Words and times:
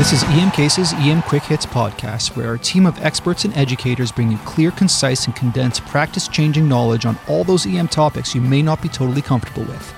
This 0.00 0.14
is 0.14 0.24
EM 0.28 0.50
Cases 0.52 0.94
EM 0.94 1.20
Quick 1.20 1.42
Hits 1.42 1.66
podcast, 1.66 2.34
where 2.34 2.48
our 2.48 2.56
team 2.56 2.86
of 2.86 2.98
experts 3.04 3.44
and 3.44 3.54
educators 3.54 4.10
bring 4.10 4.30
you 4.32 4.38
clear, 4.46 4.70
concise, 4.70 5.26
and 5.26 5.36
condensed 5.36 5.84
practice 5.84 6.26
changing 6.26 6.66
knowledge 6.66 7.04
on 7.04 7.18
all 7.28 7.44
those 7.44 7.66
EM 7.66 7.86
topics 7.86 8.34
you 8.34 8.40
may 8.40 8.62
not 8.62 8.80
be 8.80 8.88
totally 8.88 9.20
comfortable 9.20 9.62
with. 9.64 9.94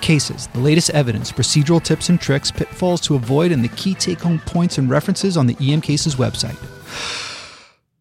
Cases, 0.00 0.48
the 0.48 0.58
latest 0.58 0.90
evidence, 0.90 1.30
procedural 1.30 1.80
tips 1.80 2.08
and 2.08 2.20
tricks, 2.20 2.50
pitfalls 2.50 3.00
to 3.02 3.14
avoid, 3.14 3.52
and 3.52 3.62
the 3.62 3.68
key 3.68 3.94
take 3.94 4.18
home 4.18 4.40
points 4.40 4.76
and 4.76 4.90
references 4.90 5.36
on 5.36 5.46
the 5.46 5.56
EM 5.60 5.82
Cases 5.82 6.16
website. 6.16 6.58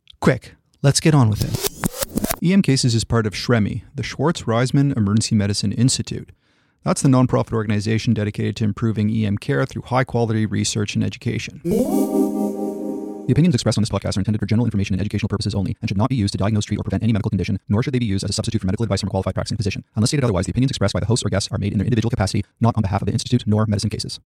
Quick, 0.20 0.56
let's 0.82 1.00
get 1.00 1.14
on 1.14 1.30
with 1.30 1.44
it. 1.44 2.52
EM 2.52 2.64
Cases 2.64 2.96
is 2.96 3.04
part 3.04 3.28
of 3.28 3.34
SHREMI, 3.34 3.84
the 3.94 4.02
Schwartz 4.02 4.42
Reisman 4.42 4.98
Emergency 4.98 5.36
Medicine 5.36 5.72
Institute. 5.72 6.32
That's 6.88 7.02
the 7.02 7.10
nonprofit 7.10 7.52
organization 7.52 8.14
dedicated 8.14 8.56
to 8.56 8.64
improving 8.64 9.12
EM 9.12 9.40
care 9.40 9.66
through 9.66 9.82
high 9.82 10.06
quality 10.06 10.46
research 10.46 10.96
and 10.96 11.04
education. 11.04 11.60
The 11.66 13.28
opinions 13.30 13.56
expressed 13.56 13.78
on 13.78 13.82
this 13.82 13.90
podcast 13.90 14.16
are 14.16 14.22
intended 14.22 14.40
for 14.40 14.46
general 14.46 14.66
information 14.66 14.94
and 14.94 15.02
educational 15.02 15.28
purposes 15.28 15.54
only 15.54 15.76
and 15.82 15.90
should 15.90 15.98
not 15.98 16.08
be 16.08 16.16
used 16.16 16.32
to 16.32 16.38
diagnose, 16.38 16.64
treat, 16.64 16.80
or 16.80 16.84
prevent 16.84 17.04
any 17.04 17.12
medical 17.12 17.30
condition, 17.30 17.60
nor 17.68 17.84
should 17.84 17.94
they 17.94 18.00
be 18.00 18.06
used 18.06 18.24
as 18.24 18.30
a 18.30 18.34
substitute 18.34 18.62
for 18.62 18.68
medical 18.68 18.84
advice 18.84 19.02
from 19.02 19.08
a 19.08 19.10
qualified 19.10 19.34
practicing 19.34 19.58
physician. 19.58 19.84
Unless 19.98 20.12
stated 20.12 20.24
otherwise, 20.24 20.46
the 20.46 20.52
opinions 20.52 20.72
expressed 20.72 20.94
by 20.94 21.02
the 21.02 21.08
hosts 21.08 21.26
or 21.26 21.30
guests 21.30 21.52
are 21.52 21.58
made 21.58 21.74
in 21.74 21.78
their 21.78 21.86
individual 21.86 22.10
capacity, 22.10 22.46
not 22.62 22.74
on 22.78 22.84
behalf 22.84 23.02
of 23.02 23.06
the 23.06 23.12
Institute 23.12 23.44
nor 23.46 23.66
medicine 23.66 23.90
cases. 23.90 24.22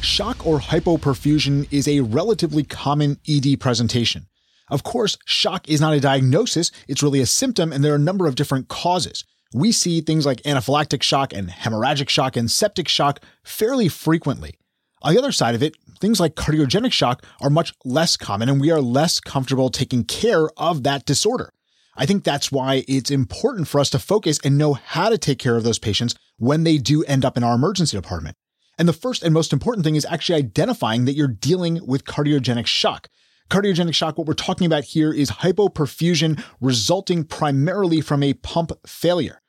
Shock 0.00 0.46
or 0.46 0.60
hypoperfusion 0.60 1.70
is 1.70 1.86
a 1.86 2.00
relatively 2.00 2.64
common 2.64 3.18
ED 3.28 3.60
presentation. 3.60 4.28
Of 4.70 4.82
course, 4.82 5.18
shock 5.26 5.68
is 5.68 5.78
not 5.78 5.92
a 5.92 6.00
diagnosis, 6.00 6.72
it's 6.88 7.02
really 7.02 7.20
a 7.20 7.26
symptom, 7.26 7.70
and 7.70 7.84
there 7.84 7.92
are 7.92 7.96
a 7.96 7.98
number 7.98 8.26
of 8.26 8.34
different 8.34 8.68
causes 8.68 9.24
we 9.54 9.72
see 9.72 10.00
things 10.00 10.26
like 10.26 10.42
anaphylactic 10.42 11.02
shock 11.02 11.32
and 11.32 11.48
hemorrhagic 11.48 12.08
shock 12.08 12.36
and 12.36 12.50
septic 12.50 12.88
shock 12.88 13.20
fairly 13.42 13.88
frequently. 13.88 14.54
On 15.02 15.12
the 15.12 15.18
other 15.18 15.32
side 15.32 15.54
of 15.54 15.62
it, 15.62 15.76
things 16.00 16.20
like 16.20 16.34
cardiogenic 16.34 16.92
shock 16.92 17.24
are 17.40 17.50
much 17.50 17.72
less 17.84 18.16
common 18.16 18.48
and 18.48 18.60
we 18.60 18.70
are 18.70 18.80
less 18.80 19.20
comfortable 19.20 19.70
taking 19.70 20.04
care 20.04 20.48
of 20.56 20.82
that 20.82 21.06
disorder. 21.06 21.52
I 21.96 22.06
think 22.06 22.24
that's 22.24 22.52
why 22.52 22.84
it's 22.86 23.10
important 23.10 23.68
for 23.68 23.80
us 23.80 23.90
to 23.90 23.98
focus 23.98 24.38
and 24.44 24.58
know 24.58 24.74
how 24.74 25.08
to 25.08 25.18
take 25.18 25.38
care 25.38 25.56
of 25.56 25.64
those 25.64 25.78
patients 25.78 26.14
when 26.36 26.64
they 26.64 26.78
do 26.78 27.02
end 27.04 27.24
up 27.24 27.36
in 27.36 27.42
our 27.42 27.54
emergency 27.54 27.96
department. 27.96 28.36
And 28.78 28.88
the 28.88 28.92
first 28.92 29.24
and 29.24 29.34
most 29.34 29.52
important 29.52 29.84
thing 29.84 29.96
is 29.96 30.06
actually 30.06 30.38
identifying 30.38 31.04
that 31.04 31.14
you're 31.14 31.26
dealing 31.26 31.84
with 31.84 32.04
cardiogenic 32.04 32.66
shock. 32.66 33.08
Cardiogenic 33.50 33.94
shock, 33.94 34.18
what 34.18 34.26
we're 34.26 34.34
talking 34.34 34.66
about 34.66 34.84
here 34.84 35.12
is 35.12 35.30
hypoperfusion 35.30 36.42
resulting 36.60 37.24
primarily 37.24 38.00
from 38.00 38.22
a 38.22 38.34
pump 38.34 38.72
failure. 38.86 39.40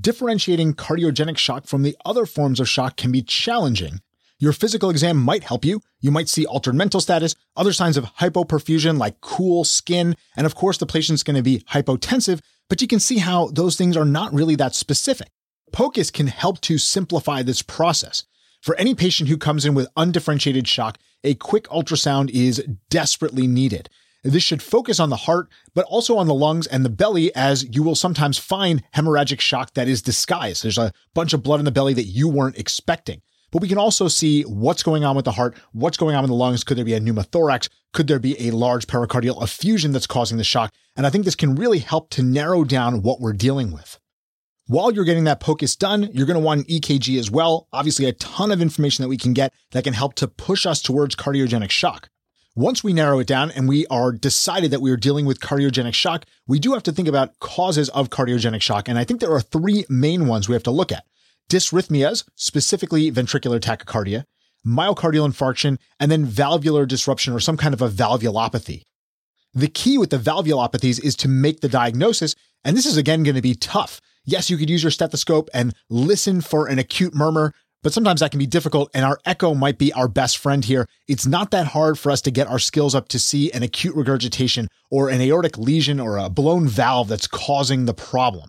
Differentiating 0.00 0.74
cardiogenic 0.74 1.36
shock 1.36 1.66
from 1.66 1.82
the 1.82 1.96
other 2.04 2.24
forms 2.24 2.60
of 2.60 2.68
shock 2.68 2.96
can 2.96 3.12
be 3.12 3.22
challenging. 3.22 4.00
Your 4.38 4.52
physical 4.54 4.88
exam 4.88 5.18
might 5.18 5.44
help 5.44 5.64
you. 5.64 5.82
You 6.00 6.10
might 6.10 6.30
see 6.30 6.46
altered 6.46 6.74
mental 6.74 7.00
status, 7.00 7.34
other 7.56 7.74
signs 7.74 7.98
of 7.98 8.06
hypoperfusion 8.18 8.98
like 8.98 9.20
cool 9.20 9.64
skin, 9.64 10.16
and 10.34 10.46
of 10.46 10.54
course 10.54 10.78
the 10.78 10.86
patient's 10.86 11.22
going 11.22 11.36
to 11.36 11.42
be 11.42 11.60
hypotensive, 11.70 12.40
but 12.70 12.80
you 12.80 12.88
can 12.88 13.00
see 13.00 13.18
how 13.18 13.48
those 13.48 13.76
things 13.76 13.96
are 13.96 14.06
not 14.06 14.32
really 14.32 14.56
that 14.56 14.74
specific. 14.74 15.28
POCUS 15.72 16.10
can 16.10 16.26
help 16.26 16.60
to 16.62 16.78
simplify 16.78 17.42
this 17.42 17.62
process. 17.62 18.24
For 18.62 18.74
any 18.76 18.94
patient 18.94 19.28
who 19.28 19.36
comes 19.36 19.64
in 19.64 19.74
with 19.74 19.88
undifferentiated 19.96 20.66
shock, 20.66 20.98
a 21.22 21.34
quick 21.34 21.64
ultrasound 21.64 22.30
is 22.30 22.64
desperately 22.88 23.46
needed. 23.46 23.90
This 24.24 24.42
should 24.44 24.62
focus 24.62 25.00
on 25.00 25.10
the 25.10 25.16
heart, 25.16 25.48
but 25.74 25.84
also 25.86 26.16
on 26.16 26.28
the 26.28 26.34
lungs 26.34 26.68
and 26.68 26.84
the 26.84 26.90
belly, 26.90 27.34
as 27.34 27.66
you 27.74 27.82
will 27.82 27.96
sometimes 27.96 28.38
find 28.38 28.84
hemorrhagic 28.94 29.40
shock 29.40 29.74
that 29.74 29.88
is 29.88 30.00
disguised. 30.00 30.62
There's 30.62 30.78
a 30.78 30.92
bunch 31.12 31.32
of 31.32 31.42
blood 31.42 31.58
in 31.58 31.64
the 31.64 31.72
belly 31.72 31.94
that 31.94 32.04
you 32.04 32.28
weren't 32.28 32.58
expecting. 32.58 33.20
But 33.50 33.60
we 33.60 33.68
can 33.68 33.78
also 33.78 34.08
see 34.08 34.42
what's 34.42 34.82
going 34.82 35.04
on 35.04 35.14
with 35.16 35.24
the 35.24 35.32
heart, 35.32 35.56
what's 35.72 35.98
going 35.98 36.16
on 36.16 36.24
in 36.24 36.30
the 36.30 36.36
lungs. 36.36 36.64
Could 36.64 36.78
there 36.78 36.84
be 36.84 36.94
a 36.94 37.00
pneumothorax? 37.00 37.68
Could 37.92 38.06
there 38.06 38.18
be 38.18 38.48
a 38.48 38.52
large 38.52 38.86
pericardial 38.86 39.42
effusion 39.42 39.92
that's 39.92 40.06
causing 40.06 40.38
the 40.38 40.44
shock? 40.44 40.72
And 40.96 41.06
I 41.06 41.10
think 41.10 41.24
this 41.24 41.34
can 41.34 41.56
really 41.56 41.80
help 41.80 42.08
to 42.10 42.22
narrow 42.22 42.64
down 42.64 43.02
what 43.02 43.20
we're 43.20 43.34
dealing 43.34 43.72
with. 43.72 43.98
While 44.68 44.92
you're 44.92 45.04
getting 45.04 45.24
that 45.24 45.40
POCUS 45.40 45.76
done, 45.76 46.08
you're 46.14 46.26
going 46.26 46.38
to 46.38 46.44
want 46.44 46.60
an 46.60 46.66
EKG 46.66 47.18
as 47.18 47.30
well. 47.30 47.66
Obviously, 47.72 48.06
a 48.06 48.12
ton 48.12 48.52
of 48.52 48.62
information 48.62 49.02
that 49.02 49.08
we 49.08 49.18
can 49.18 49.32
get 49.32 49.52
that 49.72 49.84
can 49.84 49.92
help 49.92 50.14
to 50.14 50.28
push 50.28 50.64
us 50.64 50.80
towards 50.80 51.16
cardiogenic 51.16 51.70
shock. 51.70 52.08
Once 52.54 52.84
we 52.84 52.92
narrow 52.92 53.18
it 53.18 53.26
down 53.26 53.50
and 53.52 53.66
we 53.66 53.86
are 53.86 54.12
decided 54.12 54.70
that 54.70 54.82
we 54.82 54.90
are 54.90 54.96
dealing 54.96 55.24
with 55.24 55.40
cardiogenic 55.40 55.94
shock, 55.94 56.26
we 56.46 56.58
do 56.58 56.74
have 56.74 56.82
to 56.82 56.92
think 56.92 57.08
about 57.08 57.38
causes 57.38 57.88
of 57.90 58.10
cardiogenic 58.10 58.60
shock. 58.60 58.90
And 58.90 58.98
I 58.98 59.04
think 59.04 59.20
there 59.20 59.32
are 59.32 59.40
three 59.40 59.86
main 59.88 60.26
ones 60.26 60.48
we 60.48 60.54
have 60.54 60.62
to 60.64 60.70
look 60.70 60.92
at. 60.92 61.04
Dysrhythmias, 61.48 62.24
specifically 62.36 63.10
ventricular 63.10 63.58
tachycardia, 63.58 64.24
myocardial 64.66 65.26
infarction, 65.26 65.78
and 65.98 66.12
then 66.12 66.26
valvular 66.26 66.84
disruption 66.84 67.32
or 67.32 67.40
some 67.40 67.56
kind 67.56 67.72
of 67.72 67.80
a 67.80 67.88
valvulopathy. 67.88 68.82
The 69.54 69.68
key 69.68 69.96
with 69.96 70.10
the 70.10 70.18
valvulopathies 70.18 71.02
is 71.02 71.16
to 71.16 71.28
make 71.28 71.60
the 71.60 71.70
diagnosis, 71.70 72.34
and 72.64 72.76
this 72.76 72.86
is 72.86 72.98
again 72.98 73.22
going 73.22 73.34
to 73.34 73.40
be 73.40 73.54
tough. 73.54 73.98
Yes, 74.26 74.50
you 74.50 74.58
could 74.58 74.70
use 74.70 74.84
your 74.84 74.90
stethoscope 74.90 75.48
and 75.54 75.74
listen 75.88 76.42
for 76.42 76.66
an 76.66 76.78
acute 76.78 77.14
murmur, 77.14 77.54
but 77.82 77.92
sometimes 77.92 78.20
that 78.20 78.30
can 78.30 78.38
be 78.38 78.46
difficult 78.46 78.90
and 78.94 79.04
our 79.04 79.18
echo 79.24 79.54
might 79.54 79.78
be 79.78 79.92
our 79.92 80.08
best 80.08 80.38
friend 80.38 80.64
here. 80.64 80.86
It's 81.08 81.26
not 81.26 81.50
that 81.50 81.68
hard 81.68 81.98
for 81.98 82.10
us 82.10 82.22
to 82.22 82.30
get 82.30 82.46
our 82.46 82.58
skills 82.58 82.94
up 82.94 83.08
to 83.08 83.18
see 83.18 83.50
an 83.52 83.62
acute 83.62 83.96
regurgitation 83.96 84.68
or 84.90 85.08
an 85.08 85.20
aortic 85.20 85.58
lesion 85.58 85.98
or 85.98 86.16
a 86.18 86.28
blown 86.28 86.68
valve 86.68 87.08
that's 87.08 87.26
causing 87.26 87.86
the 87.86 87.94
problem. 87.94 88.48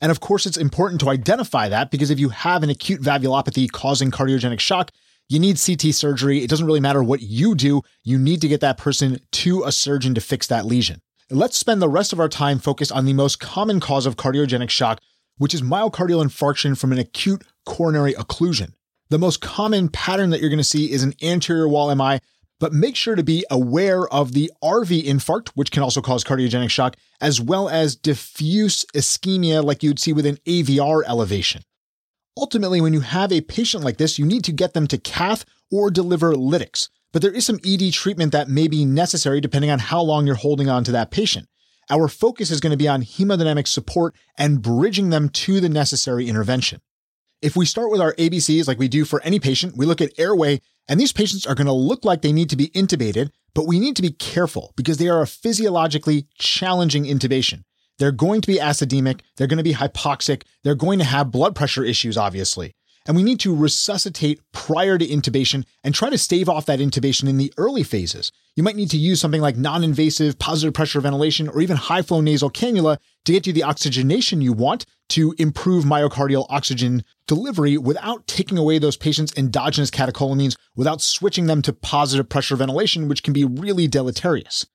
And 0.00 0.10
of 0.10 0.18
course, 0.18 0.46
it's 0.46 0.56
important 0.56 1.00
to 1.02 1.10
identify 1.10 1.68
that 1.68 1.90
because 1.92 2.10
if 2.10 2.18
you 2.18 2.30
have 2.30 2.64
an 2.64 2.70
acute 2.70 3.00
valvulopathy 3.00 3.70
causing 3.70 4.10
cardiogenic 4.10 4.58
shock, 4.58 4.90
you 5.28 5.38
need 5.38 5.60
CT 5.64 5.94
surgery. 5.94 6.42
It 6.42 6.50
doesn't 6.50 6.66
really 6.66 6.80
matter 6.80 7.02
what 7.02 7.22
you 7.22 7.54
do. 7.54 7.82
You 8.02 8.18
need 8.18 8.40
to 8.40 8.48
get 8.48 8.60
that 8.60 8.76
person 8.76 9.20
to 9.30 9.62
a 9.62 9.70
surgeon 9.70 10.14
to 10.14 10.20
fix 10.20 10.48
that 10.48 10.66
lesion. 10.66 11.00
Let's 11.30 11.56
spend 11.56 11.80
the 11.80 11.88
rest 11.88 12.12
of 12.12 12.20
our 12.20 12.28
time 12.28 12.58
focused 12.58 12.92
on 12.92 13.06
the 13.06 13.14
most 13.14 13.40
common 13.40 13.80
cause 13.80 14.04
of 14.04 14.16
cardiogenic 14.16 14.68
shock, 14.68 15.00
which 15.38 15.54
is 15.54 15.62
myocardial 15.62 16.24
infarction 16.24 16.78
from 16.78 16.92
an 16.92 16.98
acute 16.98 17.44
coronary 17.64 18.14
occlusion. 18.14 18.72
The 19.10 19.18
most 19.18 19.40
common 19.40 19.88
pattern 19.88 20.30
that 20.30 20.40
you're 20.40 20.50
going 20.50 20.58
to 20.58 20.64
see 20.64 20.90
is 20.90 21.02
an 21.02 21.14
anterior 21.22 21.68
wall 21.68 21.94
MI, 21.94 22.18
but 22.58 22.72
make 22.72 22.96
sure 22.96 23.14
to 23.14 23.22
be 23.22 23.44
aware 23.50 24.06
of 24.08 24.32
the 24.32 24.50
RV 24.62 25.04
infarct, 25.04 25.48
which 25.50 25.70
can 25.70 25.82
also 25.82 26.00
cause 26.00 26.24
cardiogenic 26.24 26.70
shock, 26.70 26.96
as 27.20 27.40
well 27.40 27.68
as 27.68 27.96
diffuse 27.96 28.86
ischemia 28.94 29.64
like 29.64 29.82
you'd 29.82 29.98
see 29.98 30.12
with 30.12 30.26
an 30.26 30.36
AVR 30.46 31.02
elevation. 31.06 31.62
Ultimately, 32.36 32.80
when 32.80 32.92
you 32.92 33.00
have 33.00 33.32
a 33.32 33.42
patient 33.42 33.84
like 33.84 33.98
this, 33.98 34.18
you 34.18 34.24
need 34.24 34.44
to 34.44 34.52
get 34.52 34.72
them 34.72 34.86
to 34.86 34.96
cath 34.96 35.44
or 35.70 35.90
deliver 35.90 36.32
lytics, 36.34 36.88
but 37.12 37.20
there 37.20 37.32
is 37.32 37.44
some 37.44 37.58
ED 37.66 37.92
treatment 37.92 38.32
that 38.32 38.48
may 38.48 38.68
be 38.68 38.84
necessary 38.84 39.40
depending 39.40 39.70
on 39.70 39.78
how 39.78 40.00
long 40.00 40.26
you're 40.26 40.36
holding 40.36 40.68
on 40.68 40.84
to 40.84 40.92
that 40.92 41.10
patient. 41.10 41.48
Our 41.90 42.08
focus 42.08 42.50
is 42.50 42.60
going 42.60 42.70
to 42.70 42.76
be 42.76 42.88
on 42.88 43.02
hemodynamic 43.02 43.66
support 43.66 44.14
and 44.38 44.62
bridging 44.62 45.10
them 45.10 45.28
to 45.30 45.60
the 45.60 45.68
necessary 45.68 46.28
intervention. 46.28 46.80
If 47.40 47.56
we 47.56 47.66
start 47.66 47.90
with 47.90 48.00
our 48.00 48.14
ABCs 48.14 48.68
like 48.68 48.78
we 48.78 48.88
do 48.88 49.04
for 49.04 49.20
any 49.22 49.40
patient, 49.40 49.76
we 49.76 49.84
look 49.84 50.00
at 50.00 50.18
airway, 50.18 50.60
and 50.88 51.00
these 51.00 51.12
patients 51.12 51.44
are 51.44 51.56
going 51.56 51.66
to 51.66 51.72
look 51.72 52.04
like 52.04 52.22
they 52.22 52.32
need 52.32 52.48
to 52.50 52.56
be 52.56 52.68
intubated, 52.68 53.30
but 53.52 53.66
we 53.66 53.80
need 53.80 53.96
to 53.96 54.02
be 54.02 54.12
careful 54.12 54.72
because 54.76 54.98
they 54.98 55.08
are 55.08 55.22
a 55.22 55.26
physiologically 55.26 56.28
challenging 56.38 57.04
intubation. 57.04 57.64
They're 57.98 58.12
going 58.12 58.40
to 58.42 58.46
be 58.46 58.58
acidemic, 58.58 59.20
they're 59.36 59.46
going 59.46 59.58
to 59.58 59.64
be 59.64 59.74
hypoxic, 59.74 60.44
they're 60.62 60.74
going 60.74 60.98
to 61.00 61.04
have 61.04 61.30
blood 61.30 61.54
pressure 61.54 61.84
issues, 61.84 62.16
obviously. 62.16 62.74
And 63.06 63.16
we 63.16 63.22
need 63.22 63.40
to 63.40 63.54
resuscitate 63.54 64.40
prior 64.52 64.96
to 64.96 65.06
intubation 65.06 65.64
and 65.82 65.94
try 65.94 66.10
to 66.10 66.18
stave 66.18 66.48
off 66.48 66.66
that 66.66 66.78
intubation 66.78 67.28
in 67.28 67.36
the 67.36 67.52
early 67.56 67.82
phases. 67.82 68.30
You 68.54 68.62
might 68.62 68.76
need 68.76 68.90
to 68.90 68.98
use 68.98 69.20
something 69.20 69.40
like 69.40 69.56
non 69.56 69.82
invasive 69.82 70.38
positive 70.38 70.74
pressure 70.74 71.00
ventilation 71.00 71.48
or 71.48 71.60
even 71.60 71.76
high 71.76 72.02
flow 72.02 72.20
nasal 72.20 72.50
cannula 72.50 72.98
to 73.24 73.32
get 73.32 73.46
you 73.46 73.52
the 73.52 73.64
oxygenation 73.64 74.40
you 74.40 74.52
want 74.52 74.86
to 75.10 75.34
improve 75.38 75.84
myocardial 75.84 76.46
oxygen 76.48 77.04
delivery 77.26 77.76
without 77.76 78.26
taking 78.26 78.58
away 78.58 78.78
those 78.78 78.96
patients' 78.96 79.32
endogenous 79.36 79.90
catecholamines, 79.90 80.56
without 80.76 81.00
switching 81.02 81.46
them 81.46 81.62
to 81.62 81.72
positive 81.72 82.28
pressure 82.28 82.56
ventilation, 82.56 83.08
which 83.08 83.22
can 83.22 83.32
be 83.32 83.44
really 83.44 83.88
deleterious. 83.88 84.66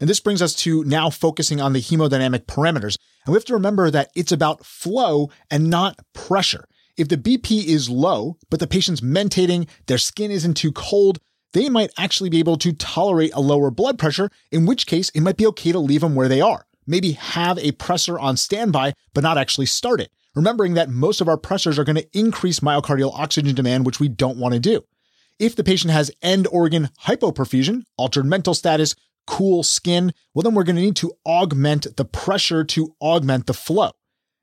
And 0.00 0.08
this 0.08 0.20
brings 0.20 0.40
us 0.40 0.54
to 0.56 0.82
now 0.84 1.10
focusing 1.10 1.60
on 1.60 1.74
the 1.74 1.80
hemodynamic 1.80 2.46
parameters. 2.46 2.96
And 3.24 3.32
we 3.32 3.36
have 3.36 3.44
to 3.46 3.54
remember 3.54 3.90
that 3.90 4.10
it's 4.16 4.32
about 4.32 4.64
flow 4.64 5.30
and 5.50 5.68
not 5.68 5.98
pressure. 6.14 6.64
If 7.00 7.08
the 7.08 7.16
BP 7.16 7.64
is 7.64 7.88
low, 7.88 8.36
but 8.50 8.60
the 8.60 8.66
patient's 8.66 9.00
mentating, 9.00 9.66
their 9.86 9.96
skin 9.96 10.30
isn't 10.30 10.52
too 10.52 10.70
cold, 10.70 11.18
they 11.54 11.70
might 11.70 11.90
actually 11.96 12.28
be 12.28 12.40
able 12.40 12.58
to 12.58 12.74
tolerate 12.74 13.32
a 13.32 13.40
lower 13.40 13.70
blood 13.70 13.98
pressure, 13.98 14.28
in 14.52 14.66
which 14.66 14.86
case 14.86 15.08
it 15.14 15.22
might 15.22 15.38
be 15.38 15.46
okay 15.46 15.72
to 15.72 15.78
leave 15.78 16.02
them 16.02 16.14
where 16.14 16.28
they 16.28 16.42
are. 16.42 16.66
Maybe 16.86 17.12
have 17.12 17.56
a 17.56 17.72
pressor 17.72 18.20
on 18.20 18.36
standby, 18.36 18.92
but 19.14 19.22
not 19.22 19.38
actually 19.38 19.64
start 19.64 20.02
it. 20.02 20.12
Remembering 20.34 20.74
that 20.74 20.90
most 20.90 21.22
of 21.22 21.28
our 21.28 21.38
pressors 21.38 21.78
are 21.78 21.84
going 21.84 21.96
to 21.96 22.18
increase 22.18 22.60
myocardial 22.60 23.18
oxygen 23.18 23.54
demand, 23.54 23.86
which 23.86 23.98
we 23.98 24.08
don't 24.08 24.36
want 24.36 24.52
to 24.52 24.60
do. 24.60 24.82
If 25.38 25.56
the 25.56 25.64
patient 25.64 25.94
has 25.94 26.10
end 26.20 26.48
organ 26.48 26.90
hypoperfusion, 27.04 27.84
altered 27.96 28.26
mental 28.26 28.52
status, 28.52 28.94
cool 29.26 29.62
skin, 29.62 30.12
well, 30.34 30.42
then 30.42 30.54
we're 30.54 30.64
going 30.64 30.76
to 30.76 30.82
need 30.82 30.96
to 30.96 31.14
augment 31.24 31.96
the 31.96 32.04
pressure 32.04 32.62
to 32.62 32.94
augment 33.00 33.46
the 33.46 33.54
flow. 33.54 33.92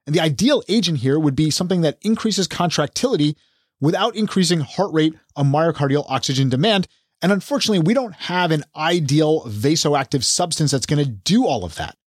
And 0.08 0.16
the 0.16 0.22
ideal 0.22 0.64
agent 0.70 1.00
here 1.00 1.20
would 1.20 1.36
be 1.36 1.52
something 1.52 1.82
that 1.82 2.00
increases 2.02 2.48
contractility 2.48 3.36
without 3.82 4.16
increasing 4.16 4.62
heart 4.62 4.94
rate 4.94 5.14
or 5.36 5.44
myocardial 5.44 6.06
oxygen 6.08 6.50
demand. 6.50 6.88
And 7.22 7.32
unfortunately, 7.32 7.86
we 7.86 7.94
don't 7.94 8.14
have 8.14 8.52
an 8.52 8.64
ideal 8.76 9.44
vasoactive 9.44 10.24
substance 10.24 10.72
that's 10.72 10.86
going 10.86 11.04
to 11.04 11.12
do 11.12 11.46
all 11.46 11.66
of 11.66 11.76
that. 11.76 11.98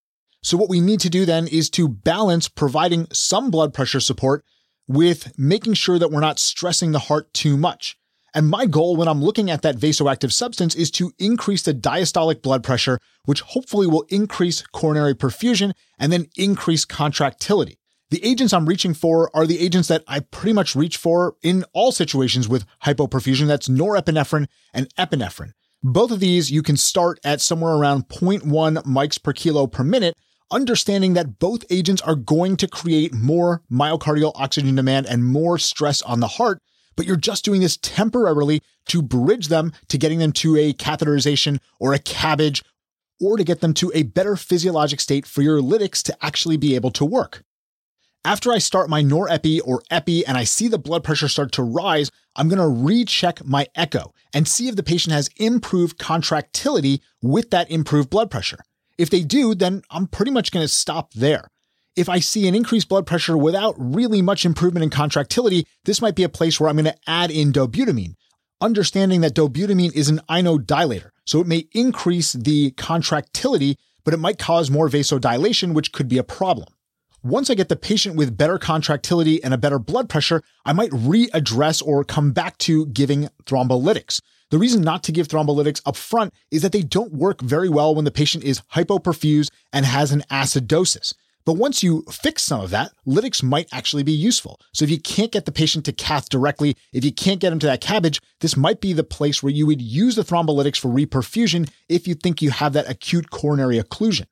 So 0.43 0.57
what 0.57 0.71
we 0.71 0.81
need 0.81 1.01
to 1.01 1.11
do 1.11 1.27
then 1.27 1.47
is 1.47 1.69
to 1.71 1.89
balance 1.89 2.49
providing 2.49 3.07
some 3.13 3.51
blood 3.51 3.75
pressure 3.75 4.01
support 4.01 4.45
with 4.89 5.39
making 5.39 5.75
sure 5.75 5.99
that 5.99 6.11
we're 6.11 6.21
not 6.21 6.39
stressing 6.39 6.93
the 6.93 6.99
heart 6.99 7.33
too 7.35 7.59
much. 7.59 7.99
And 8.33 8.49
my 8.49 8.65
goal 8.65 8.97
when 8.97 9.09
I'm 9.09 9.23
looking 9.23 9.51
at 9.51 9.63
that 9.63 9.77
vasoactive 9.77 10.33
substance 10.33 10.75
is 10.75 10.91
to 10.93 11.13
increase 11.19 11.63
the 11.63 11.75
diastolic 11.75 12.41
blood 12.41 12.63
pressure, 12.63 12.99
which 13.25 13.43
hopefully 13.43 13.87
will 13.87 14.07
increase 14.09 14.63
coronary 14.73 15.15
perfusion 15.15 15.73
and 15.99 16.13
then 16.13 16.29
increase 16.37 16.85
contractility. 16.85 17.80
The 18.11 18.25
agents 18.25 18.53
I'm 18.53 18.67
reaching 18.67 18.93
for 18.93 19.31
are 19.35 19.47
the 19.47 19.61
agents 19.61 19.89
that 19.89 20.03
I 20.09 20.21
pretty 20.21 20.53
much 20.53 20.75
reach 20.75 20.97
for 20.97 21.37
in 21.43 21.65
all 21.73 21.93
situations 21.93 22.49
with 22.49 22.67
hypoperfusion. 22.85 23.47
That's 23.47 23.69
norepinephrine 23.69 24.49
and 24.75 24.93
epinephrine. 24.97 25.53
Both 25.83 26.11
of 26.11 26.21
these 26.21 26.51
you 26.51 26.63
can 26.63 26.77
start 26.77 27.21
at 27.25 27.41
somewhere 27.41 27.75
around 27.75 28.09
0.1 28.09 28.43
mics 28.85 29.23
per 29.23 29.33
kilo 29.33 29.67
per 29.67 29.85
minute, 29.85 30.17
understanding 30.51 31.15
that 31.15 31.39
both 31.39 31.65
agents 31.71 32.03
are 32.03 32.17
going 32.17 32.57
to 32.57 32.69
create 32.69 33.15
more 33.15 33.63
myocardial 33.71 34.33
oxygen 34.35 34.75
demand 34.75 35.07
and 35.07 35.25
more 35.25 35.59
stress 35.59 36.03
on 36.03 36.21
the 36.21 36.27
heart 36.27 36.61
but 37.01 37.07
you're 37.07 37.17
just 37.17 37.47
doing 37.47 37.63
this 37.63 37.79
temporarily 37.79 38.61
to 38.87 39.01
bridge 39.01 39.49
them 39.49 39.73
to 39.89 39.97
getting 39.97 40.19
them 40.19 40.33
to 40.33 40.55
a 40.57 40.75
catheterization 40.75 41.59
or 41.79 41.95
a 41.95 41.99
CABG 41.99 42.63
or 43.19 43.39
to 43.39 43.45
get 43.45 43.61
them 43.61 43.73
to 43.73 43.91
a 43.95 44.03
better 44.03 44.37
physiologic 44.37 45.01
state 45.01 45.25
for 45.25 45.41
your 45.41 45.63
lytics 45.63 46.03
to 46.03 46.25
actually 46.25 46.59
be 46.59 46.75
able 46.75 46.91
to 46.91 47.05
work. 47.05 47.43
After 48.25 48.53
I 48.53 48.59
start 48.59 48.91
my 48.91 49.03
norepi 49.03 49.61
or 49.65 49.83
epi 49.91 50.27
and 50.27 50.37
I 50.37 50.45
see 50.45 50.69
the 50.69 50.79
blood 50.79 51.03
pressure 51.03 51.27
start 51.27 51.53
to 51.53 51.63
rise, 51.63 52.11
I'm 52.37 52.51
going 52.51 52.59
to 52.59 52.85
recheck 52.85 53.43
my 53.47 53.67
echo 53.75 54.13
and 54.35 54.47
see 54.47 54.69
if 54.69 54.77
the 54.77 54.83
patient 54.83 55.15
has 55.15 55.31
improved 55.39 55.99
contractility 55.99 57.01
with 57.23 57.49
that 57.51 57.71
improved 57.71 58.11
blood 58.11 58.31
pressure. 58.31 58.59
If 58.99 59.09
they 59.09 59.23
do, 59.23 59.55
then 59.55 59.81
I'm 59.91 60.07
pretty 60.07 60.33
much 60.33 60.53
going 60.53 60.63
to 60.63 60.69
stop 60.69 61.15
there. 61.15 61.49
If 61.97 62.11
I 62.11 62.19
see 62.19 62.47
an 62.47 62.55
increased 62.55 62.91
blood 62.91 63.07
pressure 63.07 63.39
without 63.39 63.75
really 63.79 64.21
much 64.21 64.45
improvement 64.45 64.85
in 64.85 64.91
contractility, 64.91 65.67
this 65.87 66.03
might 66.03 66.15
be 66.15 66.23
a 66.23 66.29
place 66.29 66.61
where 66.61 66.69
I'm 66.69 66.77
going 66.77 66.85
to 66.85 66.99
add 67.07 67.31
in 67.31 67.53
dobutamine, 67.55 68.17
understanding 68.61 69.23
that 69.23 69.35
dobutamine 69.35 69.95
is 69.95 70.11
an 70.11 70.21
inodilator. 70.29 71.09
So 71.25 71.41
it 71.41 71.47
may 71.47 71.69
increase 71.73 72.35
the 72.35 72.73
contractility, 72.73 73.79
but 74.05 74.13
it 74.13 74.19
might 74.19 74.39
cause 74.39 74.71
more 74.71 74.91
vasodilation, 74.91 75.73
which 75.73 75.93
could 75.93 76.07
be 76.07 76.19
a 76.19 76.23
problem. 76.23 76.69
Once 77.23 77.51
I 77.51 77.55
get 77.55 77.69
the 77.69 77.77
patient 77.77 78.17
with 78.17 78.39
better 78.39 78.57
contractility 78.57 79.45
and 79.45 79.53
a 79.53 79.59
better 79.59 79.79
blood 79.79 80.09
pressure, 80.09 80.43
I 80.65 80.73
might 80.73 80.91
readdress 80.91 81.87
or 81.87 82.03
come 82.03 82.33
back 82.33 82.57
to 82.59 82.87
giving 82.87 83.29
thrombolytics. 83.45 84.23
The 84.49 84.57
reason 84.57 84.81
not 84.81 85.03
to 85.03 85.13
give 85.13 85.29
thrombolytics 85.29 85.83
up 85.85 85.97
front 85.97 86.33
is 86.51 86.63
that 86.63 86.73
they 86.73 86.81
don't 86.81 87.13
work 87.13 87.43
very 87.43 87.69
well 87.69 87.95
when 87.95 88.07
the 88.07 88.11
patient 88.11 88.45
is 88.45 88.63
hypoperfused 88.73 89.51
and 89.71 89.85
has 89.85 90.13
an 90.13 90.23
acidosis. 90.31 91.13
But 91.45 91.59
once 91.59 91.83
you 91.83 92.05
fix 92.11 92.43
some 92.43 92.63
of 92.63 92.71
that, 92.71 92.93
lytics 93.07 93.43
might 93.43 93.69
actually 93.71 94.03
be 94.03 94.13
useful. 94.13 94.59
So 94.73 94.87
if 94.87 94.91
you 94.91 94.99
can't 94.99 95.31
get 95.31 95.45
the 95.45 95.53
patient 95.53 95.85
to 95.85 95.93
cath 95.93 96.31
directly, 96.31 96.75
if 96.95 97.05
you 97.05 97.13
can't 97.13 97.41
get 97.41 97.51
them 97.51 97.59
to 97.59 97.67
that 97.67 97.83
CABG, 97.83 98.19
this 98.41 98.57
might 98.57 98.81
be 98.81 98.95
the 98.95 99.05
place 99.05 99.43
where 99.43 99.53
you 99.53 99.67
would 99.67 99.83
use 99.83 100.17
the 100.17 100.23
thrombolytics 100.23 100.79
for 100.79 100.89
reperfusion 100.89 101.69
if 101.87 102.09
you 102.09 102.15
think 102.15 102.41
you 102.41 102.51
have 102.51 102.73
that 102.73 102.89
acute 102.89 103.31
coronary 103.31 103.79
occlusion. 103.79 104.25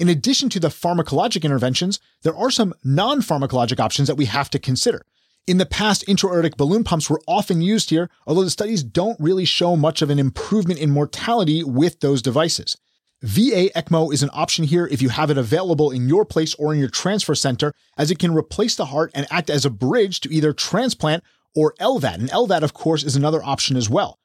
In 0.00 0.08
addition 0.08 0.48
to 0.48 0.58
the 0.58 0.68
pharmacologic 0.68 1.44
interventions, 1.44 2.00
there 2.22 2.34
are 2.34 2.50
some 2.50 2.72
non-pharmacologic 2.82 3.78
options 3.78 4.08
that 4.08 4.14
we 4.14 4.24
have 4.24 4.48
to 4.48 4.58
consider. 4.58 5.04
In 5.46 5.58
the 5.58 5.66
past, 5.66 6.08
intra-aortic 6.08 6.56
balloon 6.56 6.84
pumps 6.84 7.10
were 7.10 7.20
often 7.28 7.60
used 7.60 7.90
here, 7.90 8.08
although 8.26 8.42
the 8.42 8.48
studies 8.48 8.82
don't 8.82 9.20
really 9.20 9.44
show 9.44 9.76
much 9.76 10.00
of 10.00 10.08
an 10.08 10.18
improvement 10.18 10.80
in 10.80 10.90
mortality 10.90 11.62
with 11.62 12.00
those 12.00 12.22
devices. 12.22 12.78
VA 13.20 13.68
ECMO 13.76 14.10
is 14.10 14.22
an 14.22 14.30
option 14.32 14.64
here 14.64 14.86
if 14.86 15.02
you 15.02 15.10
have 15.10 15.28
it 15.28 15.36
available 15.36 15.90
in 15.90 16.08
your 16.08 16.24
place 16.24 16.54
or 16.54 16.72
in 16.72 16.80
your 16.80 16.88
transfer 16.88 17.34
center, 17.34 17.74
as 17.98 18.10
it 18.10 18.18
can 18.18 18.34
replace 18.34 18.76
the 18.76 18.86
heart 18.86 19.10
and 19.14 19.26
act 19.30 19.50
as 19.50 19.66
a 19.66 19.70
bridge 19.70 20.20
to 20.20 20.32
either 20.32 20.54
transplant 20.54 21.22
or 21.54 21.74
LVAD. 21.78 22.14
And 22.14 22.30
LVAD, 22.30 22.62
of 22.62 22.72
course, 22.72 23.04
is 23.04 23.16
another 23.16 23.44
option 23.44 23.76
as 23.76 23.90
well. 23.90 24.18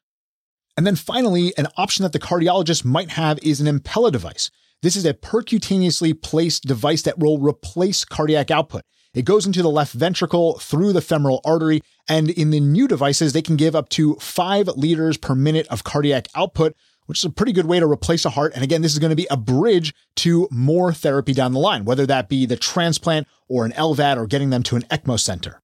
And 0.77 0.87
then 0.87 0.95
finally, 0.95 1.53
an 1.57 1.67
option 1.75 2.03
that 2.03 2.13
the 2.13 2.19
cardiologist 2.19 2.85
might 2.85 3.11
have 3.11 3.39
is 3.43 3.59
an 3.59 3.79
Impella 3.79 4.09
device. 4.09 4.49
This 4.81 4.95
is 4.95 5.05
a 5.05 5.13
percutaneously 5.13 6.21
placed 6.21 6.63
device 6.63 7.01
that 7.03 7.19
will 7.19 7.39
replace 7.39 8.05
cardiac 8.05 8.51
output. 8.51 8.83
It 9.15 9.23
goes 9.23 9.45
into 9.45 9.61
the 9.61 9.69
left 9.69 9.93
ventricle 9.93 10.59
through 10.59 10.93
the 10.93 11.01
femoral 11.01 11.41
artery. 11.45 11.81
And 12.07 12.29
in 12.29 12.49
the 12.51 12.59
new 12.59 12.87
devices, 12.87 13.33
they 13.33 13.41
can 13.41 13.55
give 13.55 13.75
up 13.75 13.89
to 13.89 14.15
five 14.15 14.67
liters 14.67 15.17
per 15.17 15.33
minute 15.33 15.67
of 15.67 15.83
cardiac 15.83 16.27
output, 16.35 16.75
which 17.05 17.19
is 17.19 17.25
a 17.25 17.29
pretty 17.29 17.53
good 17.53 17.65
way 17.65 17.79
to 17.79 17.87
replace 17.87 18.25
a 18.25 18.31
heart. 18.31 18.53
And 18.53 18.63
again, 18.63 18.81
this 18.81 18.93
is 18.93 18.99
going 18.99 19.11
to 19.11 19.15
be 19.15 19.27
a 19.31 19.37
bridge 19.37 19.93
to 20.17 20.47
more 20.51 20.93
therapy 20.93 21.33
down 21.33 21.53
the 21.53 21.59
line, 21.59 21.85
whether 21.85 22.05
that 22.05 22.29
be 22.29 22.45
the 22.45 22.57
transplant 22.57 23.27
or 23.47 23.65
an 23.65 23.71
LVAD 23.71 24.17
or 24.17 24.27
getting 24.27 24.49
them 24.49 24.63
to 24.63 24.75
an 24.75 24.83
ECMO 24.83 25.19
center. 25.19 25.61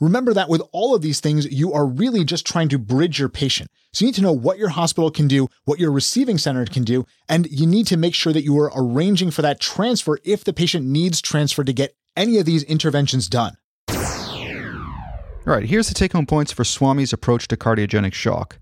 Remember 0.00 0.34
that 0.34 0.48
with 0.48 0.62
all 0.72 0.94
of 0.94 1.02
these 1.02 1.20
things, 1.20 1.50
you 1.52 1.72
are 1.72 1.86
really 1.86 2.24
just 2.24 2.44
trying 2.46 2.68
to 2.70 2.78
bridge 2.78 3.18
your 3.18 3.28
patient. 3.28 3.70
So 3.92 4.04
you 4.04 4.08
need 4.08 4.16
to 4.16 4.22
know 4.22 4.32
what 4.32 4.58
your 4.58 4.70
hospital 4.70 5.10
can 5.10 5.28
do, 5.28 5.48
what 5.64 5.78
your 5.78 5.92
receiving 5.92 6.36
center 6.36 6.66
can 6.66 6.82
do, 6.82 7.06
and 7.28 7.46
you 7.50 7.66
need 7.66 7.86
to 7.86 7.96
make 7.96 8.14
sure 8.14 8.32
that 8.32 8.42
you 8.42 8.58
are 8.58 8.72
arranging 8.74 9.30
for 9.30 9.42
that 9.42 9.60
transfer 9.60 10.18
if 10.24 10.42
the 10.42 10.52
patient 10.52 10.84
needs 10.84 11.20
transfer 11.20 11.62
to 11.62 11.72
get 11.72 11.94
any 12.16 12.38
of 12.38 12.44
these 12.44 12.64
interventions 12.64 13.28
done. 13.28 13.56
All 13.88 15.52
right, 15.52 15.64
here's 15.64 15.88
the 15.88 15.94
take 15.94 16.12
home 16.12 16.26
points 16.26 16.50
for 16.50 16.64
Swami's 16.64 17.12
approach 17.12 17.46
to 17.48 17.56
cardiogenic 17.56 18.14
shock. 18.14 18.58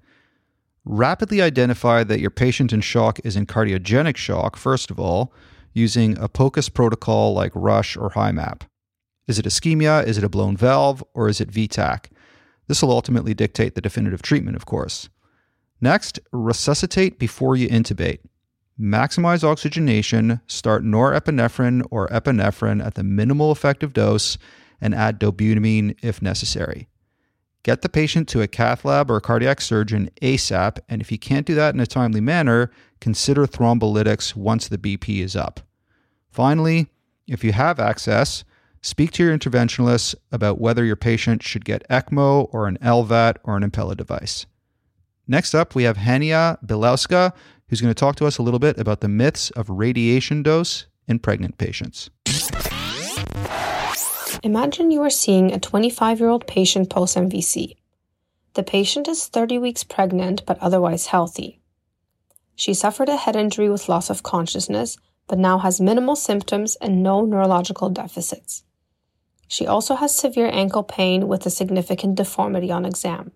Rapidly 0.85 1.41
identify 1.41 2.03
that 2.03 2.19
your 2.21 2.31
patient 2.31 2.73
in 2.73 2.81
shock 2.81 3.21
is 3.25 3.37
in 3.37 3.47
cardiogenic 3.47 4.17
shock, 4.17 4.57
first 4.57 4.91
of 4.91 4.99
all, 4.99 5.33
using 5.73 6.19
a 6.19 6.29
POCUS 6.29 6.69
protocol 6.69 7.33
like 7.33 7.53
RUSH 7.55 7.97
or 7.97 8.11
HIMAP. 8.11 8.63
Is 9.27 9.39
it 9.39 9.47
ischemia? 9.47 10.05
Is 10.07 10.19
it 10.19 10.25
a 10.25 10.29
blown 10.29 10.57
valve? 10.57 11.03
Or 11.15 11.29
is 11.29 11.41
it 11.41 11.51
VTAC? 11.51 12.07
This 12.69 12.83
will 12.83 12.91
ultimately 12.91 13.35
dictate 13.35 13.75
the 13.75 13.81
definitive 13.81 14.23
treatment, 14.23 14.57
of 14.57 14.67
course. 14.67 15.09
Next, 15.81 16.21
resuscitate 16.33 17.19
before 17.19 17.57
you 17.57 17.69
intubate. 17.69 18.21
Maximize 18.81 19.45
oxygenation, 19.45 20.41
start 20.47 20.83
norepinephrine 20.83 21.87
or 21.91 22.09
epinephrine 22.09 22.85
at 22.85 22.95
the 22.95 23.03
minimal 23.03 23.53
effective 23.53 23.93
dose, 23.93 24.39
and 24.81 24.95
add 24.95 25.21
dobutamine 25.21 25.97
if 26.03 26.23
necessary. 26.23 26.89
Get 27.63 27.83
the 27.83 27.89
patient 27.89 28.29
to 28.29 28.43
a 28.43 28.49
cath 28.49 28.85
lab 28.85 29.11
or 29.11 29.17
a 29.17 29.21
cardiac 29.21 29.61
surgeon 29.61 30.11
ASAP, 30.21 30.79
and 30.89 31.01
if 31.01 31.13
you 31.13 31.19
can't 31.19 31.47
do 31.47 31.55
that 31.55 31.75
in 31.75 31.81
a 31.81 31.87
timely 31.87 32.21
manner, 32.21 32.73
consider 33.01 33.47
thrombolytics 33.47 34.35
once 34.35 34.67
the 34.67 34.79
BP 34.79 35.21
is 35.21 35.37
up. 35.37 35.61
Finally, 36.31 36.89
if 37.29 37.45
you 37.45 37.53
have 37.53 37.79
access, 37.79 38.43
speak 38.83 39.13
to 39.13 39.25
your 39.25 39.37
interventionalist 39.37 40.15
about 40.31 40.61
whether 40.61 40.85
your 40.85 40.97
patient 40.97 41.43
should 41.43 41.65
get 41.65 41.89
ECMO 41.89 42.49
or 42.53 42.67
an 42.67 42.79
LVAD 42.83 43.37
or 43.45 43.57
an 43.57 43.69
Impella 43.69 43.97
device. 43.97 44.45
Next 45.27 45.55
up, 45.55 45.75
we 45.75 45.85
have 45.85 45.97
Hania 45.97 46.63
Bilowska, 46.67 47.33
who's 47.69 47.81
going 47.81 47.95
to 47.95 47.99
talk 47.99 48.17
to 48.17 48.27
us 48.27 48.39
a 48.39 48.43
little 48.43 48.59
bit 48.59 48.77
about 48.79 49.01
the 49.01 49.09
myths 49.09 49.51
of 49.53 49.71
radiation 49.71 50.43
dose 50.43 50.87
in 51.07 51.21
pregnant 51.21 51.59
patients. 51.59 52.11
Imagine 54.43 54.91
you 54.91 55.01
are 55.03 55.11
seeing 55.11 55.53
a 55.53 55.61
25 55.61 56.19
year 56.19 56.29
old 56.29 56.47
patient 56.49 56.91
post 56.91 57.17
MVC. 57.17 57.77
The 58.55 58.65
patient 58.65 59.07
is 59.07 59.29
30 59.29 59.59
weeks 59.59 59.85
pregnant 59.85 60.45
but 60.45 60.59
otherwise 60.59 61.07
healthy. 61.07 61.61
She 62.57 62.75
suffered 62.75 63.09
a 63.09 63.17
head 63.17 63.37
injury 63.37 63.71
with 63.71 63.89
loss 63.89 64.11
of 64.11 64.23
consciousness, 64.23 64.97
but 65.29 65.39
now 65.39 65.59
has 65.59 65.81
minimal 65.81 66.17
symptoms 66.17 66.77
and 66.81 67.03
no 67.03 67.25
neurological 67.25 67.89
deficits. 67.89 68.65
She 69.53 69.67
also 69.67 69.97
has 69.97 70.17
severe 70.17 70.49
ankle 70.51 70.83
pain 70.83 71.29
with 71.29 71.45
a 71.45 71.51
significant 71.51 72.15
deformity 72.15 72.73
on 72.73 72.87
exam. 72.87 73.33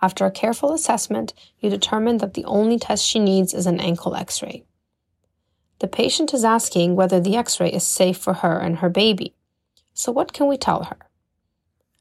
After 0.00 0.24
a 0.24 0.30
careful 0.30 0.72
assessment, 0.72 1.34
you 1.58 1.68
determine 1.68 2.16
that 2.18 2.32
the 2.32 2.46
only 2.46 2.78
test 2.78 3.04
she 3.04 3.18
needs 3.18 3.52
is 3.52 3.66
an 3.66 3.80
ankle 3.80 4.16
x 4.16 4.42
ray. 4.42 4.64
The 5.80 5.88
patient 5.88 6.32
is 6.32 6.42
asking 6.42 6.96
whether 6.96 7.20
the 7.20 7.36
x 7.36 7.60
ray 7.60 7.70
is 7.70 7.86
safe 7.86 8.16
for 8.16 8.32
her 8.32 8.58
and 8.58 8.78
her 8.78 8.88
baby. 8.88 9.34
So, 9.92 10.10
what 10.10 10.32
can 10.32 10.46
we 10.46 10.56
tell 10.56 10.84
her? 10.84 10.96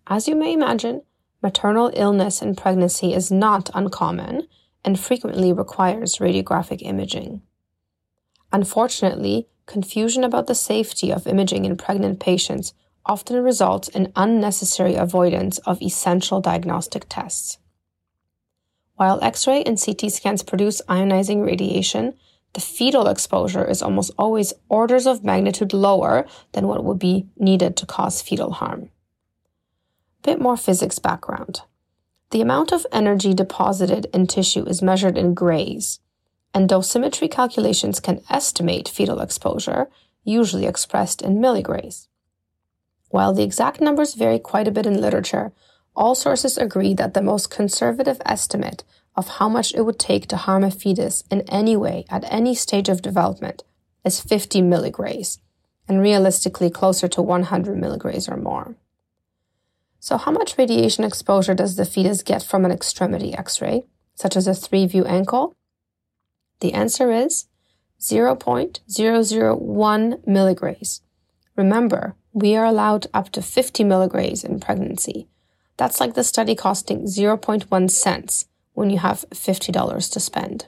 As 0.07 0.29
you 0.29 0.35
may 0.37 0.53
imagine, 0.53 1.01
maternal 1.43 1.91
illness 1.93 2.41
in 2.41 2.55
pregnancy 2.55 3.13
is 3.13 3.33
not 3.33 3.69
uncommon 3.73 4.47
and 4.85 4.97
frequently 4.97 5.51
requires 5.51 6.19
radiographic 6.19 6.81
imaging. 6.83 7.41
Unfortunately, 8.53 9.49
confusion 9.71 10.23
about 10.23 10.47
the 10.47 10.55
safety 10.55 11.11
of 11.11 11.25
imaging 11.25 11.63
in 11.63 11.77
pregnant 11.77 12.19
patients 12.19 12.73
often 13.05 13.41
results 13.41 13.87
in 13.87 14.11
unnecessary 14.15 14.95
avoidance 14.95 15.59
of 15.59 15.81
essential 15.81 16.41
diagnostic 16.41 17.05
tests. 17.07 17.57
While 18.95 19.23
X 19.23 19.47
ray 19.47 19.63
and 19.63 19.81
CT 19.83 20.11
scans 20.11 20.43
produce 20.43 20.81
ionizing 20.89 21.45
radiation, 21.45 22.13
the 22.53 22.59
fetal 22.59 23.07
exposure 23.07 23.65
is 23.65 23.81
almost 23.81 24.11
always 24.17 24.53
orders 24.67 25.07
of 25.07 25.23
magnitude 25.23 25.73
lower 25.73 26.27
than 26.51 26.67
what 26.67 26.83
would 26.83 26.99
be 26.99 27.27
needed 27.37 27.77
to 27.77 27.85
cause 27.85 28.21
fetal 28.21 28.51
harm. 28.51 28.89
Bit 30.21 30.41
more 30.41 30.57
physics 30.57 30.99
background. 30.99 31.61
The 32.31 32.41
amount 32.41 32.73
of 32.73 32.85
energy 32.91 33.33
deposited 33.33 34.07
in 34.13 34.27
tissue 34.27 34.65
is 34.65 34.81
measured 34.81 35.17
in 35.17 35.33
grays, 35.33 36.00
and 36.53 36.70
dosimetry 36.70 37.29
calculations 37.29 38.00
can 38.00 38.22
estimate 38.29 38.89
fetal 38.89 39.22
exposure, 39.22 39.89
usually 40.24 40.65
expressed 40.65 41.22
in 41.22 41.39
milligrays. 41.39 42.08
While 43.10 43.34
the 43.34 43.43
exact 43.43 43.81
numbers 43.81 44.13
vary 44.13 44.39
quite 44.39 44.67
a 44.67 44.72
bit 44.72 44.86
in 44.86 45.01
literature, 45.01 45.51
all 45.96 46.15
sources 46.15 46.58
agree 46.58 46.93
that 46.93 47.13
the 47.13 47.22
most 47.22 47.50
conservative 47.50 48.22
estimate 48.25 48.84
of 49.15 49.27
how 49.27 49.50
much 49.50 49.74
it 49.74 49.81
would 49.81 50.00
take 50.00 50.27
to 50.27 50.38
harm 50.38 50.63
a 50.63 50.72
fetus 50.72 51.24
in 51.29 51.41
any 51.50 51.75
way 51.75 52.05
at 52.10 52.24
any 52.31 52.55
stage 52.55 52.88
of 52.88 53.01
development 53.01 53.63
is 54.05 54.22
50 54.22 54.62
milligrays, 54.62 55.39
and 55.88 56.01
realistically 56.01 56.70
closer 56.70 57.08
to 57.10 57.22
100 57.22 57.77
milligrays 57.77 58.29
or 58.29 58.38
more. 58.38 58.75
So, 60.00 60.17
how 60.17 60.31
much 60.31 60.58
radiation 60.58 61.03
exposure 61.03 61.53
does 61.53 61.75
the 61.75 61.86
fetus 61.86 62.24
get 62.24 62.41
from 62.41 62.65
an 62.65 62.72
extremity 62.72 63.34
x 63.36 63.62
ray, 63.62 63.86
such 64.15 64.36
as 64.36 64.48
a 64.48 64.55
three 64.55 64.88
view 64.88 65.05
ankle? 65.05 65.55
The 66.61 66.73
answer 66.73 67.11
is 67.11 67.47
0.001 67.99 70.27
milligrays. 70.27 71.01
Remember, 71.55 72.15
we 72.33 72.55
are 72.55 72.65
allowed 72.65 73.07
up 73.13 73.29
to 73.31 73.41
50 73.41 73.83
milligrays 73.83 74.43
in 74.43 74.59
pregnancy. 74.59 75.27
That's 75.77 75.99
like 75.99 76.13
the 76.13 76.23
study 76.23 76.55
costing 76.55 77.03
0.1 77.03 77.91
cents 77.91 78.45
when 78.73 78.89
you 78.89 78.99
have 78.99 79.25
$50 79.31 80.13
to 80.13 80.19
spend. 80.19 80.67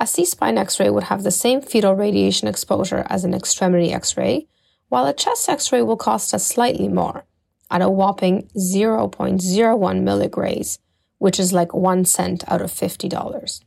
A 0.00 0.06
C 0.06 0.24
spine 0.24 0.58
x 0.58 0.78
ray 0.78 0.90
would 0.90 1.04
have 1.04 1.24
the 1.24 1.30
same 1.30 1.60
fetal 1.60 1.94
radiation 1.94 2.48
exposure 2.48 3.06
as 3.08 3.24
an 3.24 3.34
extremity 3.34 3.92
x 3.92 4.16
ray, 4.16 4.46
while 4.88 5.06
a 5.06 5.12
chest 5.12 5.48
x 5.48 5.72
ray 5.72 5.82
will 5.82 5.96
cost 5.96 6.32
us 6.32 6.46
slightly 6.46 6.88
more 6.88 7.24
at 7.70 7.82
a 7.82 7.90
whopping 7.90 8.48
0.01 8.56 10.02
milligrays, 10.02 10.78
which 11.18 11.38
is 11.38 11.52
like 11.52 11.74
one 11.74 12.04
cent 12.04 12.44
out 12.48 12.62
of 12.62 12.70
$50. 12.70 13.60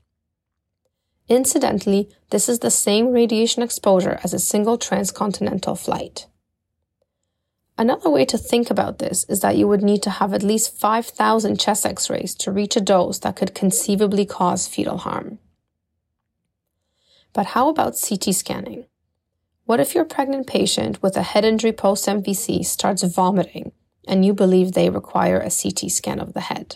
Incidentally, 1.32 2.10
this 2.30 2.50
is 2.50 2.60
the 2.60 2.70
same 2.70 3.14
radiation 3.14 3.64
exposure 3.64 4.20
as 4.22 4.34
a 4.34 4.40
single 4.40 4.78
transcontinental 4.78 5.76
flight. 5.76 6.28
Another 7.78 8.10
way 8.10 8.26
to 8.26 8.38
think 8.38 8.70
about 8.70 9.00
this 9.00 9.24
is 9.30 9.40
that 9.40 9.56
you 9.56 9.66
would 9.66 9.82
need 9.82 10.04
to 10.04 10.10
have 10.10 10.34
at 10.34 10.44
least 10.44 10.78
5,000 10.78 11.58
chest 11.58 11.86
x 11.86 12.10
rays 12.10 12.36
to 12.36 12.52
reach 12.52 12.76
a 12.76 12.82
dose 12.82 13.18
that 13.20 13.38
could 13.38 13.56
conceivably 13.56 14.26
cause 14.26 14.68
fetal 14.68 14.98
harm. 14.98 15.40
But 17.32 17.46
how 17.56 17.70
about 17.70 17.96
CT 17.98 18.36
scanning? 18.36 18.88
What 19.64 19.80
if 19.80 19.96
your 19.96 20.04
pregnant 20.04 20.48
patient 20.48 21.02
with 21.02 21.16
a 21.16 21.24
head 21.24 21.46
injury 21.46 21.72
post 21.72 22.08
MVC 22.08 22.66
starts 22.66 23.04
vomiting 23.04 23.72
and 24.06 24.26
you 24.26 24.34
believe 24.34 24.74
they 24.74 24.90
require 24.90 25.40
a 25.40 25.50
CT 25.50 25.90
scan 25.92 26.20
of 26.20 26.34
the 26.34 26.42
head. 26.42 26.76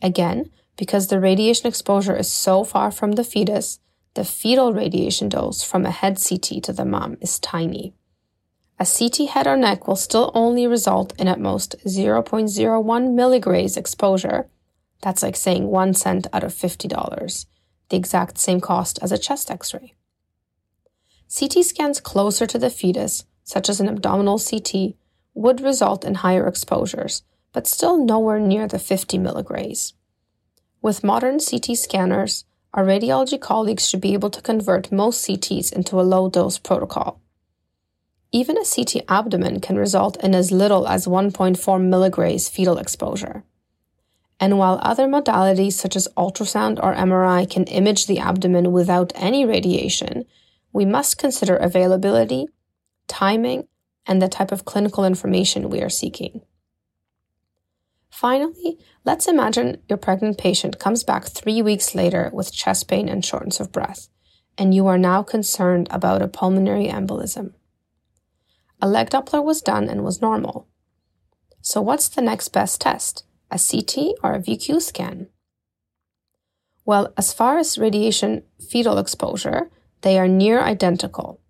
Again, 0.00 0.50
because 0.76 1.08
the 1.08 1.20
radiation 1.20 1.66
exposure 1.66 2.16
is 2.16 2.30
so 2.30 2.64
far 2.64 2.90
from 2.90 3.12
the 3.12 3.24
fetus, 3.24 3.80
the 4.14 4.24
fetal 4.24 4.72
radiation 4.72 5.28
dose 5.28 5.62
from 5.62 5.84
a 5.84 5.90
head 5.90 6.18
CT 6.22 6.62
to 6.64 6.72
the 6.72 6.84
mom 6.84 7.16
is 7.20 7.38
tiny. 7.38 7.94
A 8.78 8.86
CT 8.86 9.30
head 9.30 9.46
or 9.46 9.56
neck 9.56 9.88
will 9.88 9.96
still 9.96 10.30
only 10.34 10.66
result 10.66 11.18
in 11.18 11.28
at 11.28 11.40
most 11.40 11.76
0.01 11.86 13.14
milligrays 13.14 13.76
exposure. 13.76 14.48
That's 15.02 15.22
like 15.22 15.36
saying 15.36 15.68
1 15.68 15.94
cent 15.94 16.26
out 16.32 16.44
of 16.44 16.52
$50, 16.52 17.46
the 17.88 17.96
exact 17.96 18.38
same 18.38 18.60
cost 18.60 18.98
as 19.00 19.12
a 19.12 19.18
chest 19.18 19.50
x 19.50 19.72
ray. 19.72 19.94
CT 21.28 21.64
scans 21.64 22.00
closer 22.00 22.46
to 22.46 22.58
the 22.58 22.70
fetus, 22.70 23.24
such 23.44 23.68
as 23.68 23.80
an 23.80 23.88
abdominal 23.88 24.38
CT, 24.38 24.94
would 25.34 25.60
result 25.60 26.04
in 26.04 26.16
higher 26.16 26.46
exposures, 26.46 27.22
but 27.52 27.66
still 27.66 28.02
nowhere 28.02 28.38
near 28.38 28.66
the 28.66 28.78
50 28.78 29.18
milligrays. 29.18 29.94
With 30.82 31.04
modern 31.04 31.38
CT 31.38 31.76
scanners, 31.76 32.44
our 32.72 32.84
radiology 32.84 33.40
colleagues 33.40 33.88
should 33.88 34.00
be 34.00 34.12
able 34.12 34.30
to 34.30 34.42
convert 34.42 34.92
most 34.92 35.26
CTs 35.26 35.72
into 35.72 35.98
a 36.00 36.02
low 36.02 36.28
dose 36.28 36.58
protocol. 36.58 37.20
Even 38.32 38.58
a 38.58 38.64
CT 38.64 39.04
abdomen 39.08 39.60
can 39.60 39.76
result 39.76 40.22
in 40.22 40.34
as 40.34 40.52
little 40.52 40.86
as 40.86 41.06
1.4 41.06 41.56
milligrays 41.80 42.50
fetal 42.50 42.76
exposure. 42.76 43.44
And 44.38 44.58
while 44.58 44.78
other 44.82 45.06
modalities 45.06 45.72
such 45.72 45.96
as 45.96 46.08
ultrasound 46.16 46.78
or 46.82 46.94
MRI 46.94 47.48
can 47.48 47.64
image 47.64 48.06
the 48.06 48.18
abdomen 48.18 48.72
without 48.72 49.12
any 49.14 49.46
radiation, 49.46 50.26
we 50.72 50.84
must 50.84 51.16
consider 51.16 51.56
availability, 51.56 52.48
timing, 53.08 53.66
and 54.06 54.20
the 54.20 54.28
type 54.28 54.52
of 54.52 54.66
clinical 54.66 55.04
information 55.06 55.70
we 55.70 55.80
are 55.80 55.88
seeking. 55.88 56.42
Finally, 58.16 58.78
let's 59.04 59.28
imagine 59.28 59.76
your 59.90 59.98
pregnant 59.98 60.38
patient 60.38 60.78
comes 60.78 61.04
back 61.04 61.26
three 61.26 61.60
weeks 61.60 61.94
later 61.94 62.30
with 62.32 62.50
chest 62.50 62.88
pain 62.88 63.10
and 63.10 63.22
shortness 63.22 63.60
of 63.60 63.70
breath, 63.70 64.08
and 64.56 64.74
you 64.74 64.86
are 64.86 64.96
now 64.96 65.22
concerned 65.22 65.86
about 65.90 66.22
a 66.22 66.26
pulmonary 66.26 66.86
embolism. 66.86 67.52
A 68.80 68.88
leg 68.88 69.10
Doppler 69.10 69.44
was 69.44 69.60
done 69.60 69.90
and 69.90 70.02
was 70.02 70.22
normal. 70.22 70.66
So, 71.60 71.82
what's 71.82 72.08
the 72.08 72.22
next 72.22 72.48
best 72.54 72.80
test? 72.80 73.24
A 73.50 73.58
CT 73.58 74.14
or 74.22 74.32
a 74.32 74.40
VQ 74.40 74.80
scan? 74.80 75.26
Well, 76.86 77.12
as 77.18 77.34
far 77.34 77.58
as 77.58 77.76
radiation 77.76 78.44
fetal 78.58 78.96
exposure, 78.96 79.70
they 80.00 80.18
are 80.18 80.26
near 80.26 80.62
identical. 80.62 81.42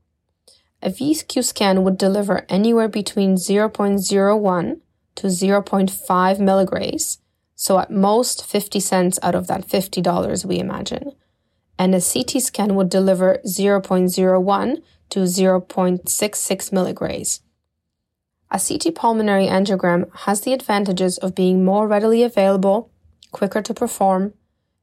A 0.83 0.91
VQ 0.91 1.45
scan 1.45 1.85
would 1.85 1.97
deliver 1.97 2.45
anywhere 2.49 2.89
between 2.89 3.37
0.01 3.37 4.81
to 5.17 5.27
0.5 5.27 6.39
milligrays, 6.39 7.19
so 7.55 7.79
at 7.79 7.91
most 7.91 8.45
50 8.45 8.81
cents 8.81 9.19
out 9.23 9.35
of 9.35 9.47
that 9.47 9.67
$50 9.67 10.45
we 10.45 10.59
imagine. 10.59 11.13
And 11.79 11.95
a 11.95 12.01
CT 12.01 12.43
scan 12.43 12.75
would 12.75 12.89
deliver 12.89 13.39
0.01 13.47 14.83
to 15.11 15.21
0.66 15.21 16.73
milligrays. 16.73 17.41
A 18.51 18.61
CT 18.61 18.95
pulmonary 18.95 19.47
angiogram 19.47 20.09
has 20.21 20.43
the 20.43 20.53
advantages 20.53 21.19
of 21.19 21.35
being 21.35 21.65
more 21.65 21.89
readily 21.89 22.23
available, 22.23 22.93
quicker 23.33 23.61
to 23.61 23.75
perform, 23.75 24.35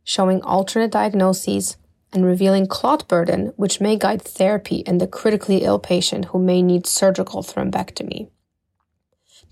showing 0.04 0.42
alternate 0.42 0.92
diagnoses, 0.92 1.78
and 2.12 2.25
revealing 2.25 2.68
clot 2.68 3.08
burden, 3.08 3.54
which 3.56 3.82
may 3.82 3.98
guide 3.98 4.22
therapy 4.22 4.78
in 4.86 5.00
the 5.00 5.08
critically 5.08 5.63
ill 5.63 5.80
patient 5.80 6.25
who 6.25 6.40
may 6.40 6.62
need 6.62 6.86
surgical 6.86 7.42
thrombectomy. 7.42 8.30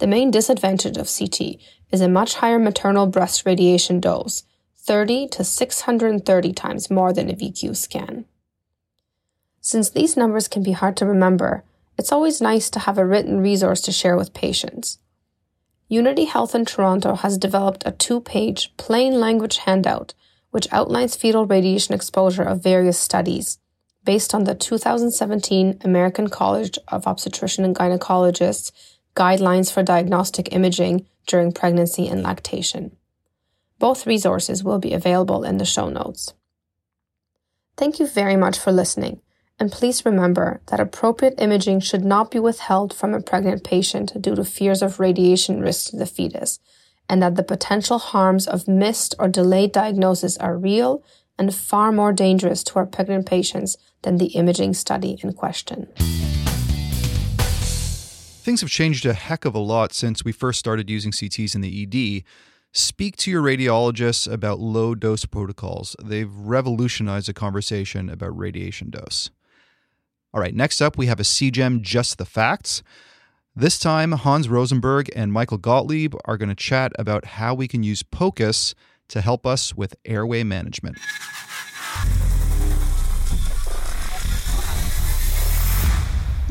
The 0.02 0.08
main 0.08 0.32
disadvantage 0.32 0.98
of 0.98 1.16
CT 1.16 1.58
is 1.92 2.02
a 2.02 2.10
much 2.10 2.34
higher 2.34 2.58
maternal 2.58 3.06
breast 3.06 3.46
radiation 3.46 4.00
dose, 4.00 4.42
30 4.78 5.28
to 5.28 5.44
630 5.44 6.54
times 6.54 6.90
more 6.90 7.14
than 7.14 7.30
a 7.30 7.34
VQ 7.34 7.76
scan. 7.76 8.26
Since 9.60 9.92
these 9.92 10.18
numbers 10.18 10.48
can 10.48 10.64
be 10.64 10.72
hard 10.72 10.98
to 10.98 11.06
remember, 11.06 11.64
it's 12.00 12.12
always 12.12 12.42
nice 12.42 12.72
to 12.72 12.80
have 12.80 12.98
a 12.98 13.06
written 13.06 13.42
resource 13.42 13.80
to 13.82 13.92
share 13.92 14.18
with 14.18 14.34
patients. 14.34 14.98
Unity 15.88 16.26
Health 16.26 16.56
in 16.56 16.66
Toronto 16.66 17.14
has 17.14 17.38
developed 17.38 17.84
a 17.86 17.92
two 17.92 18.22
page 18.22 18.74
plain 18.78 19.20
language 19.20 19.58
handout 19.58 20.16
which 20.50 20.68
outlines 20.72 21.16
fetal 21.16 21.46
radiation 21.46 21.94
exposure 21.94 22.42
of 22.42 22.64
various 22.64 22.98
studies 22.98 23.60
based 24.04 24.34
on 24.34 24.46
the 24.46 24.56
2017 24.56 25.78
American 25.84 26.28
College 26.28 26.80
of 26.88 27.06
Obstetrician 27.06 27.64
and 27.64 27.76
Gynecologists 27.76 28.72
Guidelines 29.16 29.72
for 29.72 29.84
Diagnostic 29.84 30.54
Imaging 30.54 31.06
during 31.28 31.52
Pregnancy 31.52 32.08
and 32.08 32.24
Lactation. 32.24 32.96
Both 33.80 34.08
resources 34.08 34.64
will 34.64 34.80
be 34.80 34.94
available 34.94 35.44
in 35.44 35.58
the 35.58 35.66
show 35.66 35.90
notes. 35.90 36.34
Thank 37.78 38.00
you 38.00 38.08
very 38.08 38.36
much 38.36 38.60
for 38.60 38.72
listening, 38.72 39.22
and 39.60 39.72
please 39.72 40.06
remember 40.06 40.62
that 40.68 40.80
appropriate 40.80 41.36
imaging 41.40 41.80
should 41.80 42.06
not 42.06 42.32
be 42.32 42.40
withheld 42.40 42.94
from 42.94 43.14
a 43.14 43.22
pregnant 43.22 43.64
patient 43.64 44.22
due 44.22 44.36
to 44.36 44.46
fears 44.46 44.82
of 44.82 45.00
radiation 45.00 45.62
risk 45.62 45.90
to 45.90 45.98
the 45.98 46.06
fetus 46.06 46.60
and 47.10 47.22
that 47.22 47.36
the 47.36 47.44
potential 47.44 48.00
harms 48.00 48.48
of 48.48 48.68
missed 48.68 49.16
or 49.20 49.28
delayed 49.28 49.72
diagnosis 49.74 50.38
are 50.38 50.58
real 50.58 51.04
and 51.38 51.54
far 51.54 51.92
more 51.92 52.14
dangerous 52.14 52.64
to 52.64 52.76
our 52.76 52.86
pregnant 52.86 53.26
patients 53.26 53.76
than 54.04 54.18
the 54.18 54.28
imaging 54.28 54.74
study 54.74 55.20
in 55.22 55.34
question. 55.34 55.88
Things 58.42 58.62
have 58.62 58.72
changed 58.72 59.06
a 59.06 59.14
heck 59.14 59.46
of 59.46 59.54
a 59.54 59.60
lot 59.60 59.94
since 59.94 60.26
we 60.26 60.32
first 60.32 60.58
started 60.58 60.90
using 60.90 61.12
CTs 61.12 61.54
in 61.54 61.62
the 61.62 61.84
ED. 61.84 62.24
Speak 62.72 63.16
to 63.18 63.30
your 63.30 63.44
radiologists 63.44 64.32
about 64.32 64.60
low 64.60 64.96
dose 64.96 65.26
protocols. 65.26 65.96
They've 66.04 66.34
revolutionized 66.34 67.28
the 67.28 67.36
conversation 67.36 68.10
about 68.10 68.36
radiation 68.36 68.90
dose. 68.90 69.30
All 70.34 70.42
right, 70.42 70.56
next 70.56 70.82
up, 70.82 70.98
we 70.98 71.06
have 71.06 71.20
a 71.20 71.24
CJEM 71.24 71.82
Just 71.82 72.18
the 72.18 72.26
Facts. 72.26 72.82
This 73.56 73.78
time, 73.78 74.14
Hans 74.14 74.50
Rosenberg 74.50 75.12
and 75.16 75.32
Michael 75.32 75.60
Gottlieb 75.60 76.16
are 76.26 76.38
going 76.38 76.50
to 76.50 76.56
chat 76.56 76.94
about 76.98 77.26
how 77.26 77.54
we 77.54 77.68
can 77.68 77.84
use 77.84 78.02
POCUS 78.02 78.74
to 79.10 79.22
help 79.22 79.46
us 79.46 79.76
with 79.76 79.96
airway 80.04 80.44
management. 80.44 80.98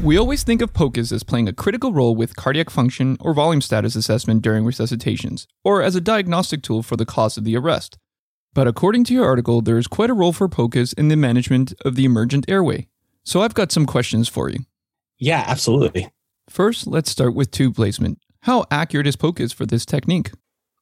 We 0.03 0.17
always 0.17 0.45
think 0.45 0.63
of 0.63 0.73
POCUS 0.73 1.13
as 1.13 1.23
playing 1.23 1.47
a 1.47 1.53
critical 1.53 1.93
role 1.93 2.17
with 2.17 2.35
cardiac 2.35 2.71
function 2.71 3.19
or 3.21 3.35
volume 3.35 3.61
status 3.61 3.95
assessment 3.95 4.41
during 4.41 4.65
resuscitations, 4.65 5.47
or 5.63 5.83
as 5.83 5.95
a 5.95 6.01
diagnostic 6.01 6.63
tool 6.63 6.83
for 6.83 6.97
the 6.97 7.05
cause 7.05 7.37
of 7.37 7.45
the 7.45 7.55
arrest. 7.55 7.99
But 8.55 8.67
according 8.67 9.05
to 9.05 9.15
your 9.15 9.27
article, 9.27 9.61
there 9.61 9.77
is 9.77 9.87
quite 9.87 10.09
a 10.09 10.15
role 10.15 10.33
for 10.33 10.49
POCUS 10.49 10.95
in 10.95 11.09
the 11.09 11.17
management 11.17 11.75
of 11.85 11.97
the 11.97 12.07
emergent 12.07 12.47
airway. 12.49 12.89
So 13.25 13.43
I've 13.43 13.53
got 13.53 13.71
some 13.71 13.85
questions 13.85 14.27
for 14.27 14.49
you. 14.49 14.61
Yeah, 15.19 15.45
absolutely. 15.47 16.09
First, 16.49 16.87
let's 16.87 17.11
start 17.11 17.35
with 17.35 17.51
tube 17.51 17.77
placement. 17.77 18.21
How 18.45 18.65
accurate 18.71 19.07
is 19.07 19.17
POCUS 19.17 19.53
for 19.53 19.67
this 19.67 19.85
technique? 19.85 20.31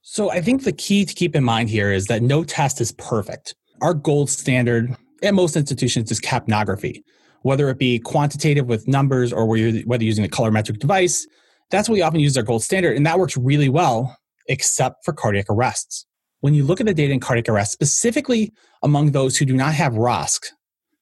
So 0.03 0.31
I 0.31 0.41
think 0.41 0.63
the 0.63 0.73
key 0.73 1.05
to 1.05 1.13
keep 1.13 1.35
in 1.35 1.43
mind 1.43 1.71
here 1.71 1.93
is 1.93 2.07
that 2.07 2.23
no 2.23 2.45
test 2.45 2.81
is 2.81 2.93
perfect. 2.93 3.57
Our 3.83 3.95
gold 3.95 4.31
standard 4.31 4.95
at 5.25 5.35
most 5.35 5.57
institutions 5.57 6.13
is 6.13 6.21
capnography, 6.21 7.03
whether 7.49 7.71
it 7.71 7.79
be 7.79 7.99
quantitative 7.99 8.67
with 8.67 8.87
numbers 8.87 9.33
or 9.33 9.47
whether 9.47 9.59
you're 9.59 10.03
using 10.03 10.25
a 10.25 10.29
colorimetric 10.29 10.79
device. 10.79 11.27
That's 11.71 11.89
what 11.89 11.95
we 11.95 12.03
often 12.03 12.21
use 12.21 12.33
as 12.33 12.37
our 12.37 12.43
gold 12.43 12.63
standard, 12.63 12.95
and 12.95 13.07
that 13.07 13.19
works 13.19 13.39
really 13.39 13.71
well, 13.71 14.17
except 14.49 15.03
for 15.03 15.15
cardiac 15.15 15.47
arrests. 15.49 16.05
When 16.41 16.53
you 16.53 16.63
look 16.63 16.79
at 16.79 16.87
the 16.87 16.93
data 16.93 17.13
in 17.13 17.21
cardiac 17.21 17.49
arrest, 17.49 17.73
specifically 17.73 18.53
among 18.83 19.13
those 19.13 19.39
who 19.39 19.47
do 19.47 19.55
not 19.55 19.73
have 19.73 19.95
ROSC, 19.95 20.45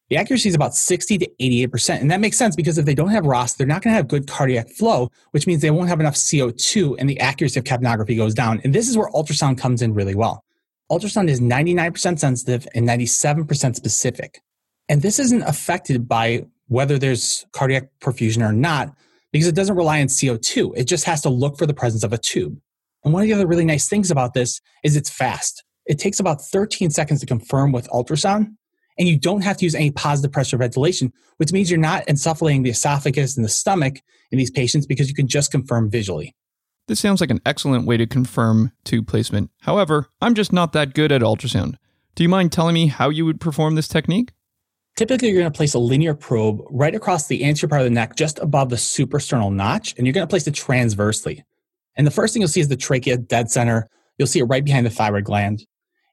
the 0.09 0.17
accuracy 0.17 0.49
is 0.49 0.55
about 0.55 0.77
60 0.77 1.19
to 1.19 1.29
88%. 1.41 2.01
And 2.01 2.13
that 2.13 2.21
makes 2.21 2.37
sense 2.37 2.55
because 2.55 2.79
if 2.79 2.87
they 2.87 2.95
don't 2.95 3.11
have 3.11 3.25
ROSC, 3.25 3.57
they're 3.57 3.67
not 3.67 3.83
going 3.83 3.93
to 3.93 3.97
have 3.97 4.07
good 4.07 4.29
cardiac 4.29 4.69
flow, 4.71 5.11
which 5.33 5.49
means 5.49 5.63
they 5.63 5.73
won't 5.73 5.89
have 5.89 5.99
enough 5.99 6.15
CO2 6.15 6.95
and 7.01 7.11
the 7.11 7.19
accuracy 7.19 7.59
of 7.59 7.65
capnography 7.65 8.17
goes 8.17 8.35
down. 8.35 8.61
And 8.63 8.73
this 8.73 8.89
is 8.89 8.97
where 8.97 9.11
ultrasound 9.11 9.59
comes 9.59 9.83
in 9.83 9.95
really 9.95 10.15
well. 10.15 10.45
Ultrasound 10.93 11.29
is 11.29 11.41
99% 11.41 12.21
sensitive 12.21 12.69
and 12.73 12.89
97% 12.89 13.75
specific. 13.75 14.41
And 14.89 15.03
this 15.03 15.19
isn't 15.19 15.43
affected 15.43 16.09
by 16.09 16.47
whether 16.69 16.99
there's 16.99 17.47
cardiac 17.53 17.91
perfusion 18.01 18.47
or 18.47 18.53
not 18.53 18.95
because 19.33 19.49
it 19.49 19.55
doesn't 19.55 19.77
rely 19.77 20.01
on 20.01 20.07
CO2. 20.07 20.73
It 20.77 20.85
just 20.85 21.05
has 21.05 21.23
to 21.23 21.29
look 21.29 21.59
for 21.59 21.67
the 21.67 21.75
presence 21.75 22.05
of 22.05 22.13
a 22.13 22.19
tube. 22.19 22.59
And 23.05 23.13
one 23.13 23.23
of 23.23 23.29
the 23.29 23.35
other 23.35 23.47
really 23.47 23.65
nice 23.65 23.89
things 23.89 24.11
about 24.11 24.35
this 24.35 24.61
is 24.83 24.97
it's 24.97 25.11
fast. 25.11 25.65
It 25.87 25.99
takes 25.99 26.19
about 26.19 26.43
13 26.43 26.91
seconds 26.91 27.21
to 27.21 27.27
confirm 27.27 27.73
with 27.73 27.89
ultrasound 27.91 28.49
and 28.99 29.09
you 29.09 29.19
don't 29.19 29.43
have 29.43 29.57
to 29.59 29.65
use 29.65 29.75
any 29.75 29.91
positive 29.91 30.33
pressure 30.33 30.57
ventilation, 30.57 31.13
which 31.37 31.53
means 31.53 31.71
you're 31.71 31.79
not 31.79 32.07
insufflating 32.07 32.63
the 32.63 32.71
esophagus 32.71 33.37
and 33.37 33.45
the 33.45 33.49
stomach 33.49 34.01
in 34.31 34.39
these 34.39 34.51
patients 34.51 34.87
because 34.87 35.09
you 35.09 35.15
can 35.15 35.29
just 35.29 35.51
confirm 35.51 35.91
visually. 35.91 36.35
This 36.89 37.01
sounds 37.01 37.21
like 37.21 37.31
an 37.31 37.41
excellent 37.45 37.87
way 37.87 37.97
to 37.97 38.07
confirm 38.07 38.73
tube 38.85 39.07
placement. 39.07 39.51
However, 39.61 40.09
I'm 40.21 40.35
just 40.35 40.53
not 40.53 40.73
that 40.73 40.95
good 40.95 41.13
at 41.13 41.21
ultrasound. 41.21 41.75
Do 42.15 42.23
you 42.23 42.29
mind 42.29 42.53
telling 42.53 42.75
me 42.75 42.87
how 42.87 43.11
you 43.11 43.27
would 43.27 43.41
perform 43.41 43.75
this 43.75 43.89
technique? 43.89 44.33
Typically, 44.97 45.29
you're 45.29 45.39
going 45.39 45.53
to 45.53 45.57
place 45.57 45.75
a 45.75 45.79
linear 45.79 46.15
probe 46.15 46.63
right 46.71 46.95
across 46.95 47.27
the 47.27 47.45
anterior 47.45 47.69
part 47.69 47.83
of 47.83 47.85
the 47.85 47.91
neck, 47.91 48.17
just 48.17 48.39
above 48.39 48.71
the 48.71 48.77
suprasternal 48.77 49.53
notch, 49.53 49.95
and 49.97 50.07
you're 50.07 50.15
going 50.15 50.27
to 50.27 50.31
place 50.31 50.47
it 50.47 50.55
transversely. 50.55 51.45
And 51.97 52.07
the 52.07 52.11
first 52.11 52.33
thing 52.33 52.41
you'll 52.41 52.49
see 52.49 52.61
is 52.61 52.69
the 52.69 52.77
trachea 52.77 53.19
dead 53.19 53.51
center. 53.51 53.89
You'll 54.17 54.29
see 54.29 54.39
it 54.39 54.45
right 54.45 54.65
behind 54.65 54.87
the 54.87 54.91
thyroid 54.91 55.25
gland. 55.25 55.67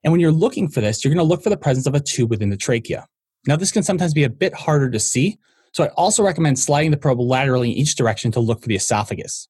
And 0.03 0.11
when 0.11 0.19
you're 0.19 0.31
looking 0.31 0.67
for 0.67 0.81
this, 0.81 1.03
you're 1.03 1.13
going 1.13 1.25
to 1.25 1.29
look 1.29 1.41
for 1.41 1.49
the 1.49 1.57
presence 1.57 1.87
of 1.87 1.95
a 1.95 2.01
tube 2.01 2.29
within 2.29 2.49
the 2.49 2.57
trachea. 2.57 3.07
Now, 3.47 3.55
this 3.55 3.71
can 3.71 3.83
sometimes 3.83 4.13
be 4.13 4.25
a 4.25 4.29
bit 4.29 4.53
harder 4.53 4.89
to 4.89 4.99
see, 4.99 5.37
so 5.71 5.85
I 5.85 5.87
also 5.89 6.23
recommend 6.23 6.59
sliding 6.59 6.91
the 6.91 6.97
probe 6.97 7.19
laterally 7.19 7.71
in 7.71 7.77
each 7.77 7.95
direction 7.95 8.31
to 8.33 8.41
look 8.41 8.61
for 8.61 8.67
the 8.67 8.75
esophagus. 8.75 9.47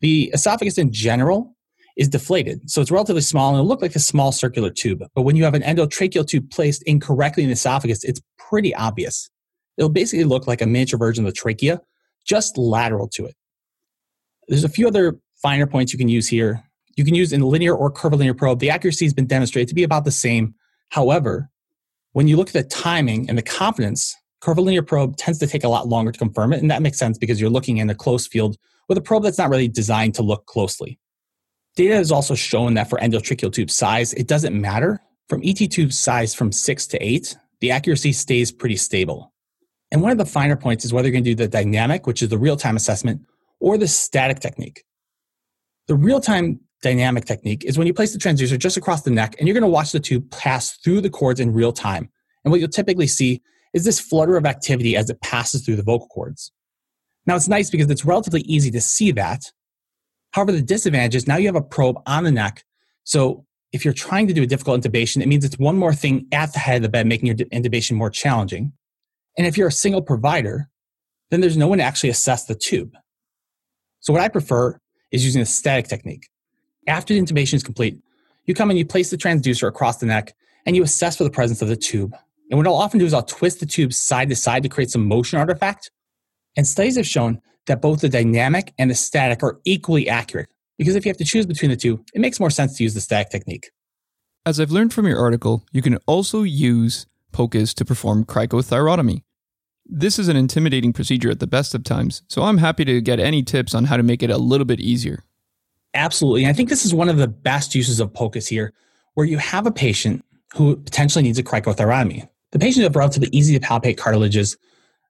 The 0.00 0.30
esophagus 0.32 0.78
in 0.78 0.92
general 0.92 1.55
is 1.96 2.08
deflated, 2.08 2.70
so 2.70 2.80
it's 2.80 2.90
relatively 2.90 3.22
small 3.22 3.50
and 3.50 3.56
it'll 3.56 3.68
look 3.68 3.82
like 3.82 3.96
a 3.96 4.00
small 4.00 4.32
circular 4.32 4.70
tube. 4.70 5.02
But 5.14 5.22
when 5.22 5.36
you 5.36 5.44
have 5.44 5.54
an 5.54 5.62
endotracheal 5.62 6.26
tube 6.26 6.50
placed 6.50 6.82
incorrectly 6.82 7.42
in 7.42 7.48
the 7.48 7.54
esophagus, 7.54 8.04
it's 8.04 8.20
pretty 8.38 8.74
obvious. 8.74 9.30
It'll 9.78 9.90
basically 9.90 10.24
look 10.24 10.46
like 10.46 10.60
a 10.60 10.66
miniature 10.66 10.98
version 10.98 11.24
of 11.24 11.32
the 11.32 11.38
trachea, 11.38 11.80
just 12.26 12.58
lateral 12.58 13.08
to 13.08 13.26
it. 13.26 13.34
There's 14.48 14.64
a 14.64 14.68
few 14.68 14.86
other 14.86 15.18
finer 15.42 15.66
points 15.66 15.92
you 15.92 15.98
can 15.98 16.08
use 16.08 16.28
here 16.28 16.62
you 16.96 17.04
can 17.04 17.14
use 17.14 17.32
in 17.32 17.42
linear 17.42 17.74
or 17.74 17.90
curvilinear 17.90 18.34
probe. 18.34 18.58
The 18.58 18.70
accuracy 18.70 19.04
has 19.04 19.14
been 19.14 19.26
demonstrated 19.26 19.68
to 19.68 19.74
be 19.74 19.84
about 19.84 20.04
the 20.04 20.10
same. 20.10 20.54
However, 20.88 21.50
when 22.12 22.26
you 22.26 22.36
look 22.36 22.48
at 22.48 22.54
the 22.54 22.62
timing 22.64 23.28
and 23.28 23.36
the 23.36 23.42
confidence, 23.42 24.16
curvilinear 24.40 24.82
probe 24.82 25.16
tends 25.16 25.38
to 25.40 25.46
take 25.46 25.62
a 25.62 25.68
lot 25.68 25.88
longer 25.88 26.10
to 26.10 26.18
confirm 26.18 26.52
it. 26.54 26.60
And 26.60 26.70
that 26.70 26.82
makes 26.82 26.98
sense 26.98 27.18
because 27.18 27.40
you're 27.40 27.50
looking 27.50 27.76
in 27.76 27.90
a 27.90 27.94
close 27.94 28.26
field 28.26 28.56
with 28.88 28.96
a 28.96 29.02
probe 29.02 29.22
that's 29.22 29.38
not 29.38 29.50
really 29.50 29.68
designed 29.68 30.14
to 30.14 30.22
look 30.22 30.46
closely. 30.46 30.98
Data 31.76 31.94
has 31.94 32.10
also 32.10 32.34
shown 32.34 32.74
that 32.74 32.90
for 32.90 32.98
endotracheal 32.98 33.52
tube 33.52 33.70
size, 33.70 34.14
it 34.14 34.26
doesn't 34.26 34.58
matter. 34.58 35.00
From 35.28 35.42
ET 35.44 35.54
tube 35.54 35.92
size 35.92 36.34
from 36.34 36.50
six 36.50 36.86
to 36.88 36.98
eight, 37.04 37.36
the 37.60 37.70
accuracy 37.70 38.12
stays 38.12 38.50
pretty 38.50 38.76
stable. 38.76 39.32
And 39.92 40.02
one 40.02 40.10
of 40.10 40.18
the 40.18 40.26
finer 40.26 40.56
points 40.56 40.84
is 40.84 40.92
whether 40.92 41.06
you're 41.06 41.12
going 41.12 41.24
to 41.24 41.30
do 41.30 41.34
the 41.34 41.48
dynamic, 41.48 42.06
which 42.06 42.22
is 42.22 42.30
the 42.30 42.38
real 42.38 42.56
time 42.56 42.76
assessment, 42.76 43.22
or 43.60 43.78
the 43.78 43.86
static 43.86 44.40
technique. 44.40 44.84
The 45.86 45.94
real 45.94 46.20
time 46.20 46.60
dynamic 46.82 47.24
technique 47.24 47.64
is 47.64 47.78
when 47.78 47.86
you 47.86 47.94
place 47.94 48.12
the 48.12 48.18
transducer 48.18 48.58
just 48.58 48.76
across 48.76 49.02
the 49.02 49.10
neck 49.10 49.36
and 49.38 49.46
you're 49.46 49.54
going 49.54 49.62
to 49.62 49.68
watch 49.68 49.92
the 49.92 50.00
tube 50.00 50.30
pass 50.30 50.76
through 50.78 51.00
the 51.00 51.10
cords 51.10 51.40
in 51.40 51.52
real 51.52 51.72
time. 51.72 52.08
And 52.44 52.50
what 52.50 52.60
you'll 52.60 52.68
typically 52.68 53.06
see 53.06 53.42
is 53.74 53.84
this 53.84 54.00
flutter 54.00 54.36
of 54.36 54.46
activity 54.46 54.96
as 54.96 55.10
it 55.10 55.20
passes 55.20 55.64
through 55.64 55.76
the 55.76 55.82
vocal 55.82 56.08
cords. 56.08 56.52
Now 57.26 57.36
it's 57.36 57.48
nice 57.48 57.70
because 57.70 57.90
it's 57.90 58.04
relatively 58.04 58.42
easy 58.42 58.70
to 58.70 58.80
see 58.80 59.10
that. 59.12 59.50
However, 60.36 60.52
the 60.52 60.60
disadvantage 60.60 61.14
is 61.14 61.26
now 61.26 61.38
you 61.38 61.46
have 61.46 61.56
a 61.56 61.62
probe 61.62 61.96
on 62.04 62.24
the 62.24 62.30
neck. 62.30 62.62
So 63.04 63.46
if 63.72 63.86
you're 63.86 63.94
trying 63.94 64.26
to 64.28 64.34
do 64.34 64.42
a 64.42 64.46
difficult 64.46 64.78
intubation, 64.78 65.22
it 65.22 65.28
means 65.28 65.46
it's 65.46 65.58
one 65.58 65.78
more 65.78 65.94
thing 65.94 66.26
at 66.30 66.52
the 66.52 66.58
head 66.58 66.76
of 66.76 66.82
the 66.82 66.90
bed, 66.90 67.06
making 67.06 67.28
your 67.28 67.36
intubation 67.36 67.92
more 67.92 68.10
challenging. 68.10 68.74
And 69.38 69.46
if 69.46 69.56
you're 69.56 69.68
a 69.68 69.72
single 69.72 70.02
provider, 70.02 70.68
then 71.30 71.40
there's 71.40 71.56
no 71.56 71.68
one 71.68 71.78
to 71.78 71.84
actually 71.84 72.10
assess 72.10 72.44
the 72.44 72.54
tube. 72.54 72.92
So 74.00 74.12
what 74.12 74.20
I 74.20 74.28
prefer 74.28 74.78
is 75.10 75.24
using 75.24 75.40
a 75.40 75.46
static 75.46 75.88
technique. 75.88 76.28
After 76.86 77.14
the 77.14 77.20
intubation 77.22 77.54
is 77.54 77.62
complete, 77.62 77.98
you 78.44 78.52
come 78.52 78.68
and 78.68 78.78
you 78.78 78.84
place 78.84 79.08
the 79.08 79.16
transducer 79.16 79.66
across 79.66 79.96
the 79.96 80.06
neck 80.06 80.34
and 80.66 80.76
you 80.76 80.82
assess 80.82 81.16
for 81.16 81.24
the 81.24 81.30
presence 81.30 81.62
of 81.62 81.68
the 81.68 81.76
tube. 81.76 82.14
And 82.50 82.58
what 82.58 82.66
I'll 82.66 82.74
often 82.74 83.00
do 83.00 83.06
is 83.06 83.14
I'll 83.14 83.22
twist 83.22 83.60
the 83.60 83.66
tube 83.66 83.94
side 83.94 84.28
to 84.28 84.36
side 84.36 84.64
to 84.64 84.68
create 84.68 84.90
some 84.90 85.08
motion 85.08 85.38
artifact. 85.38 85.90
And 86.58 86.66
studies 86.66 86.98
have 86.98 87.06
shown 87.06 87.40
that 87.66 87.82
both 87.82 88.00
the 88.00 88.08
dynamic 88.08 88.72
and 88.78 88.90
the 88.90 88.94
static 88.94 89.42
are 89.42 89.60
equally 89.64 90.08
accurate. 90.08 90.48
Because 90.78 90.94
if 90.94 91.04
you 91.04 91.10
have 91.10 91.16
to 91.18 91.24
choose 91.24 91.46
between 91.46 91.70
the 91.70 91.76
two, 91.76 92.04
it 92.14 92.20
makes 92.20 92.38
more 92.38 92.50
sense 92.50 92.76
to 92.76 92.82
use 92.82 92.94
the 92.94 93.00
static 93.00 93.30
technique. 93.30 93.70
As 94.44 94.60
I've 94.60 94.70
learned 94.70 94.92
from 94.92 95.06
your 95.06 95.18
article, 95.18 95.64
you 95.72 95.82
can 95.82 95.96
also 96.06 96.42
use 96.42 97.06
POCUS 97.32 97.74
to 97.74 97.84
perform 97.84 98.24
cricothyrotomy. 98.24 99.22
This 99.84 100.18
is 100.18 100.28
an 100.28 100.36
intimidating 100.36 100.92
procedure 100.92 101.30
at 101.30 101.40
the 101.40 101.46
best 101.46 101.74
of 101.74 101.84
times, 101.84 102.22
so 102.28 102.42
I'm 102.42 102.58
happy 102.58 102.84
to 102.84 103.00
get 103.00 103.20
any 103.20 103.42
tips 103.42 103.74
on 103.74 103.84
how 103.84 103.96
to 103.96 104.02
make 104.02 104.22
it 104.22 104.30
a 104.30 104.38
little 104.38 104.64
bit 104.64 104.80
easier. 104.80 105.24
Absolutely. 105.94 106.44
And 106.44 106.50
I 106.50 106.52
think 106.52 106.68
this 106.68 106.84
is 106.84 106.94
one 106.94 107.08
of 107.08 107.16
the 107.16 107.28
best 107.28 107.74
uses 107.74 108.00
of 108.00 108.12
POCUS 108.12 108.46
here, 108.48 108.72
where 109.14 109.26
you 109.26 109.38
have 109.38 109.66
a 109.66 109.72
patient 109.72 110.24
who 110.54 110.76
potentially 110.76 111.22
needs 111.22 111.38
a 111.38 111.42
cricothyrotomy. 111.42 112.28
The 112.52 112.58
patients 112.58 112.84
have 112.84 112.96
relatively 112.96 113.28
easy 113.32 113.58
to 113.58 113.66
palpate 113.66 113.96
cartilages, 113.96 114.56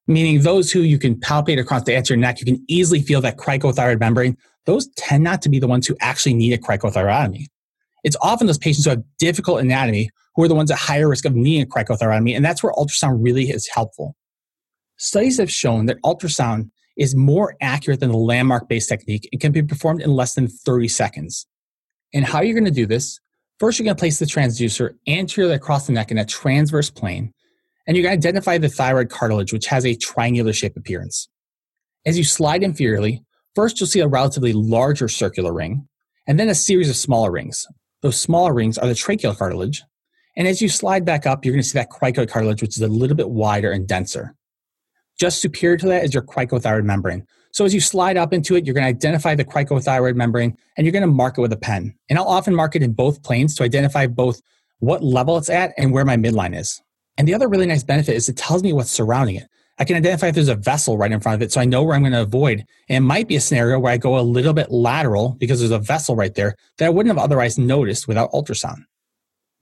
meaning 0.06 0.42
those 0.42 0.70
who 0.70 0.80
you 0.80 0.98
can 0.98 1.16
palpate 1.16 1.58
across 1.58 1.82
the 1.82 1.96
anterior 1.96 2.20
neck, 2.20 2.40
you 2.40 2.46
can 2.46 2.64
easily 2.68 3.02
feel 3.02 3.20
that 3.22 3.36
cricothyroid 3.36 4.00
membrane. 4.00 4.36
Those 4.64 4.88
tend 4.96 5.24
not 5.24 5.42
to 5.42 5.48
be 5.48 5.58
the 5.58 5.66
ones 5.66 5.86
who 5.86 5.96
actually 6.00 6.34
need 6.34 6.52
a 6.52 6.58
cricothyrotomy. 6.58 7.46
It's 8.04 8.16
often 8.22 8.46
those 8.46 8.58
patients 8.58 8.84
who 8.84 8.90
have 8.90 9.02
difficult 9.18 9.60
anatomy 9.60 10.10
who 10.34 10.42
are 10.42 10.48
the 10.48 10.54
ones 10.54 10.70
at 10.70 10.78
higher 10.78 11.08
risk 11.08 11.24
of 11.24 11.34
needing 11.34 11.62
a 11.62 11.66
cricothyrotomy, 11.66 12.36
and 12.36 12.44
that's 12.44 12.62
where 12.62 12.72
ultrasound 12.74 13.18
really 13.20 13.44
is 13.44 13.68
helpful. 13.68 14.14
Studies 14.98 15.38
have 15.38 15.50
shown 15.50 15.86
that 15.86 16.00
ultrasound 16.02 16.70
is 16.96 17.14
more 17.14 17.56
accurate 17.60 18.00
than 18.00 18.10
the 18.10 18.16
landmark 18.16 18.68
based 18.68 18.88
technique 18.88 19.28
and 19.32 19.40
can 19.40 19.52
be 19.52 19.62
performed 19.62 20.02
in 20.02 20.10
less 20.10 20.34
than 20.34 20.48
30 20.48 20.88
seconds. 20.88 21.46
And 22.14 22.24
how 22.24 22.40
you're 22.40 22.54
going 22.54 22.64
to 22.64 22.70
do 22.70 22.86
this? 22.86 23.20
First, 23.58 23.78
you're 23.78 23.84
going 23.84 23.96
to 23.96 24.00
place 24.00 24.18
the 24.18 24.26
transducer 24.26 24.94
anteriorly 25.06 25.54
across 25.54 25.86
the 25.86 25.92
neck 25.92 26.10
in 26.10 26.18
a 26.18 26.24
transverse 26.24 26.90
plane, 26.90 27.32
and 27.86 27.96
you're 27.96 28.02
going 28.02 28.20
to 28.20 28.28
identify 28.28 28.58
the 28.58 28.68
thyroid 28.68 29.10
cartilage, 29.10 29.52
which 29.52 29.66
has 29.66 29.86
a 29.86 29.94
triangular 29.94 30.52
shape 30.52 30.76
appearance. 30.76 31.28
As 32.04 32.18
you 32.18 32.24
slide 32.24 32.62
inferiorly, 32.62 33.20
first 33.54 33.80
you'll 33.80 33.86
see 33.86 34.00
a 34.00 34.08
relatively 34.08 34.52
larger 34.52 35.08
circular 35.08 35.52
ring, 35.52 35.88
and 36.26 36.38
then 36.38 36.48
a 36.48 36.54
series 36.54 36.90
of 36.90 36.96
smaller 36.96 37.30
rings. 37.30 37.66
Those 38.02 38.18
smaller 38.18 38.52
rings 38.52 38.78
are 38.78 38.86
the 38.86 38.94
tracheal 38.94 39.36
cartilage, 39.36 39.82
and 40.36 40.46
as 40.46 40.60
you 40.60 40.68
slide 40.68 41.04
back 41.04 41.26
up, 41.26 41.44
you're 41.44 41.54
going 41.54 41.62
to 41.62 41.68
see 41.68 41.78
that 41.78 41.90
cricoid 41.90 42.28
cartilage, 42.28 42.60
which 42.60 42.76
is 42.76 42.82
a 42.82 42.88
little 42.88 43.16
bit 43.16 43.30
wider 43.30 43.72
and 43.72 43.88
denser. 43.88 44.34
Just 45.18 45.40
superior 45.40 45.78
to 45.78 45.86
that 45.86 46.04
is 46.04 46.12
your 46.12 46.22
cricothyroid 46.22 46.84
membrane. 46.84 47.26
So 47.52 47.64
as 47.64 47.72
you 47.72 47.80
slide 47.80 48.18
up 48.18 48.34
into 48.34 48.54
it, 48.54 48.66
you're 48.66 48.74
going 48.74 48.84
to 48.84 48.88
identify 48.88 49.34
the 49.34 49.44
cricothyroid 49.44 50.14
membrane 50.14 50.54
and 50.76 50.84
you're 50.84 50.92
going 50.92 51.00
to 51.00 51.06
mark 51.06 51.38
it 51.38 51.40
with 51.40 51.54
a 51.54 51.56
pen. 51.56 51.94
And 52.10 52.18
I'll 52.18 52.28
often 52.28 52.54
mark 52.54 52.76
it 52.76 52.82
in 52.82 52.92
both 52.92 53.22
planes 53.22 53.54
to 53.54 53.62
identify 53.62 54.06
both 54.06 54.42
what 54.80 55.02
level 55.02 55.38
it's 55.38 55.48
at 55.48 55.72
and 55.78 55.90
where 55.90 56.04
my 56.04 56.18
midline 56.18 56.54
is. 56.54 56.82
And 57.18 57.26
the 57.26 57.34
other 57.34 57.48
really 57.48 57.66
nice 57.66 57.82
benefit 57.82 58.14
is 58.14 58.28
it 58.28 58.36
tells 58.36 58.62
me 58.62 58.72
what's 58.72 58.90
surrounding 58.90 59.36
it. 59.36 59.48
I 59.78 59.84
can 59.84 59.96
identify 59.96 60.28
if 60.28 60.34
there's 60.34 60.48
a 60.48 60.54
vessel 60.54 60.96
right 60.96 61.12
in 61.12 61.20
front 61.20 61.36
of 61.36 61.42
it 61.42 61.52
so 61.52 61.60
I 61.60 61.66
know 61.66 61.82
where 61.82 61.94
I'm 61.94 62.02
going 62.02 62.12
to 62.12 62.22
avoid. 62.22 62.64
And 62.88 63.04
it 63.04 63.06
might 63.06 63.28
be 63.28 63.36
a 63.36 63.40
scenario 63.40 63.78
where 63.78 63.92
I 63.92 63.98
go 63.98 64.18
a 64.18 64.20
little 64.20 64.54
bit 64.54 64.70
lateral 64.70 65.36
because 65.38 65.58
there's 65.58 65.70
a 65.70 65.78
vessel 65.78 66.16
right 66.16 66.34
there 66.34 66.56
that 66.78 66.86
I 66.86 66.88
wouldn't 66.88 67.14
have 67.14 67.22
otherwise 67.22 67.58
noticed 67.58 68.08
without 68.08 68.32
ultrasound. 68.32 68.84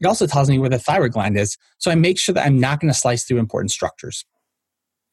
It 0.00 0.06
also 0.06 0.26
tells 0.26 0.48
me 0.48 0.58
where 0.58 0.70
the 0.70 0.78
thyroid 0.78 1.12
gland 1.12 1.36
is, 1.36 1.56
so 1.78 1.90
I 1.90 1.94
make 1.94 2.18
sure 2.18 2.34
that 2.34 2.46
I'm 2.46 2.60
not 2.60 2.80
going 2.80 2.92
to 2.92 2.98
slice 2.98 3.24
through 3.24 3.38
important 3.38 3.70
structures. 3.70 4.24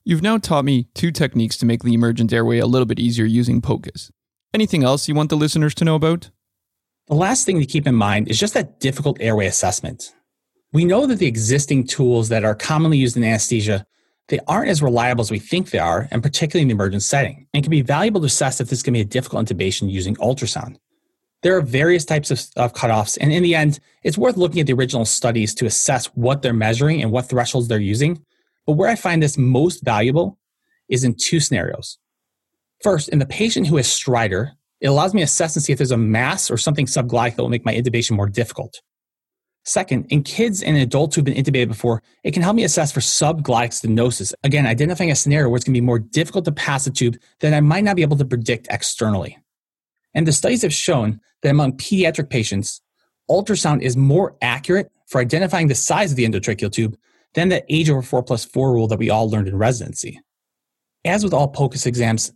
You've 0.04 0.24
now 0.24 0.38
taught 0.38 0.66
me 0.66 0.88
two 0.96 1.12
techniques 1.12 1.58
to 1.58 1.66
make 1.66 1.84
the 1.84 1.94
emergent 1.94 2.34
airway 2.34 2.58
a 2.58 2.66
little 2.66 2.88
bit 2.88 3.00
easier 3.00 3.26
using 3.26 3.62
POCUS. 3.62 4.12
Anything 4.54 4.84
else 4.84 5.08
you 5.08 5.16
want 5.16 5.30
the 5.30 5.38
listeners 5.38 5.76
to 5.76 5.86
know 5.86 5.96
about? 5.96 6.32
The 7.08 7.16
last 7.16 7.46
thing 7.46 7.60
to 7.60 7.66
keep 7.66 7.88
in 7.88 7.96
mind 7.96 8.28
is 8.28 8.40
just 8.40 8.54
that 8.54 8.80
difficult 8.80 9.18
airway 9.20 9.46
assessment. 9.46 10.14
We 10.74 10.86
know 10.86 11.06
that 11.06 11.18
the 11.20 11.28
existing 11.28 11.88
tools 11.88 12.30
that 12.30 12.46
are 12.46 12.56
commonly 12.56 12.98
used 12.98 13.18
in 13.18 13.24
anesthesia, 13.24 13.86
they 14.30 14.40
aren't 14.48 14.70
as 14.70 14.82
reliable 14.82 15.22
as 15.22 15.32
we 15.32 15.40
think 15.40 15.70
they 15.70 15.80
are, 15.80 16.08
and 16.12 16.24
particularly 16.24 16.62
in 16.62 16.70
the 16.70 16.74
emergent 16.74 17.04
setting, 17.04 17.48
and 17.54 17.64
can 17.64 17.72
be 17.72 17.82
valuable 17.82 18.22
to 18.22 18.28
assess 18.28 18.62
if 18.62 18.70
this 18.70 18.82
to 18.84 18.92
be 18.92 19.02
a 19.02 19.06
difficult 19.06 19.46
intubation 19.46 19.92
using 19.92 20.16
ultrasound. 20.16 20.78
There 21.44 21.58
are 21.58 21.62
various 21.62 22.06
types 22.06 22.32
of, 22.32 22.42
of 22.56 22.74
cutoffs, 22.74 23.18
and 23.20 23.34
in 23.34 23.44
the 23.44 23.56
end, 23.56 23.80
it's 24.04 24.18
worth 24.18 24.38
looking 24.38 24.62
at 24.62 24.68
the 24.68 24.74
original 24.74 25.06
studies 25.06 25.54
to 25.56 25.66
assess 25.66 26.06
what 26.08 26.42
they're 26.42 26.54
measuring 26.54 27.02
and 27.02 27.12
what 27.12 27.26
thresholds 27.26 27.68
they're 27.68 27.80
using 27.80 28.24
but 28.66 28.74
where 28.74 28.90
I 28.90 28.96
find 28.96 29.22
this 29.22 29.38
most 29.38 29.84
valuable 29.84 30.38
is 30.90 31.04
in 31.04 31.16
two 31.16 31.40
scenarios. 31.40 31.98
First, 32.82 33.10
in 33.10 33.20
the 33.20 33.26
patient 33.26 33.68
who 33.68 33.78
has 33.78 33.88
stridor, 33.88 34.52
it 34.80 34.88
allows 34.88 35.14
me 35.14 35.22
to 35.22 35.26
assess 35.26 35.56
and 35.56 35.64
see 35.64 35.72
if 35.72 35.78
there's 35.78 35.92
a 35.92 35.98
mass 35.98 36.50
or 36.50 36.58
something 36.58 36.86
subglottic 36.86 37.36
that 37.36 37.42
will 37.42 37.50
make 37.50 37.66
my 37.66 37.74
intubation 37.74 38.12
more 38.12 38.30
difficult. 38.30 38.82
Second, 39.64 40.08
in 40.10 40.24
kids 40.24 40.64
and 40.64 40.76
adults 40.78 41.16
who've 41.16 41.26
been 41.26 41.36
intubated 41.36 41.68
before, 41.68 42.02
it 42.24 42.32
can 42.32 42.42
help 42.42 42.56
me 42.56 42.64
assess 42.64 42.92
for 42.92 43.00
subglottic 43.00 43.70
stenosis. 43.70 44.34
Again, 44.44 44.66
identifying 44.66 45.12
a 45.12 45.16
scenario 45.16 45.50
where 45.50 45.58
it's 45.58 45.66
going 45.66 45.76
to 45.76 45.82
be 45.82 45.86
more 45.86 46.00
difficult 46.00 46.46
to 46.46 46.52
pass 46.52 46.88
a 46.88 46.92
tube 46.92 47.18
that 47.42 47.54
I 47.54 47.62
might 47.62 47.84
not 47.84 47.96
be 47.96 48.02
able 48.02 48.18
to 48.18 48.26
predict 48.26 48.68
externally. 48.72 49.38
And 50.16 50.28
the 50.28 50.32
studies 50.32 50.64
have 50.64 50.74
shown 50.74 51.22
that 51.44 51.50
among 51.50 51.78
pediatric 51.78 52.30
patients, 52.30 52.82
ultrasound 53.30 53.82
is 53.82 53.96
more 53.96 54.36
accurate 54.42 54.92
for 55.08 55.22
identifying 55.22 55.68
the 55.68 55.76
size 55.76 56.12
of 56.12 56.18
the 56.18 56.26
endotracheal 56.26 56.72
tube 56.72 56.98
than 57.36 57.50
the 57.50 57.64
age 57.74 57.90
over 57.90 58.02
four 58.02 58.24
plus 58.24 58.44
four 58.44 58.74
rule 58.74 58.88
that 58.88 59.00
we 59.00 59.10
all 59.10 59.30
learned 59.30 59.48
in 59.48 59.58
residency. 59.58 60.20
As 61.06 61.24
with 61.24 61.34
all 61.34 61.48
POCUS 61.48 61.86
exams, 61.86 62.34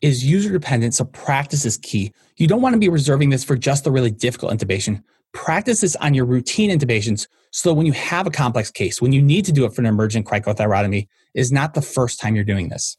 is 0.00 0.24
user 0.24 0.50
dependent, 0.50 0.94
so 0.94 1.04
practice 1.06 1.64
is 1.64 1.76
key. 1.78 2.12
You 2.36 2.46
don't 2.46 2.62
want 2.62 2.74
to 2.74 2.78
be 2.78 2.88
reserving 2.88 3.30
this 3.30 3.44
for 3.44 3.56
just 3.56 3.84
the 3.84 3.90
really 3.90 4.10
difficult 4.10 4.52
intubation. 4.52 5.02
Practice 5.32 5.80
this 5.80 5.96
on 5.96 6.14
your 6.14 6.24
routine 6.24 6.70
intubations 6.70 7.26
so 7.50 7.70
that 7.70 7.74
when 7.74 7.86
you 7.86 7.92
have 7.92 8.26
a 8.26 8.30
complex 8.30 8.70
case, 8.70 9.02
when 9.02 9.12
you 9.12 9.22
need 9.22 9.44
to 9.44 9.52
do 9.52 9.64
it 9.64 9.74
for 9.74 9.80
an 9.80 9.86
emergent 9.86 10.26
cricothyrotomy, 10.26 11.08
is 11.34 11.52
not 11.52 11.74
the 11.74 11.82
first 11.82 12.20
time 12.20 12.34
you're 12.34 12.44
doing 12.44 12.68
this. 12.68 12.96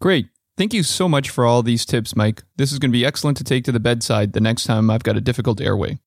Great. 0.00 0.26
Thank 0.56 0.72
you 0.72 0.82
so 0.82 1.08
much 1.08 1.30
for 1.30 1.44
all 1.44 1.62
these 1.62 1.84
tips, 1.84 2.14
Mike. 2.14 2.42
This 2.56 2.72
is 2.72 2.78
going 2.78 2.90
to 2.90 2.96
be 2.96 3.04
excellent 3.04 3.36
to 3.38 3.44
take 3.44 3.64
to 3.64 3.72
the 3.72 3.80
bedside 3.80 4.32
the 4.32 4.40
next 4.40 4.64
time 4.64 4.90
I've 4.90 5.02
got 5.02 5.16
a 5.16 5.20
difficult 5.20 5.60
airway. 5.60 5.98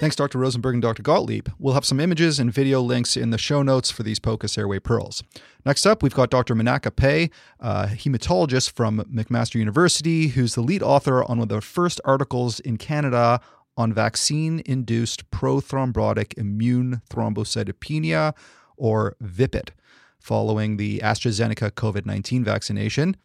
Thanks, 0.00 0.16
Dr. 0.16 0.38
Rosenberg 0.38 0.76
and 0.76 0.80
Dr. 0.80 1.02
Gottlieb. 1.02 1.48
We'll 1.58 1.74
have 1.74 1.84
some 1.84 2.00
images 2.00 2.38
and 2.40 2.50
video 2.50 2.80
links 2.80 3.18
in 3.18 3.28
the 3.28 3.36
show 3.36 3.62
notes 3.62 3.90
for 3.90 4.02
these 4.02 4.18
POCUS 4.18 4.56
airway 4.56 4.78
pearls. 4.78 5.22
Next 5.66 5.84
up, 5.84 6.02
we've 6.02 6.14
got 6.14 6.30
Dr. 6.30 6.54
Menaka 6.54 6.96
Pai, 6.96 7.30
a 7.58 7.88
hematologist 7.88 8.72
from 8.72 9.00
McMaster 9.12 9.56
University, 9.56 10.28
who's 10.28 10.54
the 10.54 10.62
lead 10.62 10.82
author 10.82 11.22
on 11.24 11.36
one 11.36 11.40
of 11.40 11.48
the 11.50 11.60
first 11.60 12.00
articles 12.06 12.60
in 12.60 12.78
Canada 12.78 13.42
on 13.76 13.92
vaccine 13.92 14.62
induced 14.64 15.30
prothrombotic 15.30 16.32
immune 16.38 17.02
thrombocytopenia, 17.10 18.32
or 18.78 19.16
VIPIT, 19.20 19.72
following 20.18 20.78
the 20.78 21.00
AstraZeneca 21.00 21.72
COVID 21.72 22.06
19 22.06 22.42
vaccination. 22.42 23.18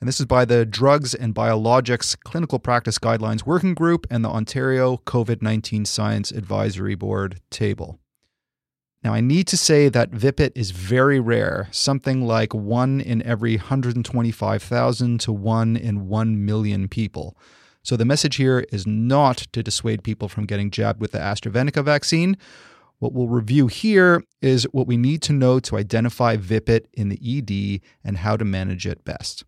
And 0.00 0.06
this 0.06 0.20
is 0.20 0.26
by 0.26 0.44
the 0.44 0.66
Drugs 0.66 1.14
and 1.14 1.34
Biologics 1.34 2.18
Clinical 2.20 2.58
Practice 2.58 2.98
Guidelines 2.98 3.46
Working 3.46 3.72
Group 3.72 4.06
and 4.10 4.22
the 4.22 4.28
Ontario 4.28 4.98
COVID 5.06 5.40
19 5.40 5.86
Science 5.86 6.30
Advisory 6.30 6.94
Board 6.94 7.40
table. 7.50 7.98
Now, 9.02 9.14
I 9.14 9.20
need 9.20 9.46
to 9.48 9.56
say 9.56 9.88
that 9.88 10.10
VIPIT 10.10 10.52
is 10.54 10.72
very 10.72 11.20
rare, 11.20 11.68
something 11.70 12.26
like 12.26 12.52
one 12.52 13.00
in 13.00 13.22
every 13.22 13.56
125,000 13.56 15.20
to 15.20 15.32
one 15.32 15.76
in 15.76 16.08
1 16.08 16.44
million 16.44 16.88
people. 16.88 17.36
So 17.82 17.96
the 17.96 18.04
message 18.04 18.36
here 18.36 18.66
is 18.72 18.86
not 18.86 19.46
to 19.52 19.62
dissuade 19.62 20.02
people 20.02 20.28
from 20.28 20.44
getting 20.44 20.70
jabbed 20.70 21.00
with 21.00 21.12
the 21.12 21.18
AstraZeneca 21.18 21.84
vaccine. 21.84 22.36
What 22.98 23.12
we'll 23.12 23.28
review 23.28 23.68
here 23.68 24.24
is 24.42 24.64
what 24.72 24.88
we 24.88 24.96
need 24.96 25.22
to 25.22 25.32
know 25.32 25.60
to 25.60 25.76
identify 25.76 26.36
VIPIT 26.36 26.88
in 26.92 27.08
the 27.08 27.20
ED 27.22 27.80
and 28.04 28.18
how 28.18 28.36
to 28.36 28.44
manage 28.44 28.86
it 28.86 29.04
best. 29.04 29.44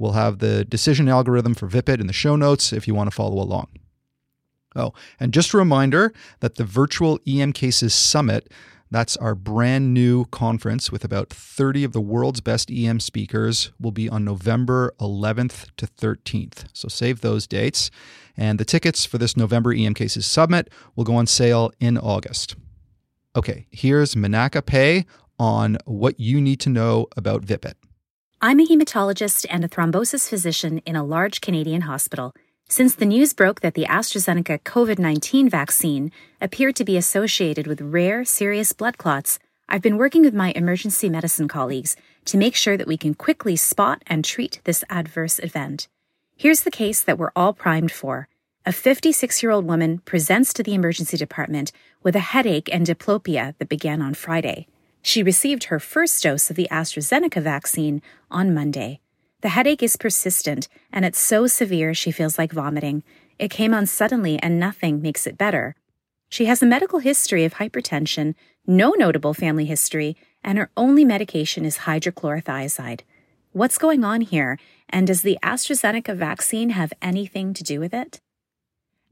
We'll 0.00 0.12
have 0.12 0.38
the 0.38 0.64
decision 0.64 1.10
algorithm 1.10 1.54
for 1.54 1.66
VIPIT 1.66 2.00
in 2.00 2.06
the 2.06 2.14
show 2.14 2.34
notes 2.34 2.72
if 2.72 2.88
you 2.88 2.94
want 2.94 3.08
to 3.08 3.14
follow 3.14 3.40
along. 3.40 3.68
Oh, 4.74 4.94
and 5.20 5.30
just 5.30 5.52
a 5.52 5.58
reminder 5.58 6.14
that 6.40 6.54
the 6.54 6.64
virtual 6.64 7.18
EM 7.28 7.52
Cases 7.52 7.94
Summit, 7.94 8.50
that's 8.90 9.18
our 9.18 9.34
brand 9.34 9.92
new 9.92 10.24
conference 10.26 10.90
with 10.90 11.04
about 11.04 11.28
30 11.28 11.84
of 11.84 11.92
the 11.92 12.00
world's 12.00 12.40
best 12.40 12.70
EM 12.70 12.98
speakers, 12.98 13.72
will 13.78 13.92
be 13.92 14.08
on 14.08 14.24
November 14.24 14.94
11th 15.00 15.66
to 15.76 15.86
13th. 15.86 16.64
So 16.72 16.88
save 16.88 17.20
those 17.20 17.46
dates. 17.46 17.90
And 18.38 18.58
the 18.58 18.64
tickets 18.64 19.04
for 19.04 19.18
this 19.18 19.36
November 19.36 19.70
EM 19.70 19.92
Cases 19.92 20.24
Summit 20.24 20.70
will 20.96 21.04
go 21.04 21.16
on 21.16 21.26
sale 21.26 21.72
in 21.78 21.98
August. 21.98 22.56
Okay, 23.36 23.66
here's 23.70 24.14
Menaka 24.14 24.64
Pai 24.64 25.04
on 25.38 25.76
what 25.84 26.18
you 26.18 26.40
need 26.40 26.60
to 26.60 26.70
know 26.70 27.06
about 27.18 27.44
VIPIT. 27.44 27.76
I'm 28.42 28.58
a 28.58 28.64
hematologist 28.64 29.44
and 29.50 29.62
a 29.62 29.68
thrombosis 29.68 30.26
physician 30.26 30.78
in 30.86 30.96
a 30.96 31.04
large 31.04 31.42
Canadian 31.42 31.82
hospital. 31.82 32.32
Since 32.70 32.94
the 32.94 33.04
news 33.04 33.34
broke 33.34 33.60
that 33.60 33.74
the 33.74 33.84
AstraZeneca 33.84 34.60
COVID 34.60 34.98
19 34.98 35.50
vaccine 35.50 36.10
appeared 36.40 36.74
to 36.76 36.84
be 36.86 36.96
associated 36.96 37.66
with 37.66 37.82
rare, 37.82 38.24
serious 38.24 38.72
blood 38.72 38.96
clots, 38.96 39.38
I've 39.68 39.82
been 39.82 39.98
working 39.98 40.22
with 40.22 40.32
my 40.32 40.52
emergency 40.56 41.10
medicine 41.10 41.48
colleagues 41.48 41.96
to 42.24 42.38
make 42.38 42.56
sure 42.56 42.78
that 42.78 42.86
we 42.86 42.96
can 42.96 43.12
quickly 43.12 43.56
spot 43.56 44.02
and 44.06 44.24
treat 44.24 44.62
this 44.64 44.84
adverse 44.88 45.38
event. 45.40 45.88
Here's 46.34 46.62
the 46.62 46.70
case 46.70 47.02
that 47.02 47.18
we're 47.18 47.32
all 47.36 47.52
primed 47.52 47.92
for. 47.92 48.26
A 48.64 48.72
56 48.72 49.42
year 49.42 49.52
old 49.52 49.66
woman 49.66 49.98
presents 50.06 50.54
to 50.54 50.62
the 50.62 50.72
emergency 50.72 51.18
department 51.18 51.72
with 52.02 52.16
a 52.16 52.20
headache 52.20 52.70
and 52.72 52.86
diplopia 52.86 53.54
that 53.58 53.68
began 53.68 54.00
on 54.00 54.14
Friday. 54.14 54.66
She 55.02 55.22
received 55.22 55.64
her 55.64 55.78
first 55.78 56.22
dose 56.22 56.50
of 56.50 56.56
the 56.56 56.68
AstraZeneca 56.70 57.42
vaccine 57.42 58.02
on 58.30 58.54
Monday. 58.54 59.00
The 59.40 59.50
headache 59.50 59.82
is 59.82 59.96
persistent, 59.96 60.68
and 60.92 61.04
it's 61.04 61.18
so 61.18 61.46
severe 61.46 61.94
she 61.94 62.10
feels 62.10 62.36
like 62.38 62.52
vomiting. 62.52 63.02
It 63.38 63.50
came 63.50 63.72
on 63.72 63.86
suddenly, 63.86 64.38
and 64.42 64.60
nothing 64.60 65.00
makes 65.00 65.26
it 65.26 65.38
better. 65.38 65.74
She 66.28 66.44
has 66.44 66.62
a 66.62 66.66
medical 66.66 66.98
history 66.98 67.44
of 67.44 67.54
hypertension, 67.54 68.34
no 68.66 68.90
notable 68.90 69.34
family 69.34 69.64
history, 69.64 70.16
and 70.44 70.58
her 70.58 70.70
only 70.76 71.04
medication 71.04 71.64
is 71.64 71.78
hydrochlorothiazide. 71.78 73.00
What's 73.52 73.78
going 73.78 74.04
on 74.04 74.20
here, 74.20 74.58
and 74.90 75.06
does 75.06 75.22
the 75.22 75.38
AstraZeneca 75.42 76.14
vaccine 76.14 76.70
have 76.70 76.92
anything 77.02 77.54
to 77.54 77.64
do 77.64 77.80
with 77.80 77.94
it? 77.94 78.20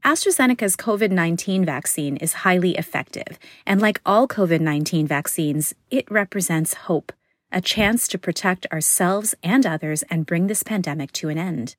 AstraZeneca's 0.03 0.77
COVID 0.77 1.11
19 1.11 1.65
vaccine 1.65 2.15
is 2.17 2.45
highly 2.45 2.71
effective, 2.77 3.37
and 3.65 3.81
like 3.81 3.99
all 4.05 4.29
COVID 4.29 4.61
19 4.61 5.05
vaccines, 5.05 5.75
it 5.91 6.09
represents 6.09 6.73
hope, 6.73 7.11
a 7.51 7.59
chance 7.59 8.07
to 8.07 8.17
protect 8.17 8.65
ourselves 8.71 9.35
and 9.43 9.65
others 9.65 10.03
and 10.03 10.25
bring 10.25 10.47
this 10.47 10.63
pandemic 10.63 11.11
to 11.11 11.27
an 11.27 11.37
end. 11.37 11.75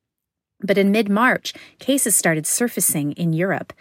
But 0.60 0.76
in 0.76 0.92
mid 0.92 1.08
March, 1.08 1.54
cases 1.78 2.14
started 2.14 2.46
surfacing 2.46 3.12
in 3.12 3.32
Europe. 3.32 3.72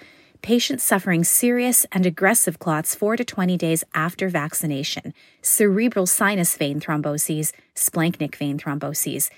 Patients 0.41 0.85
suffering 0.85 1.25
serious 1.25 1.85
and 1.91 2.05
aggressive 2.05 2.59
clots 2.59 2.95
4 2.95 3.17
to 3.17 3.25
20 3.25 3.57
days 3.57 3.83
after 3.93 4.29
vaccination, 4.29 5.13
cerebral 5.41 6.07
sinus 6.07 6.55
vein 6.55 6.79
thromboses, 6.79 7.51
splanchnic 7.75 8.37
vein 8.37 8.57
thromboses, 8.57 9.29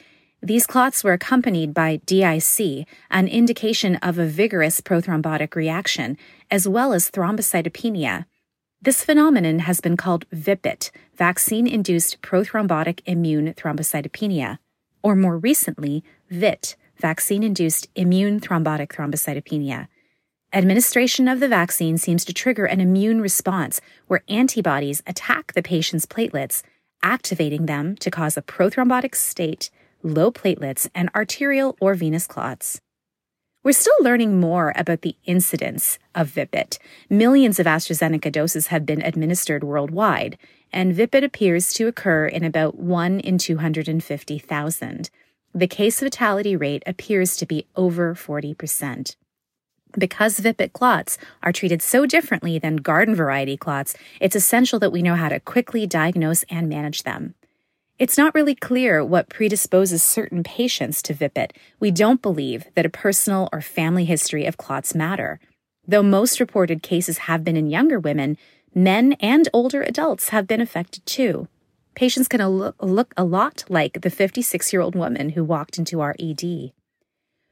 these 0.43 0.65
clots 0.65 1.04
were 1.04 1.13
accompanied 1.13 1.71
by 1.71 1.97
DIC, 2.08 2.88
an 3.12 3.27
indication 3.27 3.97
of 3.97 4.17
a 4.17 4.25
vigorous 4.25 4.82
prothrombotic 4.82 5.54
reaction, 5.54 6.17
as 6.49 6.67
well 6.67 6.93
as 6.93 7.12
thrombocytopenia. 7.12 8.25
This 8.82 9.04
phenomenon 9.04 9.60
has 9.60 9.82
been 9.82 9.95
called 9.97 10.25
VIPIT, 10.32 10.89
vaccine 11.15 11.67
induced 11.67 12.23
prothrombotic 12.23 13.01
immune 13.06 13.54
thrombocytopenia, 13.54 14.58
or 15.04 15.15
more 15.15 15.38
recently, 15.38 16.04
VIT, 16.32 16.75
vaccine 16.99 17.43
induced 17.43 17.88
immune 17.95 18.39
thrombotic 18.39 18.88
thrombocytopenia. 18.88 19.88
Administration 20.54 21.27
of 21.27 21.39
the 21.39 21.47
vaccine 21.47 21.99
seems 21.99 22.25
to 22.25 22.34
trigger 22.34 22.65
an 22.65 22.82
immune 22.82 23.21
response 23.21 23.80
where 24.08 24.23
antibodies 24.27 25.04
attack 25.06 25.54
the 25.54 25.62
patient's 25.62 26.08
platelets, 26.08 26.63
activating 27.04 27.67
them 27.67 27.95
to 27.97 28.10
cause 28.10 28.38
a 28.38 28.41
prothrombotic 28.41 29.13
state 29.13 29.69
low 30.04 30.32
platelets, 30.32 30.90
and 30.94 31.10
arterial 31.16 31.76
or 31.80 31.96
venous 31.96 32.28
clots. 32.28 32.82
We're 33.64 33.74
still 33.74 33.94
learning 34.02 34.40
more 34.40 34.74
about 34.76 35.02
the 35.02 35.16
incidence 35.26 36.00
of 36.16 36.30
VIPIT. 36.30 36.80
Millions 37.12 37.60
of 37.60 37.68
AstraZeneca 37.68 38.32
doses 38.32 38.68
have 38.68 38.88
been 38.88 39.04
administered 39.04 39.64
worldwide, 39.64 40.40
and 40.74 40.96
VIPIT 40.96 41.24
appears 41.24 41.72
to 41.74 41.88
occur 41.88 42.26
in 42.26 42.44
about 42.44 42.80
1 42.80 43.20
in 43.20 43.38
250,000. 43.38 45.10
The 45.54 45.68
case 45.68 46.00
fatality 46.00 46.56
rate 46.56 46.82
appears 46.88 47.38
to 47.38 47.46
be 47.46 47.68
over 47.76 48.16
40%. 48.16 49.16
Because 49.96 50.40
VIPIT 50.40 50.74
clots 50.74 51.18
are 51.44 51.52
treated 51.52 51.82
so 51.82 52.06
differently 52.06 52.58
than 52.58 52.78
garden 52.78 53.14
variety 53.14 53.58
clots, 53.58 53.96
it's 54.20 54.36
essential 54.36 54.80
that 54.80 54.92
we 54.92 55.02
know 55.02 55.16
how 55.16 55.30
to 55.30 55.40
quickly 55.40 55.86
diagnose 55.86 56.44
and 56.50 56.68
manage 56.70 57.04
them. 57.04 57.36
It's 58.02 58.18
not 58.18 58.34
really 58.34 58.56
clear 58.56 59.06
what 59.06 59.30
predisposes 59.30 60.02
certain 60.02 60.42
patients 60.42 61.04
to 61.04 61.14
VIPIT. 61.14 61.56
We 61.80 61.92
don't 61.92 62.20
believe 62.20 62.66
that 62.74 62.88
a 62.88 62.90
personal 62.90 63.48
or 63.54 63.62
family 63.62 64.06
history 64.06 64.48
of 64.48 64.58
clots 64.58 64.96
matter. 64.96 65.40
Though 65.88 66.02
most 66.02 66.40
reported 66.40 66.82
cases 66.82 67.30
have 67.30 67.44
been 67.44 67.56
in 67.56 67.70
younger 67.70 68.00
women, 68.00 68.40
men 68.74 69.14
and 69.20 69.48
older 69.54 69.84
adults 69.84 70.30
have 70.30 70.48
been 70.48 70.62
affected 70.62 71.06
too. 71.06 71.48
Patients 71.94 72.28
can 72.28 72.44
look 72.44 73.14
a 73.16 73.24
lot 73.24 73.66
like 73.70 74.02
the 74.02 74.10
56 74.10 74.74
year 74.74 74.82
old 74.82 74.96
woman 74.96 75.30
who 75.30 75.44
walked 75.44 75.78
into 75.78 76.02
our 76.02 76.16
ED. 76.20 76.72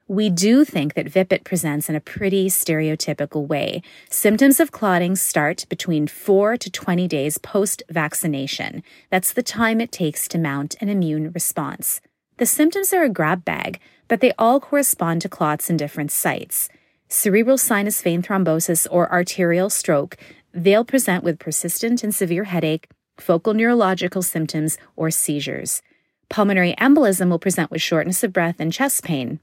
We 0.10 0.32
do 0.32 0.66
think 0.66 0.96
that 0.96 1.08
VIPIT 1.08 1.44
presents 1.44 1.88
in 1.88 1.94
a 1.94 2.00
pretty 2.00 2.48
stereotypical 2.48 3.46
way. 3.46 3.84
Symptoms 4.10 4.60
of 4.60 4.72
clotting 4.72 5.16
start 5.16 5.68
between 5.70 6.08
4 6.08 6.58
to 6.58 6.72
20 6.72 7.08
days 7.08 7.38
post 7.38 7.84
vaccination. 7.92 8.82
That's 9.12 9.32
the 9.32 9.44
time 9.44 9.80
it 9.80 9.92
takes 9.92 10.28
to 10.30 10.40
mount 10.40 10.76
an 10.82 10.90
immune 10.90 11.32
response. 11.32 12.02
The 12.38 12.48
symptoms 12.48 12.92
are 12.92 13.04
a 13.04 13.10
grab 13.10 13.46
bag, 13.46 13.80
but 14.08 14.20
they 14.20 14.34
all 14.40 14.60
correspond 14.60 15.22
to 15.22 15.30
clots 15.30 15.70
in 15.70 15.78
different 15.78 16.12
sites. 16.12 16.70
Cerebral 17.08 17.60
sinus 17.60 18.02
vein 18.02 18.24
thrombosis 18.24 18.88
or 18.90 19.12
arterial 19.12 19.70
stroke, 19.70 20.18
they'll 20.52 20.84
present 20.84 21.24
with 21.24 21.38
persistent 21.38 22.04
and 22.04 22.16
severe 22.16 22.46
headache, 22.46 22.90
focal 23.20 23.54
neurological 23.54 24.24
symptoms, 24.24 24.80
or 24.96 25.12
seizures. 25.12 25.84
Pulmonary 26.30 26.74
embolism 26.80 27.30
will 27.30 27.38
present 27.38 27.70
with 27.70 27.84
shortness 27.84 28.24
of 28.24 28.34
breath 28.34 28.56
and 28.58 28.74
chest 28.74 29.04
pain. 29.04 29.40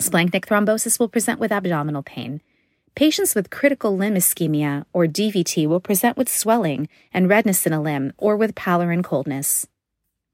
Splanchnic 0.00 0.46
thrombosis 0.46 0.98
will 0.98 1.08
present 1.08 1.38
with 1.38 1.52
abdominal 1.52 2.02
pain. 2.02 2.40
Patients 2.94 3.34
with 3.34 3.50
critical 3.50 3.94
limb 3.94 4.14
ischemia 4.14 4.86
or 4.94 5.04
DVT 5.04 5.66
will 5.66 5.78
present 5.78 6.16
with 6.16 6.26
swelling 6.26 6.88
and 7.12 7.28
redness 7.28 7.66
in 7.66 7.74
a 7.74 7.82
limb 7.82 8.14
or 8.16 8.34
with 8.34 8.54
pallor 8.54 8.90
and 8.90 9.04
coldness. 9.04 9.66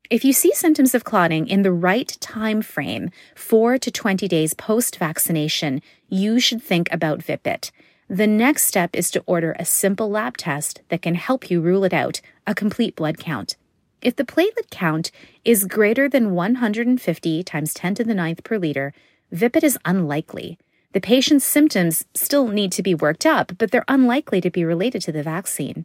If 0.08 0.24
you 0.24 0.32
see 0.32 0.52
symptoms 0.54 0.94
of 0.94 1.02
clotting 1.02 1.48
in 1.48 1.62
the 1.62 1.72
right 1.72 2.16
time 2.20 2.62
frame, 2.62 3.10
4 3.34 3.76
to 3.78 3.90
20 3.90 4.28
days 4.28 4.54
post 4.54 4.98
vaccination, 4.98 5.82
you 6.08 6.38
should 6.38 6.62
think 6.62 6.88
about 6.92 7.24
VIPIT. 7.24 7.72
The 8.08 8.28
next 8.28 8.66
step 8.66 8.94
is 8.94 9.10
to 9.10 9.24
order 9.26 9.56
a 9.58 9.64
simple 9.64 10.08
lab 10.08 10.36
test 10.36 10.80
that 10.90 11.02
can 11.02 11.16
help 11.16 11.50
you 11.50 11.60
rule 11.60 11.82
it 11.82 11.92
out, 11.92 12.20
a 12.46 12.54
complete 12.54 12.94
blood 12.94 13.18
count. 13.18 13.56
If 14.00 14.14
the 14.14 14.24
platelet 14.24 14.70
count 14.70 15.10
is 15.44 15.64
greater 15.64 16.08
than 16.08 16.34
150 16.34 17.42
times 17.42 17.74
10 17.74 17.96
to 17.96 18.04
the 18.04 18.14
ninth 18.14 18.44
per 18.44 18.58
liter, 18.58 18.94
VIPIT 19.32 19.64
is 19.64 19.78
unlikely. 19.84 20.58
The 20.92 21.00
patient's 21.00 21.44
symptoms 21.44 22.04
still 22.14 22.48
need 22.48 22.72
to 22.72 22.82
be 22.82 22.94
worked 22.94 23.26
up, 23.26 23.52
but 23.58 23.70
they're 23.70 23.84
unlikely 23.88 24.40
to 24.40 24.50
be 24.50 24.64
related 24.64 25.02
to 25.02 25.12
the 25.12 25.22
vaccine. 25.22 25.84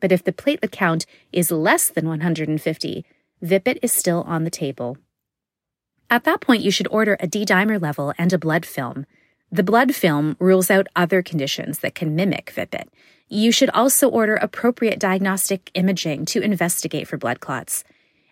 But 0.00 0.12
if 0.12 0.22
the 0.22 0.32
platelet 0.32 0.72
count 0.72 1.06
is 1.32 1.50
less 1.50 1.88
than 1.88 2.06
150, 2.06 3.04
VIPIT 3.40 3.78
is 3.82 3.92
still 3.92 4.22
on 4.22 4.44
the 4.44 4.50
table. 4.50 4.98
At 6.10 6.24
that 6.24 6.40
point, 6.40 6.62
you 6.62 6.70
should 6.70 6.88
order 6.88 7.16
a 7.18 7.26
D 7.26 7.44
dimer 7.44 7.80
level 7.80 8.12
and 8.18 8.32
a 8.32 8.38
blood 8.38 8.66
film. 8.66 9.06
The 9.50 9.62
blood 9.62 9.94
film 9.94 10.36
rules 10.38 10.70
out 10.70 10.86
other 10.94 11.22
conditions 11.22 11.78
that 11.78 11.94
can 11.94 12.14
mimic 12.14 12.50
VIPIT. 12.50 12.88
You 13.28 13.50
should 13.50 13.70
also 13.70 14.08
order 14.08 14.34
appropriate 14.36 14.98
diagnostic 14.98 15.70
imaging 15.74 16.26
to 16.26 16.42
investigate 16.42 17.08
for 17.08 17.16
blood 17.16 17.40
clots. 17.40 17.84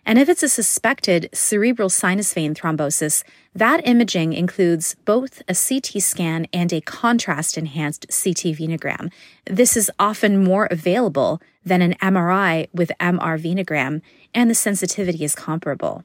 And 0.05 0.17
if 0.17 0.29
it's 0.29 0.43
a 0.43 0.49
suspected 0.49 1.29
cerebral 1.33 1.89
sinus 1.89 2.33
vein 2.33 2.55
thrombosis, 2.55 3.23
that 3.53 3.87
imaging 3.87 4.33
includes 4.33 4.95
both 5.05 5.41
a 5.47 5.55
CT 5.55 6.01
scan 6.01 6.47
and 6.51 6.73
a 6.73 6.81
contrast 6.81 7.57
enhanced 7.57 8.07
CT 8.07 8.55
venogram. 8.57 9.11
This 9.45 9.77
is 9.77 9.91
often 9.99 10.43
more 10.43 10.67
available 10.71 11.41
than 11.63 11.81
an 11.81 11.93
MRI 12.01 12.67
with 12.73 12.91
MR 12.99 13.39
venogram, 13.39 14.01
and 14.33 14.49
the 14.49 14.55
sensitivity 14.55 15.23
is 15.23 15.35
comparable. 15.35 16.03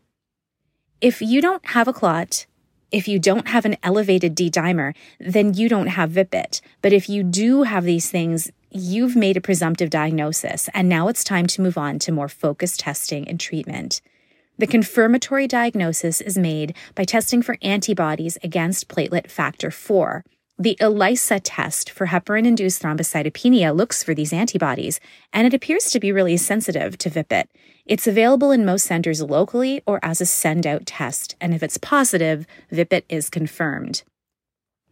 If 1.01 1.23
you 1.23 1.41
don't 1.41 1.65
have 1.67 1.89
a 1.89 1.93
clot, 1.93 2.47
if 2.93 3.09
you 3.09 3.19
don't 3.19 3.49
have 3.49 3.65
an 3.65 3.77
elevated 3.83 4.35
D 4.35 4.51
dimer, 4.51 4.95
then 5.19 5.55
you 5.55 5.69
don't 5.69 5.89
have 5.89 6.11
VIPIT. 6.11 6.61
But 6.83 6.93
if 6.93 7.09
you 7.09 7.23
do 7.23 7.65
have 7.65 7.85
these 7.85 8.11
things, 8.11 8.51
you've 8.77 9.17
made 9.17 9.37
a 9.37 9.41
presumptive 9.41 9.91
diagnosis, 9.91 10.69
and 10.75 10.89
now 10.89 11.09
it's 11.09 11.25
time 11.25 11.47
to 11.49 11.63
move 11.63 11.79
on 11.79 11.99
to 12.01 12.13
more 12.13 12.29
focused 12.29 12.81
testing 12.81 13.29
and 13.29 13.41
treatment. 13.41 14.01
The 14.59 14.67
confirmatory 14.67 15.47
diagnosis 15.47 16.21
is 16.21 16.39
made 16.39 16.75
by 16.95 17.05
testing 17.05 17.43
for 17.43 17.59
antibodies 17.63 18.39
against 18.43 18.89
platelet 18.89 19.31
factor 19.31 19.71
4. 19.71 20.25
The 20.59 20.79
ELISA 20.81 21.41
test 21.41 21.91
for 21.91 22.07
heparin 22.07 22.47
induced 22.47 22.83
thrombocytopenia 22.83 23.77
looks 23.77 24.03
for 24.03 24.15
these 24.15 24.33
antibodies, 24.33 25.01
and 25.33 25.47
it 25.47 25.53
appears 25.53 25.91
to 25.91 26.01
be 26.01 26.13
really 26.13 26.39
sensitive 26.39 26.97
to 26.99 27.11
VIPIT. 27.11 27.51
It's 27.85 28.07
available 28.07 28.51
in 28.51 28.65
most 28.65 28.87
centers 28.87 29.21
locally 29.21 29.83
or 29.87 30.01
as 30.03 30.23
a 30.23 30.27
send 30.27 30.67
out 30.67 30.87
test, 30.87 31.37
and 31.41 31.55
if 31.55 31.63
it's 31.63 31.77
positive, 31.77 32.47
VIPIT 32.71 33.05
is 33.11 33.29
confirmed. 33.29 34.03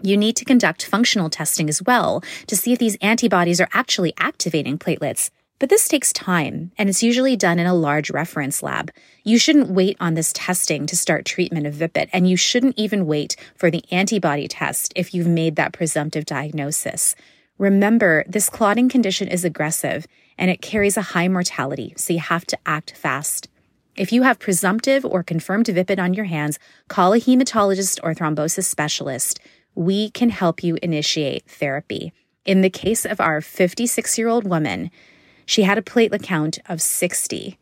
You 0.02 0.16
need 0.16 0.36
to 0.36 0.44
conduct 0.44 0.84
functional 0.84 1.30
testing 1.30 1.68
as 1.68 1.82
well 1.82 2.22
to 2.46 2.56
see 2.56 2.72
if 2.72 2.78
these 2.78 2.96
antibodies 2.96 3.60
are 3.60 3.68
actually 3.72 4.12
activating 4.18 4.78
platelets. 4.78 5.30
But 5.60 5.70
this 5.70 5.86
takes 5.86 6.12
time, 6.12 6.72
and 6.76 6.88
it's 6.88 7.02
usually 7.02 7.36
done 7.36 7.58
in 7.58 7.66
a 7.66 7.74
large 7.74 8.10
reference 8.10 8.62
lab. 8.62 8.90
You 9.22 9.38
shouldn't 9.38 9.70
wait 9.70 9.96
on 10.00 10.14
this 10.14 10.32
testing 10.32 10.84
to 10.86 10.96
start 10.96 11.24
treatment 11.24 11.66
of 11.66 11.74
VIPIT, 11.74 12.10
and 12.12 12.28
you 12.28 12.36
shouldn't 12.36 12.76
even 12.76 13.06
wait 13.06 13.36
for 13.54 13.70
the 13.70 13.84
antibody 13.90 14.48
test 14.48 14.92
if 14.96 15.14
you've 15.14 15.28
made 15.28 15.56
that 15.56 15.72
presumptive 15.72 16.26
diagnosis. 16.26 17.14
Remember, 17.56 18.24
this 18.26 18.50
clotting 18.50 18.88
condition 18.88 19.28
is 19.28 19.44
aggressive 19.44 20.06
and 20.36 20.50
it 20.50 20.60
carries 20.60 20.96
a 20.96 21.02
high 21.02 21.28
mortality, 21.28 21.94
so 21.96 22.12
you 22.12 22.18
have 22.18 22.44
to 22.46 22.58
act 22.66 22.96
fast. 22.96 23.48
If 23.94 24.12
you 24.12 24.22
have 24.22 24.40
presumptive 24.40 25.04
or 25.04 25.22
confirmed 25.22 25.68
VIPIT 25.68 26.00
on 26.00 26.14
your 26.14 26.24
hands, 26.24 26.58
call 26.88 27.12
a 27.12 27.20
hematologist 27.20 28.00
or 28.02 28.12
thrombosis 28.12 28.64
specialist 28.64 29.38
we 29.74 30.10
can 30.10 30.30
help 30.30 30.62
you 30.62 30.78
initiate 30.82 31.44
therapy. 31.46 32.12
In 32.44 32.60
the 32.60 32.70
case 32.70 33.04
of 33.04 33.20
our 33.20 33.40
56 33.40 34.18
year 34.18 34.28
old 34.28 34.44
woman, 34.44 34.90
she 35.46 35.62
had 35.62 35.78
a 35.78 35.82
platelet 35.82 36.22
count 36.22 36.58
of 36.66 36.80
60. 36.80 37.58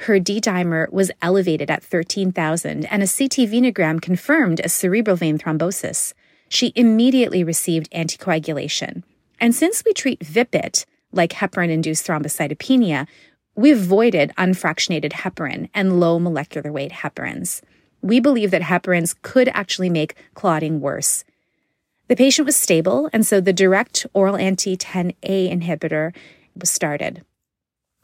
Her 0.00 0.18
D 0.18 0.40
dimer 0.40 0.90
was 0.92 1.10
elevated 1.22 1.70
at 1.70 1.82
13,000, 1.82 2.84
and 2.84 3.02
a 3.02 3.06
CT 3.06 3.48
venogram 3.48 4.00
confirmed 4.00 4.60
a 4.60 4.68
cerebral 4.68 5.16
vein 5.16 5.38
thrombosis. 5.38 6.12
She 6.48 6.72
immediately 6.76 7.42
received 7.42 7.90
anticoagulation. 7.92 9.02
And 9.40 9.54
since 9.54 9.82
we 9.84 9.92
treat 9.92 10.24
VIPIT, 10.24 10.84
like 11.12 11.32
heparin 11.32 11.70
induced 11.70 12.06
thrombocytopenia, 12.06 13.06
we 13.54 13.70
avoided 13.70 14.32
unfractionated 14.36 15.12
heparin 15.12 15.70
and 15.72 15.98
low 15.98 16.18
molecular 16.18 16.70
weight 16.70 16.92
heparins. 16.92 17.62
We 18.02 18.20
believe 18.20 18.50
that 18.50 18.62
heparins 18.62 19.16
could 19.22 19.48
actually 19.48 19.88
make 19.88 20.14
clotting 20.34 20.80
worse. 20.80 21.24
The 22.08 22.16
patient 22.16 22.46
was 22.46 22.56
stable, 22.56 23.10
and 23.12 23.26
so 23.26 23.40
the 23.40 23.52
direct 23.52 24.06
oral 24.14 24.36
anti 24.36 24.76
10A 24.76 25.52
inhibitor 25.52 26.14
was 26.54 26.70
started. 26.70 27.24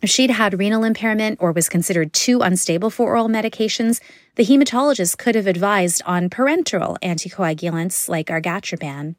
If 0.03 0.11
she'd 0.11 0.31
had 0.31 0.59
renal 0.59 0.83
impairment 0.83 1.39
or 1.41 1.53
was 1.53 1.69
considered 1.69 2.13
too 2.13 2.41
unstable 2.41 2.91
for 2.91 3.11
oral 3.11 3.29
medications, 3.29 4.01
the 4.35 4.45
hematologist 4.45 5.17
could 5.19 5.37
have 5.37 5.47
advised 5.47 6.03
on 6.05 6.29
parenteral 6.29 6.99
anticoagulants 7.01 8.09
like 8.09 8.27
argatroban. 8.27 9.15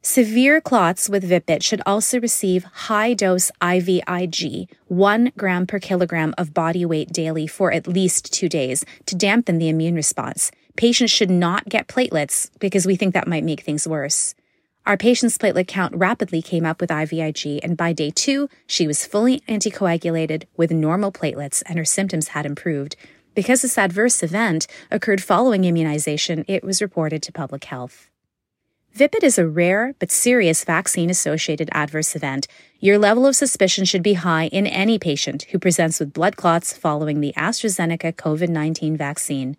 Severe 0.00 0.62
clots 0.62 1.10
with 1.10 1.24
VIPIT 1.24 1.62
should 1.62 1.82
also 1.84 2.20
receive 2.20 2.64
high 2.64 3.12
dose 3.12 3.50
IVIG, 3.60 4.68
1 4.86 5.32
gram 5.36 5.66
per 5.66 5.78
kilogram 5.78 6.32
of 6.38 6.54
body 6.54 6.86
weight 6.86 7.12
daily 7.12 7.46
for 7.46 7.72
at 7.72 7.86
least 7.86 8.32
two 8.32 8.48
days 8.48 8.84
to 9.04 9.14
dampen 9.14 9.58
the 9.58 9.68
immune 9.68 9.96
response. 9.96 10.50
Patients 10.76 11.10
should 11.10 11.30
not 11.30 11.68
get 11.68 11.88
platelets 11.88 12.50
because 12.58 12.86
we 12.86 12.96
think 12.96 13.14
that 13.14 13.26
might 13.26 13.44
make 13.44 13.62
things 13.62 13.88
worse. 13.88 14.34
Our 14.84 14.98
patient's 14.98 15.38
platelet 15.38 15.66
count 15.66 15.96
rapidly 15.96 16.42
came 16.42 16.66
up 16.66 16.80
with 16.80 16.90
IVIG, 16.90 17.60
and 17.62 17.76
by 17.76 17.92
day 17.92 18.10
two, 18.10 18.48
she 18.66 18.86
was 18.86 19.06
fully 19.06 19.40
anticoagulated 19.48 20.44
with 20.56 20.70
normal 20.70 21.10
platelets 21.10 21.62
and 21.66 21.78
her 21.78 21.84
symptoms 21.84 22.28
had 22.28 22.46
improved. 22.46 22.94
Because 23.34 23.62
this 23.62 23.78
adverse 23.78 24.22
event 24.22 24.66
occurred 24.90 25.22
following 25.22 25.64
immunization, 25.64 26.44
it 26.46 26.62
was 26.62 26.82
reported 26.82 27.22
to 27.22 27.32
public 27.32 27.64
health. 27.64 28.10
VIPIT 28.92 29.24
is 29.24 29.38
a 29.38 29.48
rare 29.48 29.94
but 29.98 30.10
serious 30.10 30.62
vaccine 30.64 31.10
associated 31.10 31.68
adverse 31.72 32.14
event. 32.14 32.46
Your 32.80 32.98
level 32.98 33.26
of 33.26 33.36
suspicion 33.36 33.84
should 33.84 34.02
be 34.02 34.14
high 34.14 34.46
in 34.46 34.66
any 34.66 34.98
patient 34.98 35.44
who 35.50 35.58
presents 35.58 36.00
with 36.00 36.14
blood 36.14 36.36
clots 36.36 36.76
following 36.76 37.20
the 37.20 37.34
AstraZeneca 37.36 38.14
COVID 38.14 38.48
19 38.48 38.96
vaccine. 38.96 39.56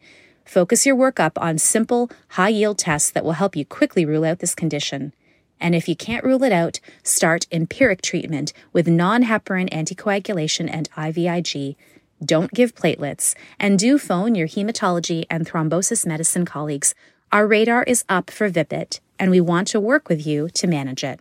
Focus 0.48 0.86
your 0.86 0.96
workup 0.96 1.34
on 1.36 1.58
simple, 1.58 2.10
high 2.30 2.50
yield 2.50 2.78
tests 2.78 3.12
that 3.12 3.26
will 3.26 3.34
help 3.34 3.56
you 3.58 3.66
quickly 3.66 4.06
rule 4.06 4.24
out 4.24 4.40
this 4.40 4.56
condition. 4.56 5.14
And 5.60 5.76
if 5.76 5.90
you 5.90 5.96
can't 5.96 6.24
rule 6.24 6.42
it 6.44 6.54
out, 6.54 6.80
start 7.04 7.48
empiric 7.52 8.02
treatment 8.02 8.54
with 8.72 8.88
non 8.88 9.24
heparin 9.24 9.70
anticoagulation 9.72 10.70
and 10.72 10.90
IVIG. 10.92 11.76
Don't 12.24 12.54
give 12.54 12.76
platelets, 12.76 13.36
and 13.60 13.78
do 13.78 13.98
phone 13.98 14.36
your 14.36 14.48
hematology 14.48 15.26
and 15.30 15.46
thrombosis 15.46 16.06
medicine 16.06 16.46
colleagues. 16.46 16.96
Our 17.32 17.46
radar 17.46 17.84
is 17.84 18.06
up 18.08 18.32
for 18.32 18.48
VIPIT 18.48 19.02
and 19.20 19.30
we 19.30 19.42
want 19.42 19.68
to 19.70 19.80
work 19.82 20.08
with 20.08 20.26
you 20.26 20.50
to 20.52 20.66
manage 20.66 21.04
it. 21.04 21.20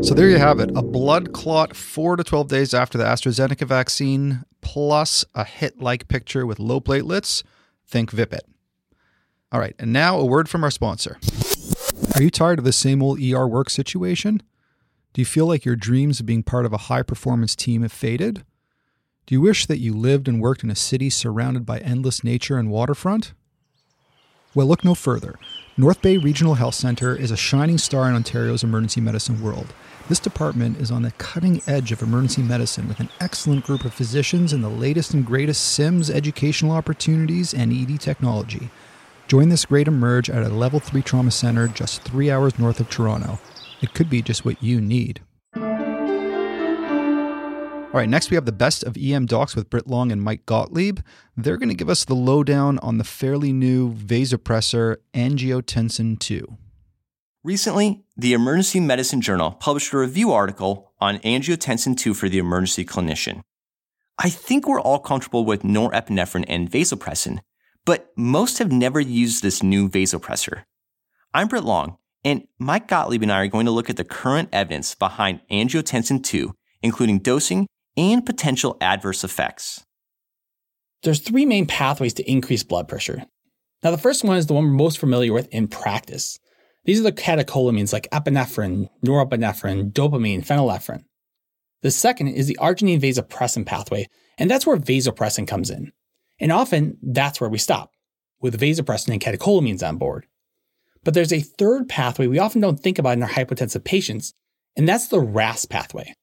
So 0.00 0.14
there 0.14 0.28
you 0.28 0.38
have 0.38 0.60
it 0.60 0.70
a 0.76 0.82
blood 0.82 1.32
clot 1.32 1.74
4 1.74 2.16
to 2.16 2.24
12 2.24 2.48
days 2.48 2.74
after 2.74 2.98
the 2.98 3.04
AstraZeneca 3.04 3.66
vaccine, 3.66 4.44
plus 4.68 5.24
a 5.34 5.44
hit 5.44 5.80
like 5.80 6.08
picture 6.08 6.44
with 6.44 6.58
low 6.58 6.78
platelets. 6.78 7.42
Think 7.86 8.10
VIPIT. 8.10 8.44
All 9.50 9.58
right, 9.58 9.74
and 9.78 9.94
now 9.94 10.18
a 10.18 10.26
word 10.26 10.46
from 10.46 10.62
our 10.62 10.70
sponsor. 10.70 11.18
Are 12.14 12.22
you 12.22 12.28
tired 12.28 12.58
of 12.58 12.66
the 12.66 12.72
same 12.72 13.02
old 13.02 13.18
ER 13.18 13.48
work 13.48 13.70
situation? 13.70 14.42
Do 15.14 15.22
you 15.22 15.24
feel 15.24 15.46
like 15.46 15.64
your 15.64 15.74
dreams 15.74 16.20
of 16.20 16.26
being 16.26 16.42
part 16.42 16.66
of 16.66 16.74
a 16.74 16.84
high 16.88 17.02
performance 17.02 17.56
team 17.56 17.80
have 17.80 17.92
faded? 17.92 18.44
Do 19.24 19.34
you 19.34 19.40
wish 19.40 19.64
that 19.64 19.80
you 19.80 19.96
lived 19.96 20.28
and 20.28 20.38
worked 20.38 20.62
in 20.62 20.70
a 20.70 20.74
city 20.74 21.08
surrounded 21.08 21.64
by 21.64 21.78
endless 21.78 22.22
nature 22.22 22.58
and 22.58 22.70
waterfront? 22.70 23.32
Well, 24.54 24.66
look 24.66 24.84
no 24.84 24.94
further. 24.94 25.38
North 25.78 26.02
Bay 26.02 26.18
Regional 26.18 26.56
Health 26.56 26.74
Centre 26.74 27.16
is 27.16 27.30
a 27.30 27.38
shining 27.38 27.78
star 27.78 28.06
in 28.06 28.14
Ontario's 28.14 28.64
emergency 28.64 29.00
medicine 29.00 29.40
world. 29.40 29.72
This 30.08 30.18
department 30.18 30.78
is 30.78 30.90
on 30.90 31.02
the 31.02 31.10
cutting 31.12 31.60
edge 31.66 31.92
of 31.92 32.00
emergency 32.00 32.42
medicine 32.42 32.88
with 32.88 32.98
an 32.98 33.10
excellent 33.20 33.66
group 33.66 33.84
of 33.84 33.92
physicians 33.92 34.54
and 34.54 34.64
the 34.64 34.70
latest 34.70 35.12
and 35.12 35.24
greatest 35.24 35.74
SIMS 35.74 36.08
educational 36.08 36.72
opportunities 36.72 37.52
and 37.52 37.70
ED 37.70 38.00
technology. 38.00 38.70
Join 39.26 39.50
this 39.50 39.66
great 39.66 39.86
emerge 39.86 40.30
at 40.30 40.42
a 40.42 40.48
level 40.48 40.80
3 40.80 41.02
trauma 41.02 41.30
center 41.30 41.68
just 41.68 42.00
three 42.04 42.30
hours 42.30 42.58
north 42.58 42.80
of 42.80 42.88
Toronto. 42.88 43.38
It 43.82 43.92
could 43.92 44.08
be 44.08 44.22
just 44.22 44.46
what 44.46 44.62
you 44.62 44.80
need. 44.80 45.20
All 45.54 45.64
right, 47.92 48.08
next 48.08 48.30
we 48.30 48.36
have 48.36 48.46
the 48.46 48.52
best 48.52 48.84
of 48.84 48.94
emDOCs 48.94 49.54
with 49.54 49.68
Britt 49.68 49.88
Long 49.88 50.10
and 50.10 50.22
Mike 50.22 50.46
Gottlieb. 50.46 51.00
They're 51.36 51.58
going 51.58 51.68
to 51.68 51.74
give 51.74 51.90
us 51.90 52.06
the 52.06 52.14
lowdown 52.14 52.78
on 52.78 52.96
the 52.96 53.04
fairly 53.04 53.52
new 53.52 53.92
vasopressor 53.92 54.96
angiotensin 55.12 56.18
2. 56.18 56.56
Recently, 57.48 58.04
the 58.14 58.34
Emergency 58.34 58.78
Medicine 58.78 59.22
Journal 59.22 59.52
published 59.52 59.94
a 59.94 59.96
review 59.96 60.32
article 60.32 60.92
on 61.00 61.16
angiotensin 61.20 61.96
II 62.06 62.12
for 62.12 62.28
the 62.28 62.36
emergency 62.36 62.84
clinician. 62.84 63.40
I 64.18 64.28
think 64.28 64.68
we're 64.68 64.82
all 64.82 64.98
comfortable 64.98 65.46
with 65.46 65.62
norepinephrine 65.62 66.44
and 66.46 66.70
vasopressin, 66.70 67.38
but 67.86 68.12
most 68.18 68.58
have 68.58 68.70
never 68.70 69.00
used 69.00 69.42
this 69.42 69.62
new 69.62 69.88
vasopressor. 69.88 70.64
I'm 71.32 71.48
Britt 71.48 71.64
Long, 71.64 71.96
and 72.22 72.46
Mike 72.58 72.86
Gottlieb 72.86 73.22
and 73.22 73.32
I 73.32 73.40
are 73.44 73.46
going 73.46 73.64
to 73.64 73.72
look 73.72 73.88
at 73.88 73.96
the 73.96 74.04
current 74.04 74.50
evidence 74.52 74.94
behind 74.94 75.40
angiotensin 75.50 76.22
II, 76.34 76.50
including 76.82 77.20
dosing 77.20 77.66
and 77.96 78.26
potential 78.26 78.76
adverse 78.82 79.24
effects. 79.24 79.86
There's 81.02 81.20
three 81.20 81.46
main 81.46 81.64
pathways 81.64 82.12
to 82.12 82.30
increase 82.30 82.62
blood 82.62 82.88
pressure. 82.88 83.24
Now, 83.82 83.90
the 83.90 83.96
first 83.96 84.22
one 84.22 84.36
is 84.36 84.48
the 84.48 84.52
one 84.52 84.64
we're 84.64 84.72
most 84.72 84.98
familiar 84.98 85.32
with 85.32 85.48
in 85.48 85.66
practice. 85.68 86.38
These 86.88 87.00
are 87.00 87.02
the 87.02 87.12
catecholamines 87.12 87.92
like 87.92 88.08
epinephrine, 88.12 88.88
norepinephrine, 89.04 89.92
dopamine, 89.92 90.42
phenylephrine. 90.42 91.04
The 91.82 91.90
second 91.90 92.28
is 92.28 92.46
the 92.46 92.56
arginine 92.58 92.98
vasopressin 92.98 93.66
pathway, 93.66 94.06
and 94.38 94.50
that's 94.50 94.66
where 94.66 94.78
vasopressin 94.78 95.46
comes 95.46 95.68
in. 95.68 95.92
And 96.40 96.50
often, 96.50 96.96
that's 97.02 97.42
where 97.42 97.50
we 97.50 97.58
stop, 97.58 97.90
with 98.40 98.58
vasopressin 98.58 99.12
and 99.12 99.20
catecholamines 99.20 99.86
on 99.86 99.98
board. 99.98 100.24
But 101.04 101.12
there's 101.12 101.30
a 101.30 101.40
third 101.40 101.90
pathway 101.90 102.26
we 102.26 102.38
often 102.38 102.62
don't 102.62 102.80
think 102.80 102.98
about 102.98 103.18
in 103.18 103.22
our 103.22 103.28
hypotensive 103.28 103.84
patients, 103.84 104.32
and 104.74 104.88
that's 104.88 105.08
the 105.08 105.20
RAS 105.20 105.66
pathway. 105.66 106.14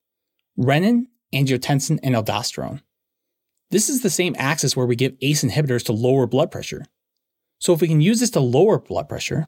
Renin, 0.57 1.03
angiotensin, 1.31 1.99
and 2.01 2.15
aldosterone. 2.15 2.81
This 3.69 3.87
is 3.87 4.01
the 4.01 4.09
same 4.09 4.35
axis 4.39 4.75
where 4.75 4.87
we 4.87 4.95
give 4.95 5.13
ACE 5.21 5.43
inhibitors 5.43 5.85
to 5.85 5.93
lower 5.93 6.25
blood 6.25 6.49
pressure. 6.49 6.87
So 7.59 7.71
if 7.71 7.81
we 7.81 7.87
can 7.87 8.01
use 8.01 8.19
this 8.19 8.31
to 8.31 8.39
lower 8.39 8.79
blood 8.79 9.07
pressure, 9.07 9.45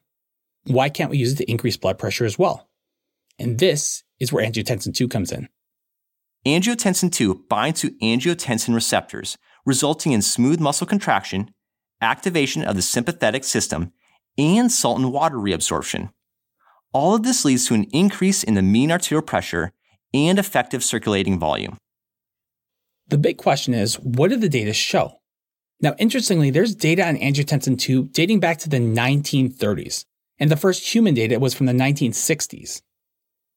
why 0.67 0.89
can't 0.89 1.09
we 1.09 1.17
use 1.17 1.33
it 1.33 1.37
to 1.37 1.51
increase 1.51 1.77
blood 1.77 1.97
pressure 1.97 2.25
as 2.25 2.37
well? 2.37 2.69
And 3.39 3.59
this 3.59 4.03
is 4.19 4.31
where 4.33 4.45
angiotensin 4.45 4.93
2 4.93 5.07
comes 5.07 5.31
in. 5.31 5.47
Angiotensin 6.45 7.11
2 7.11 7.45
binds 7.49 7.81
to 7.81 7.91
angiotensin 8.01 8.73
receptors, 8.73 9.37
resulting 9.65 10.11
in 10.11 10.21
smooth 10.21 10.59
muscle 10.59 10.87
contraction, 10.87 11.51
activation 12.01 12.63
of 12.63 12.75
the 12.75 12.81
sympathetic 12.81 13.43
system, 13.43 13.91
and 14.37 14.71
salt 14.71 14.99
and 14.99 15.11
water 15.11 15.37
reabsorption. 15.37 16.11
All 16.93 17.15
of 17.15 17.23
this 17.23 17.43
leads 17.43 17.67
to 17.67 17.73
an 17.73 17.85
increase 17.85 18.43
in 18.43 18.53
the 18.53 18.61
mean 18.61 18.91
arterial 18.91 19.21
pressure 19.21 19.71
and 20.13 20.39
effective 20.39 20.83
circulating 20.83 21.37
volume. 21.37 21.77
The 23.07 23.17
big 23.17 23.37
question 23.37 23.73
is 23.73 23.95
what 23.95 24.29
do 24.29 24.37
the 24.37 24.49
data 24.49 24.73
show? 24.73 25.19
Now, 25.79 25.95
interestingly, 25.99 26.49
there's 26.49 26.75
data 26.75 27.07
on 27.07 27.17
angiotensin 27.17 27.77
2 27.77 28.05
dating 28.05 28.39
back 28.39 28.57
to 28.59 28.69
the 28.69 28.79
1930s, 28.79 30.05
and 30.39 30.51
the 30.51 30.57
first 30.57 30.93
human 30.93 31.13
data 31.13 31.39
was 31.39 31.53
from 31.53 31.65
the 31.65 31.73
1960s. 31.73 32.81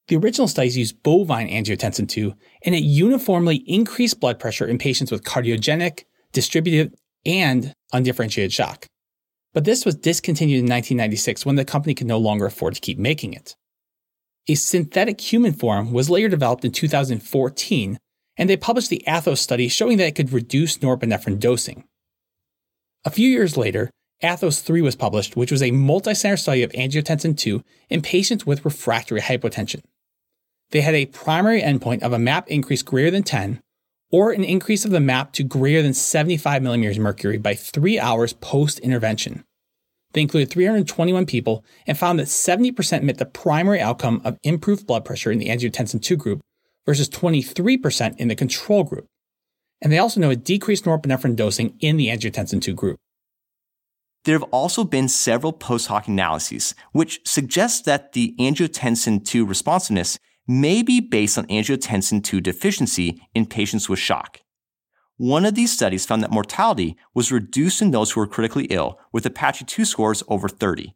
The 0.08 0.16
original 0.16 0.48
studies 0.48 0.76
used 0.76 1.02
bovine 1.02 1.48
angiotensin 1.48 2.16
II, 2.16 2.34
and 2.64 2.74
it 2.74 2.82
uniformly 2.82 3.56
increased 3.66 4.20
blood 4.20 4.38
pressure 4.38 4.66
in 4.66 4.78
patients 4.78 5.12
with 5.12 5.24
cardiogenic, 5.24 6.04
distributive, 6.32 6.92
and 7.24 7.74
undifferentiated 7.92 8.52
shock. 8.52 8.86
But 9.52 9.64
this 9.64 9.84
was 9.84 9.94
discontinued 9.94 10.60
in 10.60 10.64
1996 10.64 11.44
when 11.44 11.56
the 11.56 11.64
company 11.64 11.94
could 11.94 12.06
no 12.06 12.18
longer 12.18 12.46
afford 12.46 12.74
to 12.74 12.80
keep 12.80 12.98
making 12.98 13.34
it. 13.34 13.56
A 14.48 14.54
synthetic 14.54 15.20
human 15.20 15.52
form 15.52 15.92
was 15.92 16.10
later 16.10 16.28
developed 16.28 16.64
in 16.64 16.72
2014, 16.72 17.98
and 18.36 18.50
they 18.50 18.56
published 18.56 18.90
the 18.90 19.04
ATHOS 19.06 19.38
study 19.38 19.68
showing 19.68 19.98
that 19.98 20.06
it 20.06 20.14
could 20.14 20.32
reduce 20.32 20.78
norepinephrine 20.78 21.38
dosing. 21.38 21.84
A 23.04 23.10
few 23.10 23.28
years 23.28 23.56
later, 23.56 23.90
ATHOS 24.22 24.60
3 24.60 24.82
was 24.82 24.96
published, 24.96 25.34
which 25.34 25.50
was 25.50 25.62
a 25.62 25.70
multi-center 25.70 26.36
study 26.36 26.62
of 26.62 26.72
angiotensin 26.72 27.36
2 27.36 27.64
in 27.88 28.02
patients 28.02 28.44
with 28.44 28.64
refractory 28.64 29.20
hypotension. 29.20 29.82
They 30.70 30.82
had 30.82 30.94
a 30.94 31.06
primary 31.06 31.62
endpoint 31.62 32.02
of 32.02 32.12
a 32.12 32.18
MAP 32.18 32.48
increase 32.48 32.82
greater 32.82 33.10
than 33.10 33.22
10 33.22 33.60
or 34.12 34.32
an 34.32 34.44
increase 34.44 34.84
of 34.84 34.90
the 34.90 35.00
MAP 35.00 35.32
to 35.32 35.42
greater 35.42 35.82
than 35.82 35.94
75 35.94 36.62
millimeters 36.62 36.98
mercury 36.98 37.38
by 37.38 37.54
three 37.54 37.98
hours 37.98 38.32
post 38.34 38.78
intervention. 38.80 39.44
They 40.12 40.20
included 40.20 40.50
321 40.50 41.24
people 41.26 41.64
and 41.86 41.96
found 41.96 42.18
that 42.18 42.26
70% 42.26 43.02
met 43.02 43.18
the 43.18 43.26
primary 43.26 43.80
outcome 43.80 44.20
of 44.24 44.36
improved 44.42 44.86
blood 44.86 45.04
pressure 45.04 45.30
in 45.30 45.38
the 45.38 45.48
angiotensin 45.48 46.02
2 46.02 46.16
group 46.16 46.40
versus 46.84 47.08
23% 47.08 48.16
in 48.18 48.28
the 48.28 48.34
control 48.34 48.84
group. 48.84 49.06
And 49.80 49.92
they 49.92 49.98
also 49.98 50.20
noted 50.20 50.40
a 50.40 50.42
decreased 50.42 50.84
norepinephrine 50.84 51.36
dosing 51.36 51.76
in 51.80 51.96
the 51.96 52.08
angiotensin 52.08 52.60
2 52.60 52.74
group. 52.74 52.98
There 54.24 54.38
have 54.38 54.48
also 54.50 54.84
been 54.84 55.08
several 55.08 55.52
post 55.52 55.86
hoc 55.86 56.06
analyses, 56.06 56.74
which 56.92 57.20
suggest 57.24 57.86
that 57.86 58.12
the 58.12 58.34
angiotensin 58.38 59.24
2 59.24 59.46
responsiveness 59.46 60.18
may 60.46 60.82
be 60.82 61.00
based 61.00 61.38
on 61.38 61.46
angiotensin 61.46 62.22
2 62.22 62.40
deficiency 62.40 63.20
in 63.34 63.46
patients 63.46 63.88
with 63.88 63.98
shock. 63.98 64.40
One 65.16 65.44
of 65.44 65.54
these 65.54 65.72
studies 65.72 66.06
found 66.06 66.22
that 66.22 66.30
mortality 66.30 66.96
was 67.14 67.32
reduced 67.32 67.82
in 67.82 67.90
those 67.90 68.12
who 68.12 68.20
were 68.20 68.26
critically 68.26 68.64
ill 68.66 68.98
with 69.12 69.26
APACHE 69.26 69.66
2 69.66 69.84
scores 69.84 70.22
over 70.28 70.48
30. 70.48 70.94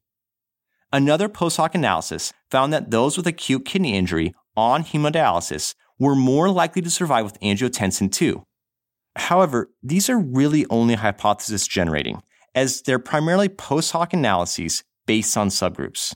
Another 0.92 1.28
post 1.28 1.56
hoc 1.56 1.74
analysis 1.74 2.32
found 2.50 2.72
that 2.72 2.90
those 2.90 3.16
with 3.16 3.26
acute 3.26 3.64
kidney 3.64 3.96
injury 3.96 4.34
on 4.56 4.84
hemodialysis 4.84 5.74
were 5.98 6.14
more 6.14 6.50
likely 6.50 6.82
to 6.82 6.90
survive 6.90 7.24
with 7.24 7.40
angiotensin 7.40 8.12
2. 8.12 8.42
However, 9.16 9.70
these 9.82 10.10
are 10.10 10.18
really 10.18 10.66
only 10.70 10.94
hypothesis 10.94 11.66
generating, 11.66 12.22
as 12.54 12.82
they're 12.82 12.98
primarily 12.98 13.48
post 13.48 13.92
hoc 13.92 14.12
analyses 14.12 14.84
based 15.06 15.36
on 15.36 15.48
subgroups. 15.48 16.14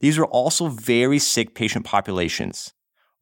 These 0.00 0.18
were 0.18 0.26
also 0.26 0.68
very 0.68 1.18
sick 1.18 1.54
patient 1.54 1.84
populations. 1.84 2.72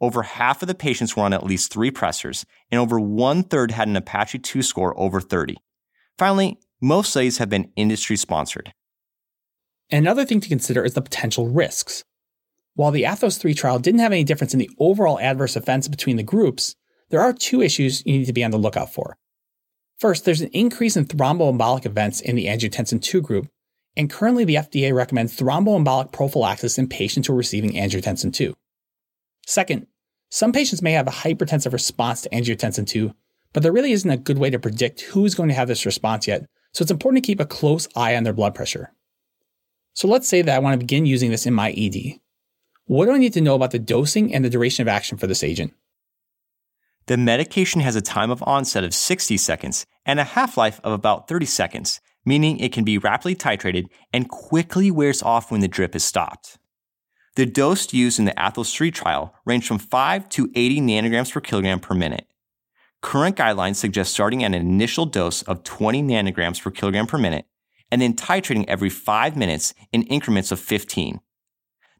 Over 0.00 0.22
half 0.22 0.60
of 0.62 0.68
the 0.68 0.74
patients 0.74 1.16
were 1.16 1.22
on 1.22 1.32
at 1.32 1.46
least 1.46 1.72
three 1.72 1.90
pressors, 1.90 2.44
and 2.70 2.78
over 2.78 3.00
one 3.00 3.42
third 3.42 3.70
had 3.70 3.88
an 3.88 3.96
APACHE 3.96 4.42
2 4.42 4.60
score 4.62 4.98
over 4.98 5.20
30. 5.20 5.56
Finally, 6.18 6.58
most 6.82 7.10
studies 7.10 7.38
have 7.38 7.48
been 7.48 7.72
industry 7.76 8.16
sponsored. 8.16 8.74
Another 9.90 10.24
thing 10.24 10.40
to 10.40 10.48
consider 10.48 10.84
is 10.84 10.94
the 10.94 11.00
potential 11.00 11.48
risks. 11.48 12.04
While 12.74 12.90
the 12.90 13.04
ATHOS 13.04 13.38
3 13.38 13.54
trial 13.54 13.78
didn't 13.78 14.00
have 14.00 14.12
any 14.12 14.24
difference 14.24 14.52
in 14.52 14.58
the 14.58 14.70
overall 14.78 15.18
adverse 15.18 15.56
events 15.56 15.88
between 15.88 16.16
the 16.16 16.22
groups, 16.22 16.74
there 17.08 17.20
are 17.20 17.32
two 17.32 17.62
issues 17.62 18.04
you 18.04 18.18
need 18.18 18.26
to 18.26 18.32
be 18.32 18.44
on 18.44 18.50
the 18.50 18.58
lookout 18.58 18.92
for. 18.92 19.16
First, 19.98 20.24
there's 20.24 20.42
an 20.42 20.50
increase 20.52 20.96
in 20.96 21.06
thromboembolic 21.06 21.86
events 21.86 22.20
in 22.20 22.36
the 22.36 22.46
angiotensin 22.46 23.00
2 23.00 23.22
group, 23.22 23.48
and 23.96 24.10
currently 24.10 24.44
the 24.44 24.56
FDA 24.56 24.94
recommends 24.94 25.36
thromboembolic 25.36 26.12
prophylaxis 26.12 26.76
in 26.76 26.88
patients 26.88 27.26
who 27.26 27.32
are 27.32 27.36
receiving 27.36 27.72
angiotensin 27.72 28.32
2. 28.32 28.54
Second, 29.46 29.86
some 30.30 30.52
patients 30.52 30.82
may 30.82 30.92
have 30.92 31.06
a 31.06 31.12
hypertensive 31.12 31.72
response 31.72 32.20
to 32.22 32.28
angiotensin 32.30 32.86
2, 32.86 33.14
but 33.54 33.62
there 33.62 33.72
really 33.72 33.92
isn't 33.92 34.10
a 34.10 34.18
good 34.18 34.38
way 34.38 34.50
to 34.50 34.58
predict 34.58 35.00
who's 35.00 35.34
going 35.34 35.48
to 35.48 35.54
have 35.54 35.68
this 35.68 35.86
response 35.86 36.26
yet, 36.26 36.44
so 36.72 36.82
it's 36.82 36.90
important 36.90 37.24
to 37.24 37.26
keep 37.26 37.40
a 37.40 37.46
close 37.46 37.88
eye 37.96 38.16
on 38.16 38.24
their 38.24 38.34
blood 38.34 38.54
pressure. 38.54 38.92
So 39.94 40.08
let's 40.08 40.28
say 40.28 40.42
that 40.42 40.54
I 40.54 40.58
want 40.58 40.74
to 40.74 40.84
begin 40.84 41.06
using 41.06 41.30
this 41.30 41.46
in 41.46 41.54
my 41.54 41.70
ED. 41.70 42.20
What 42.84 43.06
do 43.06 43.12
I 43.12 43.18
need 43.18 43.32
to 43.32 43.40
know 43.40 43.54
about 43.54 43.70
the 43.70 43.78
dosing 43.78 44.34
and 44.34 44.44
the 44.44 44.50
duration 44.50 44.82
of 44.82 44.88
action 44.88 45.16
for 45.16 45.26
this 45.26 45.42
agent? 45.42 45.72
The 47.06 47.16
medication 47.16 47.80
has 47.82 47.94
a 47.94 48.00
time 48.00 48.32
of 48.32 48.42
onset 48.42 48.82
of 48.82 48.92
60 48.92 49.36
seconds 49.36 49.86
and 50.04 50.18
a 50.18 50.24
half 50.24 50.56
life 50.56 50.80
of 50.82 50.92
about 50.92 51.28
30 51.28 51.46
seconds, 51.46 52.00
meaning 52.24 52.58
it 52.58 52.72
can 52.72 52.82
be 52.82 52.98
rapidly 52.98 53.36
titrated 53.36 53.86
and 54.12 54.28
quickly 54.28 54.90
wears 54.90 55.22
off 55.22 55.52
when 55.52 55.60
the 55.60 55.68
drip 55.68 55.94
is 55.94 56.02
stopped. 56.02 56.58
The 57.36 57.46
dose 57.46 57.92
used 57.92 58.18
in 58.18 58.24
the 58.24 58.34
ATHOS 58.36 58.74
3 58.74 58.90
trial 58.90 59.34
ranged 59.44 59.68
from 59.68 59.78
5 59.78 60.28
to 60.30 60.50
80 60.52 60.80
nanograms 60.80 61.32
per 61.32 61.40
kilogram 61.40 61.78
per 61.78 61.94
minute. 61.94 62.26
Current 63.02 63.36
guidelines 63.36 63.76
suggest 63.76 64.12
starting 64.12 64.42
at 64.42 64.52
an 64.52 64.54
initial 64.54 65.06
dose 65.06 65.42
of 65.42 65.62
20 65.62 66.02
nanograms 66.02 66.60
per 66.60 66.72
kilogram 66.72 67.06
per 67.06 67.18
minute 67.18 67.46
and 67.92 68.02
then 68.02 68.14
titrating 68.14 68.64
every 68.66 68.90
5 68.90 69.36
minutes 69.36 69.74
in 69.92 70.02
increments 70.04 70.50
of 70.50 70.58
15. 70.58 71.20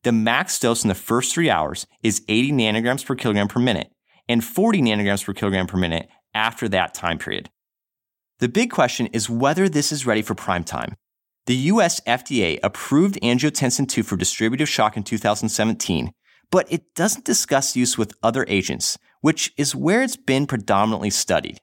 The 0.03 0.11
max 0.11 0.59
dose 0.59 0.83
in 0.83 0.89
the 0.89 0.97
first 0.97 1.33
three 1.33 1.49
hours 1.49 1.87
is 2.03 2.25
80 2.29 2.53
nanograms 2.53 3.07
per 3.07 3.15
kilogram 3.15 3.47
per 3.47 3.61
minute 3.61 3.93
and 4.29 4.45
40 4.45 4.83
nanograms 4.83 5.25
per 5.25 5.33
kilogram 5.33 5.67
per 5.67 5.79
minute 5.79 6.09
after 6.35 6.69
that 6.69 6.95
time 6.95 7.19
period. 7.19 7.51
The 8.39 8.49
big 8.49 8.71
question 8.71 9.07
is 9.09 9.31
whether 9.31 9.69
this 9.69 9.93
is 9.93 10.07
ready 10.07 10.23
for 10.23 10.35
prime 10.35 10.65
time. 10.65 10.97
The 11.47 11.57
US 11.57 12.01
FDA 12.01 12.59
approved 12.63 13.19
angiotensin 13.23 13.97
II 13.97 14.03
for 14.03 14.17
distributive 14.17 14.69
shock 14.69 14.97
in 14.97 15.05
2017, 15.05 16.13
but 16.51 16.71
it 16.71 16.95
doesn't 16.95 17.25
discuss 17.25 17.77
use 17.77 17.97
with 17.97 18.17
other 18.23 18.45
agents, 18.49 18.99
which 19.21 19.53
is 19.57 19.75
where 19.75 20.03
it's 20.03 20.17
been 20.17 20.47
predominantly 20.47 21.11
studied. 21.11 21.61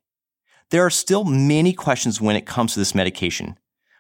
There 0.70 0.86
are 0.86 0.90
still 0.90 1.26
many 1.26 1.74
questions 1.74 2.20
when 2.20 2.36
it 2.36 2.46
comes 2.46 2.74
to 2.74 2.80
this 2.80 2.96
medication. 2.96 3.58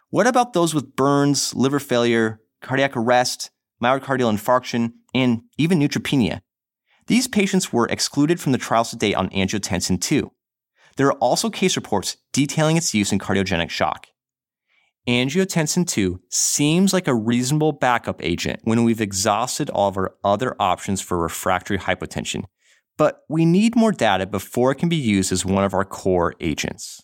What 0.09 0.25
about 0.25 0.53
those 0.53 0.73
with 0.73 0.95
burns, 0.95 1.53
liver 1.53 1.79
failure, 1.79 2.39
cardiac 2.61 2.95
arrest, 2.95 3.51
myocardial 3.83 4.33
infarction, 4.33 4.93
and 5.13 5.41
even 5.57 5.79
neutropenia? 5.79 6.41
These 7.07 7.27
patients 7.27 7.73
were 7.73 7.87
excluded 7.87 8.39
from 8.39 8.51
the 8.51 8.57
trials 8.57 8.89
to 8.91 8.95
date 8.95 9.15
on 9.15 9.29
angiotensin 9.29 9.99
II. 10.11 10.29
There 10.95 11.07
are 11.07 11.17
also 11.19 11.49
case 11.49 11.75
reports 11.75 12.17
detailing 12.31 12.77
its 12.77 12.93
use 12.93 13.11
in 13.11 13.19
cardiogenic 13.19 13.69
shock. 13.69 14.07
Angiotensin 15.07 15.85
II 15.97 16.19
seems 16.29 16.93
like 16.93 17.07
a 17.07 17.15
reasonable 17.15 17.73
backup 17.73 18.23
agent 18.23 18.61
when 18.63 18.83
we've 18.85 19.01
exhausted 19.01 19.69
all 19.69 19.89
of 19.89 19.97
our 19.97 20.15
other 20.23 20.55
options 20.59 21.01
for 21.01 21.17
refractory 21.17 21.77
hypotension, 21.77 22.45
but 22.97 23.23
we 23.27 23.43
need 23.43 23.75
more 23.75 23.91
data 23.91 24.25
before 24.25 24.71
it 24.71 24.75
can 24.75 24.87
be 24.87 24.95
used 24.95 25.33
as 25.33 25.45
one 25.45 25.65
of 25.65 25.73
our 25.73 25.83
core 25.83 26.35
agents. 26.39 27.01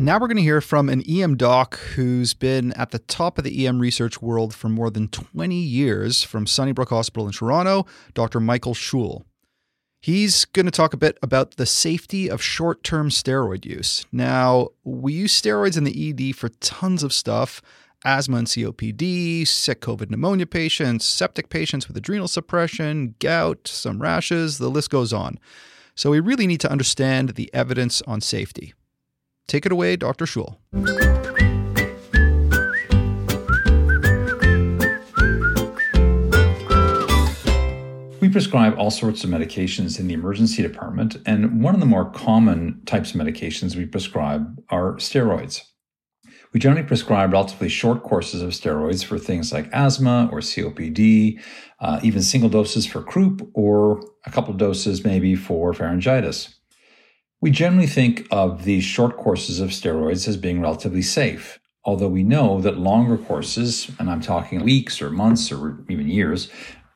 Now 0.00 0.20
we're 0.20 0.28
going 0.28 0.36
to 0.36 0.44
hear 0.44 0.60
from 0.60 0.88
an 0.88 1.02
EM 1.10 1.36
doc 1.36 1.76
who's 1.96 2.32
been 2.32 2.72
at 2.74 2.92
the 2.92 3.00
top 3.00 3.36
of 3.36 3.42
the 3.42 3.66
EM 3.66 3.80
research 3.80 4.22
world 4.22 4.54
for 4.54 4.68
more 4.68 4.90
than 4.90 5.08
20 5.08 5.56
years 5.56 6.22
from 6.22 6.46
Sunnybrook 6.46 6.90
Hospital 6.90 7.26
in 7.26 7.32
Toronto, 7.32 7.84
Dr. 8.14 8.38
Michael 8.38 8.74
Schull. 8.74 9.24
He's 10.00 10.44
going 10.44 10.66
to 10.66 10.70
talk 10.70 10.94
a 10.94 10.96
bit 10.96 11.18
about 11.20 11.56
the 11.56 11.66
safety 11.66 12.30
of 12.30 12.40
short 12.40 12.84
term 12.84 13.08
steroid 13.08 13.64
use. 13.64 14.06
Now, 14.12 14.68
we 14.84 15.14
use 15.14 15.42
steroids 15.42 15.76
in 15.76 15.82
the 15.82 16.10
ED 16.10 16.36
for 16.36 16.48
tons 16.48 17.02
of 17.02 17.12
stuff 17.12 17.60
asthma 18.04 18.36
and 18.36 18.46
COPD, 18.46 19.48
sick 19.48 19.80
COVID 19.80 20.10
pneumonia 20.10 20.46
patients, 20.46 21.06
septic 21.06 21.48
patients 21.48 21.88
with 21.88 21.96
adrenal 21.96 22.28
suppression, 22.28 23.16
gout, 23.18 23.66
some 23.66 24.00
rashes, 24.00 24.58
the 24.58 24.70
list 24.70 24.90
goes 24.90 25.12
on. 25.12 25.40
So, 25.96 26.12
we 26.12 26.20
really 26.20 26.46
need 26.46 26.60
to 26.60 26.70
understand 26.70 27.30
the 27.30 27.52
evidence 27.52 28.00
on 28.02 28.20
safety. 28.20 28.74
Take 29.48 29.64
it 29.64 29.72
away, 29.72 29.96
Dr. 29.96 30.26
Schull. 30.26 30.58
We 38.20 38.28
prescribe 38.28 38.74
all 38.76 38.90
sorts 38.90 39.24
of 39.24 39.30
medications 39.30 39.98
in 39.98 40.06
the 40.06 40.12
emergency 40.12 40.62
department, 40.62 41.16
and 41.24 41.62
one 41.62 41.72
of 41.72 41.80
the 41.80 41.86
more 41.86 42.10
common 42.10 42.82
types 42.84 43.14
of 43.14 43.20
medications 43.20 43.74
we 43.74 43.86
prescribe 43.86 44.62
are 44.68 44.96
steroids. 44.96 45.62
We 46.52 46.60
generally 46.60 46.86
prescribe 46.86 47.32
relatively 47.32 47.70
short 47.70 48.02
courses 48.02 48.42
of 48.42 48.50
steroids 48.50 49.02
for 49.02 49.18
things 49.18 49.50
like 49.50 49.70
asthma 49.72 50.28
or 50.30 50.40
COPD, 50.40 51.40
uh, 51.80 52.00
even 52.02 52.22
single 52.22 52.50
doses 52.50 52.84
for 52.84 53.02
croup, 53.02 53.48
or 53.54 54.02
a 54.26 54.30
couple 54.30 54.52
doses 54.52 55.04
maybe 55.04 55.34
for 55.34 55.72
pharyngitis. 55.72 56.57
We 57.40 57.52
generally 57.52 57.86
think 57.86 58.26
of 58.32 58.64
these 58.64 58.82
short 58.82 59.16
courses 59.16 59.60
of 59.60 59.70
steroids 59.70 60.26
as 60.26 60.36
being 60.36 60.60
relatively 60.60 61.02
safe, 61.02 61.60
although 61.84 62.08
we 62.08 62.24
know 62.24 62.60
that 62.60 62.78
longer 62.78 63.16
courses, 63.16 63.90
and 64.00 64.10
I'm 64.10 64.20
talking 64.20 64.64
weeks 64.64 65.00
or 65.00 65.10
months 65.10 65.52
or 65.52 65.78
even 65.88 66.08
years, 66.08 66.50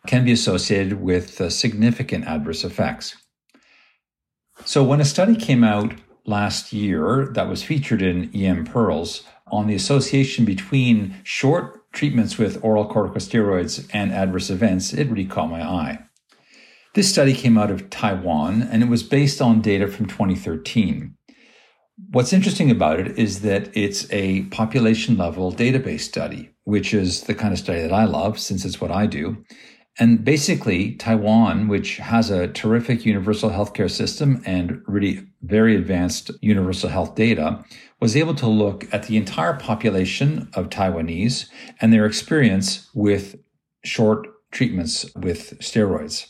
can 0.08 0.24
be 0.24 0.32
associated 0.32 1.00
with 1.00 1.40
uh, 1.40 1.48
significant 1.48 2.24
adverse 2.24 2.64
effects. 2.64 3.16
So, 4.64 4.82
when 4.82 5.00
a 5.00 5.04
study 5.04 5.36
came 5.36 5.62
out 5.62 5.94
last 6.24 6.72
year 6.72 7.30
that 7.34 7.48
was 7.48 7.62
featured 7.62 8.02
in 8.02 8.34
EM 8.34 8.64
Pearls 8.64 9.22
on 9.46 9.68
the 9.68 9.76
association 9.76 10.44
between 10.44 11.16
short 11.22 11.92
treatments 11.92 12.36
with 12.36 12.62
oral 12.64 12.88
corticosteroids 12.88 13.88
and 13.92 14.12
adverse 14.12 14.50
events, 14.50 14.92
it 14.92 15.08
really 15.08 15.24
caught 15.24 15.50
my 15.50 15.62
eye. 15.62 15.98
This 16.94 17.10
study 17.10 17.32
came 17.32 17.56
out 17.56 17.70
of 17.70 17.88
Taiwan 17.88 18.62
and 18.62 18.82
it 18.82 18.88
was 18.88 19.02
based 19.02 19.40
on 19.40 19.62
data 19.62 19.88
from 19.88 20.06
2013. 20.06 21.14
What's 22.10 22.34
interesting 22.34 22.70
about 22.70 23.00
it 23.00 23.18
is 23.18 23.40
that 23.40 23.74
it's 23.74 24.06
a 24.12 24.42
population 24.44 25.16
level 25.16 25.50
database 25.52 26.00
study, 26.00 26.50
which 26.64 26.92
is 26.92 27.22
the 27.22 27.34
kind 27.34 27.54
of 27.54 27.58
study 27.58 27.80
that 27.80 27.94
I 27.94 28.04
love 28.04 28.38
since 28.38 28.66
it's 28.66 28.78
what 28.78 28.90
I 28.90 29.06
do. 29.06 29.42
And 29.98 30.22
basically, 30.22 30.94
Taiwan, 30.96 31.68
which 31.68 31.96
has 31.96 32.28
a 32.28 32.48
terrific 32.48 33.06
universal 33.06 33.48
healthcare 33.48 33.90
system 33.90 34.42
and 34.44 34.82
really 34.86 35.26
very 35.40 35.74
advanced 35.74 36.30
universal 36.42 36.90
health 36.90 37.14
data, 37.14 37.64
was 38.00 38.16
able 38.16 38.34
to 38.34 38.46
look 38.46 38.86
at 38.92 39.04
the 39.04 39.16
entire 39.16 39.54
population 39.54 40.50
of 40.52 40.68
Taiwanese 40.68 41.46
and 41.80 41.90
their 41.90 42.04
experience 42.04 42.90
with 42.92 43.36
short 43.82 44.26
treatments 44.50 45.06
with 45.16 45.58
steroids. 45.60 46.26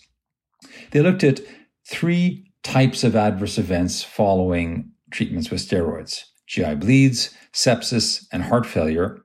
They 0.93 1.01
looked 1.01 1.25
at 1.25 1.41
three 1.87 2.53
types 2.63 3.03
of 3.03 3.17
adverse 3.17 3.59
events 3.59 4.03
following 4.05 4.93
treatments 5.11 5.51
with 5.51 5.67
steroids 5.67 6.25
GI 6.47 6.77
bleeds, 6.77 7.35
sepsis, 7.53 8.27
and 8.31 8.43
heart 8.43 8.67
failure 8.67 9.19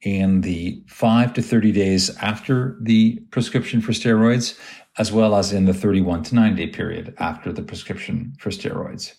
in 0.00 0.40
the 0.40 0.82
5 0.88 1.34
to 1.34 1.42
30 1.42 1.70
days 1.72 2.16
after 2.16 2.78
the 2.80 3.20
prescription 3.30 3.80
for 3.80 3.92
steroids, 3.92 4.58
as 4.98 5.12
well 5.12 5.36
as 5.36 5.52
in 5.52 5.66
the 5.66 5.74
31 5.74 6.24
to 6.24 6.34
90 6.34 6.66
day 6.66 6.72
period 6.72 7.14
after 7.18 7.52
the 7.52 7.62
prescription 7.62 8.32
for 8.38 8.50
steroids. 8.50 9.12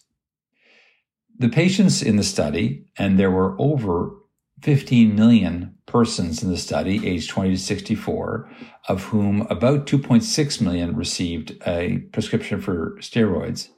The 1.37 1.49
patients 1.49 2.01
in 2.01 2.15
the 2.15 2.23
study, 2.23 2.85
and 2.97 3.19
there 3.19 3.31
were 3.31 3.55
over 3.59 4.15
15 4.61 5.15
million 5.15 5.72
persons 5.85 6.41
in 6.41 6.49
the 6.49 6.57
study, 6.57 7.07
aged 7.07 7.29
20 7.29 7.51
to 7.51 7.57
64, 7.57 8.49
of 8.87 9.03
whom 9.05 9.41
about 9.49 9.85
2.6 9.85 10.61
million 10.61 10.95
received 10.95 11.55
a 11.65 11.99
prescription 12.11 12.61
for 12.61 12.95
steroids. 12.99 13.69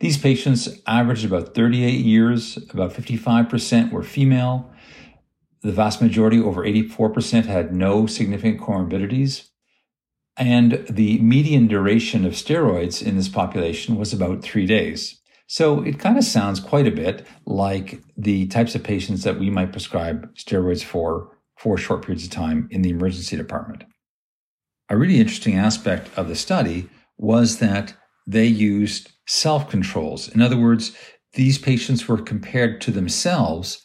These 0.00 0.18
patients 0.18 0.68
averaged 0.86 1.24
about 1.24 1.54
38 1.54 2.04
years, 2.04 2.58
about 2.70 2.92
55% 2.92 3.90
were 3.90 4.02
female. 4.02 4.70
The 5.62 5.72
vast 5.72 6.02
majority, 6.02 6.40
over 6.40 6.62
84%, 6.62 7.46
had 7.46 7.74
no 7.74 8.06
significant 8.06 8.60
comorbidities. 8.60 9.48
And 10.36 10.84
the 10.90 11.18
median 11.20 11.68
duration 11.68 12.26
of 12.26 12.32
steroids 12.32 13.02
in 13.02 13.16
this 13.16 13.28
population 13.28 13.96
was 13.96 14.12
about 14.12 14.42
three 14.42 14.66
days. 14.66 15.20
So 15.46 15.82
it 15.82 15.98
kind 15.98 16.18
of 16.18 16.24
sounds 16.24 16.58
quite 16.58 16.86
a 16.86 16.90
bit 16.90 17.26
like 17.46 18.02
the 18.16 18.46
types 18.46 18.74
of 18.74 18.82
patients 18.82 19.22
that 19.22 19.38
we 19.38 19.50
might 19.50 19.72
prescribe 19.72 20.34
steroids 20.34 20.82
for 20.82 21.33
for 21.64 21.78
short 21.78 22.02
periods 22.02 22.24
of 22.24 22.30
time 22.30 22.68
in 22.70 22.82
the 22.82 22.90
emergency 22.90 23.38
department. 23.38 23.84
A 24.90 24.98
really 24.98 25.18
interesting 25.18 25.56
aspect 25.56 26.10
of 26.14 26.28
the 26.28 26.36
study 26.36 26.90
was 27.16 27.56
that 27.56 27.94
they 28.26 28.44
used 28.44 29.12
self 29.26 29.70
controls. 29.70 30.28
In 30.28 30.42
other 30.42 30.58
words, 30.58 30.92
these 31.32 31.56
patients 31.56 32.06
were 32.06 32.20
compared 32.20 32.82
to 32.82 32.90
themselves 32.90 33.82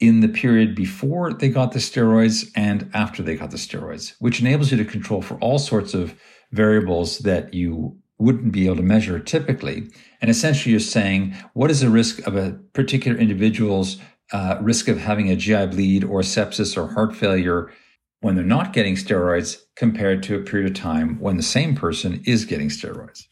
in 0.00 0.20
the 0.20 0.28
period 0.28 0.74
before 0.74 1.32
they 1.32 1.48
got 1.48 1.70
the 1.70 1.78
steroids 1.78 2.50
and 2.56 2.90
after 2.94 3.22
they 3.22 3.36
got 3.36 3.52
the 3.52 3.56
steroids, 3.56 4.14
which 4.18 4.40
enables 4.40 4.72
you 4.72 4.76
to 4.76 4.84
control 4.84 5.22
for 5.22 5.36
all 5.38 5.60
sorts 5.60 5.94
of 5.94 6.18
variables 6.50 7.18
that 7.18 7.54
you 7.54 7.96
wouldn't 8.18 8.50
be 8.50 8.66
able 8.66 8.76
to 8.76 8.82
measure 8.82 9.20
typically. 9.20 9.88
And 10.20 10.30
essentially, 10.32 10.72
you're 10.72 10.80
saying 10.80 11.36
what 11.52 11.70
is 11.70 11.80
the 11.80 11.90
risk 11.90 12.26
of 12.26 12.34
a 12.34 12.58
particular 12.72 13.16
individual's 13.16 13.98
uh, 14.32 14.58
risk 14.60 14.88
of 14.88 14.98
having 14.98 15.30
a 15.30 15.36
GI 15.36 15.66
bleed 15.66 16.04
or 16.04 16.20
sepsis 16.20 16.76
or 16.76 16.92
heart 16.92 17.14
failure 17.14 17.72
when 18.20 18.34
they're 18.34 18.44
not 18.44 18.72
getting 18.72 18.94
steroids 18.94 19.62
compared 19.76 20.22
to 20.22 20.36
a 20.36 20.42
period 20.42 20.70
of 20.70 20.76
time 20.76 21.18
when 21.20 21.36
the 21.36 21.42
same 21.42 21.74
person 21.74 22.22
is 22.26 22.44
getting 22.44 22.68
steroids. 22.68 23.26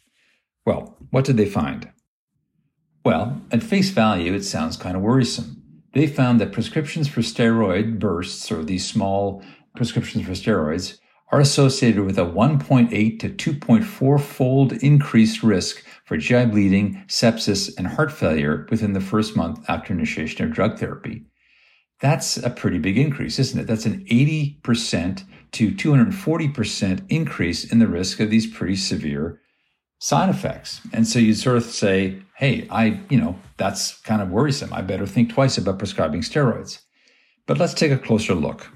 Well, 0.64 0.96
what 1.10 1.24
did 1.24 1.36
they 1.36 1.48
find? 1.48 1.90
Well, 3.04 3.40
at 3.50 3.62
face 3.62 3.90
value, 3.90 4.34
it 4.34 4.44
sounds 4.44 4.76
kind 4.76 4.96
of 4.96 5.02
worrisome. 5.02 5.62
They 5.94 6.06
found 6.06 6.40
that 6.40 6.52
prescriptions 6.52 7.08
for 7.08 7.20
steroid 7.20 7.98
bursts, 7.98 8.50
or 8.52 8.62
these 8.62 8.86
small 8.86 9.42
prescriptions 9.74 10.26
for 10.26 10.32
steroids, 10.32 10.98
are 11.30 11.40
associated 11.40 12.04
with 12.04 12.18
a 12.18 12.22
1.8 12.22 13.18
to 13.20 13.28
2.4 13.28 14.20
fold 14.20 14.72
increased 14.74 15.42
risk 15.42 15.84
for 16.04 16.16
GI 16.16 16.46
bleeding, 16.46 17.04
sepsis, 17.06 17.76
and 17.76 17.86
heart 17.86 18.10
failure 18.10 18.66
within 18.70 18.94
the 18.94 19.00
first 19.00 19.36
month 19.36 19.62
after 19.68 19.92
initiation 19.92 20.44
of 20.44 20.52
drug 20.52 20.78
therapy. 20.78 21.24
That's 22.00 22.36
a 22.36 22.50
pretty 22.50 22.78
big 22.78 22.96
increase, 22.96 23.38
isn't 23.38 23.60
it? 23.60 23.66
That's 23.66 23.84
an 23.84 24.04
80% 24.06 25.24
to 25.52 25.72
240% 25.72 27.06
increase 27.08 27.70
in 27.70 27.78
the 27.78 27.88
risk 27.88 28.20
of 28.20 28.30
these 28.30 28.46
pretty 28.46 28.76
severe 28.76 29.40
side 29.98 30.28
effects. 30.28 30.80
And 30.92 31.06
so 31.06 31.18
you 31.18 31.34
sort 31.34 31.56
of 31.56 31.64
say, 31.64 32.22
hey, 32.36 32.66
I, 32.70 33.00
you 33.10 33.20
know, 33.20 33.36
that's 33.56 34.00
kind 34.02 34.22
of 34.22 34.30
worrisome. 34.30 34.72
I 34.72 34.80
better 34.80 35.06
think 35.06 35.32
twice 35.32 35.58
about 35.58 35.78
prescribing 35.78 36.20
steroids. 36.20 36.80
But 37.46 37.58
let's 37.58 37.74
take 37.74 37.90
a 37.90 37.98
closer 37.98 38.34
look. 38.34 38.68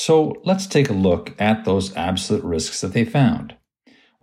So 0.00 0.36
let's 0.44 0.68
take 0.68 0.88
a 0.88 0.92
look 0.92 1.34
at 1.40 1.64
those 1.64 1.92
absolute 1.96 2.44
risks 2.44 2.82
that 2.82 2.92
they 2.92 3.04
found. 3.04 3.56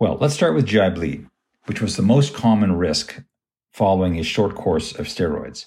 Well, 0.00 0.16
let's 0.18 0.32
start 0.32 0.54
with 0.54 0.64
GI 0.64 0.88
bleed, 0.88 1.26
which 1.66 1.82
was 1.82 1.96
the 1.96 2.02
most 2.02 2.32
common 2.32 2.78
risk 2.78 3.22
following 3.74 4.18
a 4.18 4.22
short 4.22 4.54
course 4.54 4.98
of 4.98 5.04
steroids. 5.04 5.66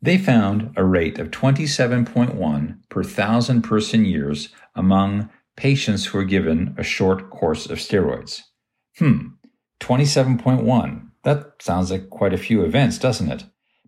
They 0.00 0.18
found 0.18 0.72
a 0.76 0.84
rate 0.84 1.18
of 1.18 1.32
27.1 1.32 2.76
per 2.90 3.02
thousand 3.02 3.62
person 3.62 4.04
years 4.04 4.50
among 4.76 5.30
patients 5.56 6.06
who 6.06 6.18
were 6.18 6.24
given 6.24 6.72
a 6.78 6.84
short 6.84 7.28
course 7.30 7.66
of 7.66 7.78
steroids. 7.78 8.42
Hmm, 8.98 9.30
27.1. 9.80 11.08
That 11.24 11.60
sounds 11.60 11.90
like 11.90 12.08
quite 12.08 12.32
a 12.32 12.38
few 12.38 12.62
events, 12.62 12.98
doesn't 12.98 13.32
it? 13.32 13.42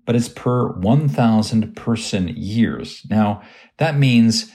But 0.06 0.16
it's 0.16 0.28
per 0.28 0.72
1,000 0.72 1.76
person 1.76 2.26
years. 2.36 3.06
Now, 3.08 3.42
that 3.78 3.96
means 3.96 4.50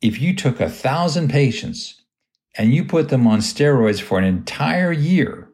if 0.00 0.20
you 0.20 0.34
took 0.34 0.60
a 0.60 0.70
thousand 0.70 1.30
patients 1.30 2.02
and 2.56 2.74
you 2.74 2.84
put 2.84 3.08
them 3.08 3.26
on 3.26 3.40
steroids 3.40 4.00
for 4.00 4.18
an 4.18 4.24
entire 4.24 4.92
year, 4.92 5.50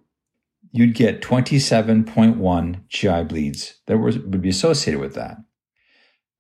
you'd 0.73 0.95
get 0.95 1.23
27.1 1.23 2.89
GI 2.89 3.25
bleeds 3.25 3.81
that 3.87 3.99
would 3.99 4.43
be 4.43 4.49
associated 4.49 5.01
with 5.01 5.15
that. 5.15 5.39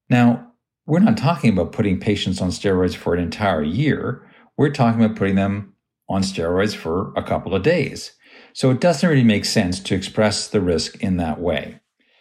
Now, 0.08 0.52
we're 0.86 1.00
not 1.00 1.16
talking 1.16 1.52
about 1.52 1.72
putting 1.72 1.98
patients 1.98 2.40
on 2.40 2.50
steroids 2.50 2.94
for 2.94 3.14
an 3.14 3.22
entire 3.22 3.62
year. 3.62 4.28
We're 4.56 4.70
talking 4.70 5.02
about 5.02 5.16
putting 5.16 5.34
them 5.34 5.74
on 6.08 6.22
steroids 6.22 6.76
for 6.76 7.12
a 7.16 7.22
couple 7.22 7.54
of 7.54 7.62
days. 7.62 8.12
So 8.52 8.70
it 8.70 8.80
doesn't 8.80 9.08
really 9.08 9.24
make 9.24 9.44
sense 9.44 9.80
to 9.80 9.94
express 9.94 10.48
the 10.48 10.60
risk 10.60 11.02
in 11.02 11.16
that 11.16 11.40
way. 11.40 11.80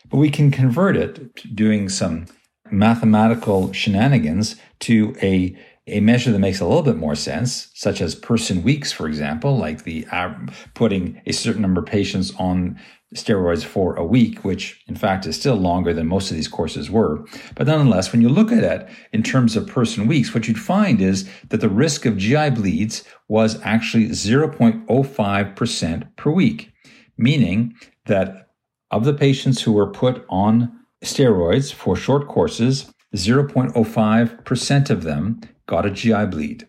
But 0.09 0.17
we 0.17 0.29
can 0.29 0.49
convert 0.51 0.97
it 0.97 1.55
doing 1.55 1.89
some 1.89 2.25
mathematical 2.71 3.71
shenanigans 3.71 4.55
to 4.79 5.15
a 5.21 5.55
a 5.87 5.99
measure 5.99 6.31
that 6.31 6.39
makes 6.39 6.59
a 6.59 6.65
little 6.65 6.81
bit 6.81 6.97
more 6.97 7.15
sense, 7.15 7.69
such 7.75 8.01
as 8.01 8.15
person 8.15 8.63
weeks, 8.63 8.91
for 8.91 9.07
example, 9.07 9.57
like 9.57 9.83
the 9.83 10.05
uh, 10.11 10.33
putting 10.73 11.21
a 11.27 11.31
certain 11.31 11.61
number 11.61 11.81
of 11.81 11.85
patients 11.85 12.33
on 12.39 12.79
steroids 13.13 13.63
for 13.63 13.95
a 13.95 14.03
week, 14.03 14.43
which 14.43 14.83
in 14.87 14.95
fact 14.95 15.27
is 15.27 15.37
still 15.37 15.55
longer 15.55 15.93
than 15.93 16.07
most 16.07 16.31
of 16.31 16.35
these 16.35 16.47
courses 16.47 16.89
were. 16.89 17.23
But 17.53 17.67
nonetheless, 17.67 18.11
when 18.11 18.21
you 18.21 18.29
look 18.29 18.51
at 18.51 18.63
it 18.63 18.89
in 19.13 19.21
terms 19.21 19.55
of 19.55 19.67
person 19.67 20.07
weeks, 20.07 20.33
what 20.33 20.47
you'd 20.47 20.59
find 20.59 21.01
is 21.01 21.29
that 21.49 21.61
the 21.61 21.69
risk 21.69 22.05
of 22.05 22.17
GI 22.17 22.49
bleeds 22.51 23.03
was 23.27 23.61
actually 23.61 24.09
0.05% 24.09 26.15
per 26.15 26.31
week, 26.31 26.71
meaning 27.17 27.75
that 28.05 28.49
of 28.91 29.05
the 29.05 29.13
patients 29.13 29.61
who 29.61 29.71
were 29.71 29.91
put 29.91 30.25
on 30.29 30.79
steroids 31.03 31.71
for 31.71 31.95
short 31.95 32.27
courses, 32.27 32.91
0.05% 33.15 34.89
of 34.89 35.03
them 35.03 35.41
got 35.67 35.85
a 35.85 35.91
GI 35.91 36.27
bleed. 36.27 36.67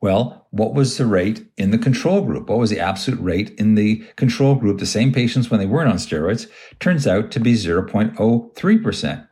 Well, 0.00 0.46
what 0.50 0.74
was 0.74 0.98
the 0.98 1.06
rate 1.06 1.46
in 1.56 1.70
the 1.70 1.78
control 1.78 2.20
group? 2.20 2.48
What 2.48 2.58
was 2.58 2.70
the 2.70 2.80
absolute 2.80 3.20
rate 3.20 3.50
in 3.58 3.74
the 3.74 4.04
control 4.16 4.54
group, 4.54 4.78
the 4.78 4.86
same 4.86 5.12
patients 5.12 5.50
when 5.50 5.58
they 5.58 5.66
weren't 5.66 5.90
on 5.90 5.96
steroids? 5.96 6.48
Turns 6.80 7.06
out 7.06 7.30
to 7.30 7.40
be 7.40 7.54
0.03%. 7.54 9.28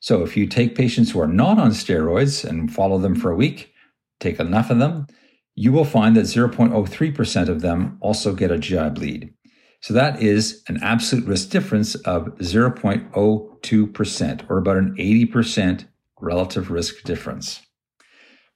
So 0.00 0.22
if 0.22 0.36
you 0.36 0.46
take 0.46 0.74
patients 0.74 1.10
who 1.10 1.20
are 1.20 1.26
not 1.26 1.58
on 1.58 1.70
steroids 1.70 2.44
and 2.44 2.72
follow 2.72 2.98
them 2.98 3.14
for 3.14 3.30
a 3.30 3.36
week, 3.36 3.72
take 4.20 4.40
enough 4.40 4.70
of 4.70 4.78
them, 4.78 5.06
you 5.54 5.72
will 5.72 5.84
find 5.84 6.16
that 6.16 6.26
0.03% 6.26 7.48
of 7.48 7.60
them 7.60 7.98
also 8.00 8.34
get 8.34 8.50
a 8.50 8.58
GI 8.58 8.90
bleed. 8.90 9.32
So 9.80 9.94
that 9.94 10.22
is 10.22 10.62
an 10.68 10.82
absolute 10.82 11.26
risk 11.26 11.50
difference 11.50 11.94
of 11.94 12.26
0.02%, 12.38 14.50
or 14.50 14.58
about 14.58 14.76
an 14.76 14.94
80% 14.96 15.86
relative 16.20 16.70
risk 16.70 17.02
difference. 17.04 17.60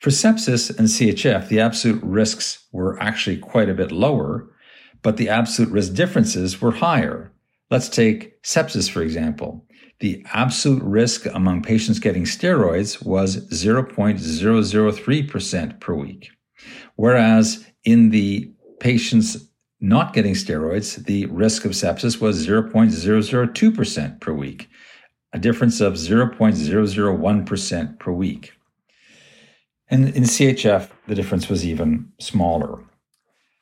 For 0.01 0.11
sepsis 0.11 0.71
and 0.79 0.89
CHF, 0.89 1.49
the 1.49 1.61
absolute 1.61 2.03
risks 2.03 2.65
were 2.73 2.99
actually 3.03 3.37
quite 3.37 3.69
a 3.69 3.75
bit 3.75 3.93
lower, 3.93 4.49
but 5.03 5.19
the 5.19 5.29
absolute 5.29 5.71
risk 5.71 5.93
differences 5.93 6.63
were 6.63 6.71
higher. 6.71 7.31
Let's 7.71 7.91
take 7.91 8.43
sepsis, 8.43 8.91
for 8.91 9.03
example. 9.03 9.67
The 9.99 10.25
absolute 10.33 10.83
risk 10.83 11.27
among 11.27 11.61
patients 11.63 11.99
getting 11.99 12.25
steroids 12.25 13.05
was 13.05 13.47
0.003% 13.51 15.81
per 15.81 15.95
week. 15.95 16.31
Whereas 16.97 17.67
in 17.85 18.09
the 18.09 18.51
patients 18.81 19.51
not 19.81 20.15
getting 20.15 20.33
steroids, 20.33 21.05
the 21.05 21.27
risk 21.27 21.67
of 21.67 21.73
sepsis 21.73 22.23
was 22.23 22.47
0.002% 22.47 24.21
per 24.21 24.33
week, 24.33 24.71
a 25.35 25.39
difference 25.39 25.83
of 25.83 25.93
0.001% 25.95 27.99
per 27.99 28.13
week. 28.13 28.55
And 29.91 30.09
in 30.11 30.23
CHF, 30.23 30.89
the 31.09 31.15
difference 31.15 31.49
was 31.49 31.67
even 31.67 32.13
smaller. 32.21 32.79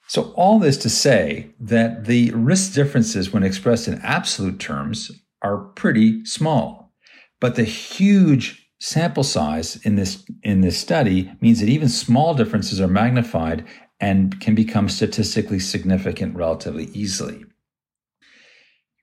So, 0.07 0.33
all 0.37 0.59
this 0.59 0.76
to 0.79 0.91
say 0.91 1.51
that 1.61 2.07
the 2.07 2.31
risk 2.31 2.72
differences, 2.72 3.33
when 3.33 3.43
expressed 3.43 3.89
in 3.89 4.01
absolute 4.03 4.59
terms, 4.59 5.11
are 5.43 5.59
pretty 5.59 6.24
small. 6.24 6.93
But 7.41 7.57
the 7.57 7.64
huge 7.64 8.66
sample 8.81 9.24
size 9.24 9.76
in 9.85 9.97
this, 9.97 10.24
in 10.43 10.61
this 10.61 10.79
study 10.79 11.31
means 11.41 11.61
that 11.61 11.68
even 11.68 11.89
small 11.89 12.35
differences 12.35 12.81
are 12.81 12.89
magnified 12.89 13.66
and 14.01 14.41
can 14.41 14.55
become 14.55 14.89
statistically 14.89 15.59
significant 15.59 16.37
relatively 16.37 16.87
easily. 16.87 17.45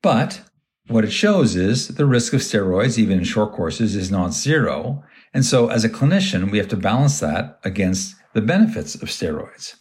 But 0.02 0.42
what 0.88 1.04
it 1.04 1.12
shows 1.12 1.56
is 1.56 1.90
the 1.90 2.06
risk 2.06 2.34
of 2.34 2.42
steroids, 2.42 2.98
even 2.98 3.20
in 3.20 3.24
short 3.24 3.54
courses, 3.54 3.96
is 3.96 4.12
not 4.12 4.34
zero. 4.34 5.04
And 5.36 5.46
so, 5.46 5.68
as 5.68 5.84
a 5.84 5.90
clinician, 5.90 6.50
we 6.50 6.60
have 6.60 6.70
to 6.70 6.78
balance 6.78 7.20
that 7.20 7.60
against 7.66 8.16
the 8.34 8.42
benefits 8.42 8.96
of 8.96 9.10
steroids. 9.10 9.76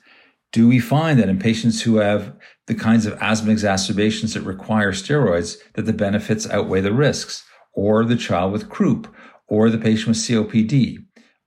Do 0.51 0.67
we 0.67 0.81
find 0.81 1.17
that 1.21 1.29
in 1.29 1.39
patients 1.39 1.83
who 1.83 1.99
have 1.99 2.35
the 2.67 2.75
kinds 2.75 3.07
of 3.07 3.17
asthma 3.23 3.53
exacerbations 3.53 4.35
that 4.35 4.41
require 4.41 4.91
steroids, 4.91 5.57
that 5.75 5.87
the 5.87 5.93
benefits 5.93 6.51
outweigh 6.51 6.81
the 6.81 6.93
risks, 6.93 7.45
or 7.73 8.05
the 8.05 8.17
child 8.17 8.51
with 8.51 8.69
croup, 8.69 9.07
or 9.47 9.71
the 9.71 9.79
patient 9.79 10.09
with 10.09 10.17
COPD, 10.17 10.97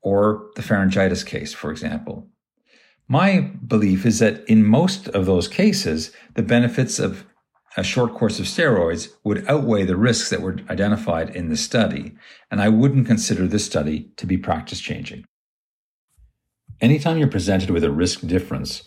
or 0.01 0.51
the 0.55 0.61
pharyngitis 0.61 1.25
case, 1.25 1.53
for 1.53 1.69
example? 1.69 2.29
My 3.09 3.51
belief 3.67 4.05
is 4.05 4.19
that 4.19 4.45
in 4.49 4.63
most 4.63 5.09
of 5.09 5.25
those 5.25 5.49
cases, 5.49 6.13
the 6.35 6.43
benefits 6.43 6.97
of 6.97 7.25
a 7.77 7.83
short 7.83 8.15
course 8.15 8.39
of 8.39 8.47
steroids 8.47 9.09
would 9.23 9.47
outweigh 9.47 9.85
the 9.85 9.95
risks 9.95 10.31
that 10.31 10.41
were 10.41 10.57
identified 10.67 11.29
in 11.35 11.49
the 11.49 11.55
study, 11.55 12.13
and 12.49 12.59
I 12.59 12.69
wouldn't 12.69 13.05
consider 13.05 13.47
this 13.47 13.65
study 13.65 14.09
to 14.17 14.25
be 14.25 14.35
practice 14.35 14.81
changing. 14.81 15.25
Anytime 16.81 17.19
you're 17.19 17.27
presented 17.27 17.69
with 17.69 17.83
a 17.83 17.91
risk 17.91 18.21
difference, 18.21 18.83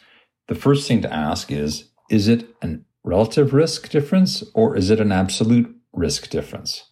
the 0.48 0.56
first 0.56 0.88
thing 0.88 1.00
to 1.02 1.12
ask 1.12 1.52
is 1.52 1.90
is 2.10 2.26
it 2.26 2.48
a 2.62 2.78
relative 3.04 3.54
risk 3.54 3.88
difference 3.88 4.42
or 4.52 4.76
is 4.76 4.90
it 4.90 5.00
an 5.00 5.12
absolute 5.12 5.72
risk 5.92 6.28
difference? 6.28 6.90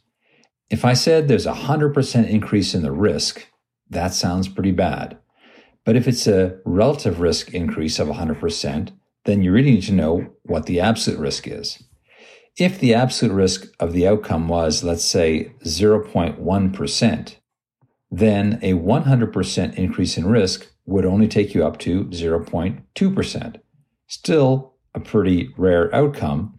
If 0.71 0.85
I 0.85 0.93
said 0.93 1.27
there's 1.27 1.47
a 1.47 1.53
100% 1.53 2.29
increase 2.29 2.75
in 2.75 2.83
the 2.83 2.93
risk, 2.93 3.49
that 3.91 4.15
sounds 4.15 4.47
pretty 4.47 4.71
bad. 4.71 5.19
But 5.85 5.97
if 5.97 6.07
it's 6.07 6.29
a 6.29 6.59
relative 6.65 7.21
risk 7.21 7.53
increase 7.53 7.99
of 7.99 8.07
100%, 8.09 8.93
then 9.25 9.43
you 9.43 9.51
really 9.51 9.73
need 9.73 9.83
to 9.85 9.93
know 9.93 10.31
what 10.45 10.67
the 10.67 10.81
absolute 10.81 11.19
risk 11.19 11.49
is. 11.49 11.83
If 12.59 12.81
the 12.81 12.93
absolute 12.93 13.33
risk 13.33 13.69
of 13.79 13.93
the 13.93 14.09
outcome 14.09 14.49
was, 14.49 14.83
let's 14.83 15.05
say, 15.05 15.53
0.1%, 15.65 17.37
then 18.11 18.59
a 18.63 18.73
100% 18.73 19.75
increase 19.75 20.19
in 20.19 20.27
risk 20.27 20.67
would 20.85 21.05
only 21.05 21.29
take 21.29 21.55
you 21.55 21.65
up 21.65 21.79
to 21.79 22.07
0.2%. 22.07 23.61
Still 24.09 24.75
a 24.93 24.99
pretty 24.99 25.55
rare 25.57 25.95
outcome. 25.95 26.59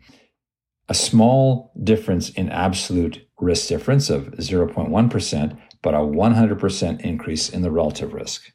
A 0.87 0.93
small 0.93 1.73
difference 1.83 2.29
in 2.29 2.49
absolute 2.49 3.27
risk 3.37 3.67
difference 3.67 4.09
of 4.09 4.27
0.1%, 4.37 5.57
but 5.81 5.93
a 5.93 5.97
100% 5.97 7.01
increase 7.01 7.49
in 7.49 7.61
the 7.61 7.71
relative 7.71 8.13
risk. 8.13 8.53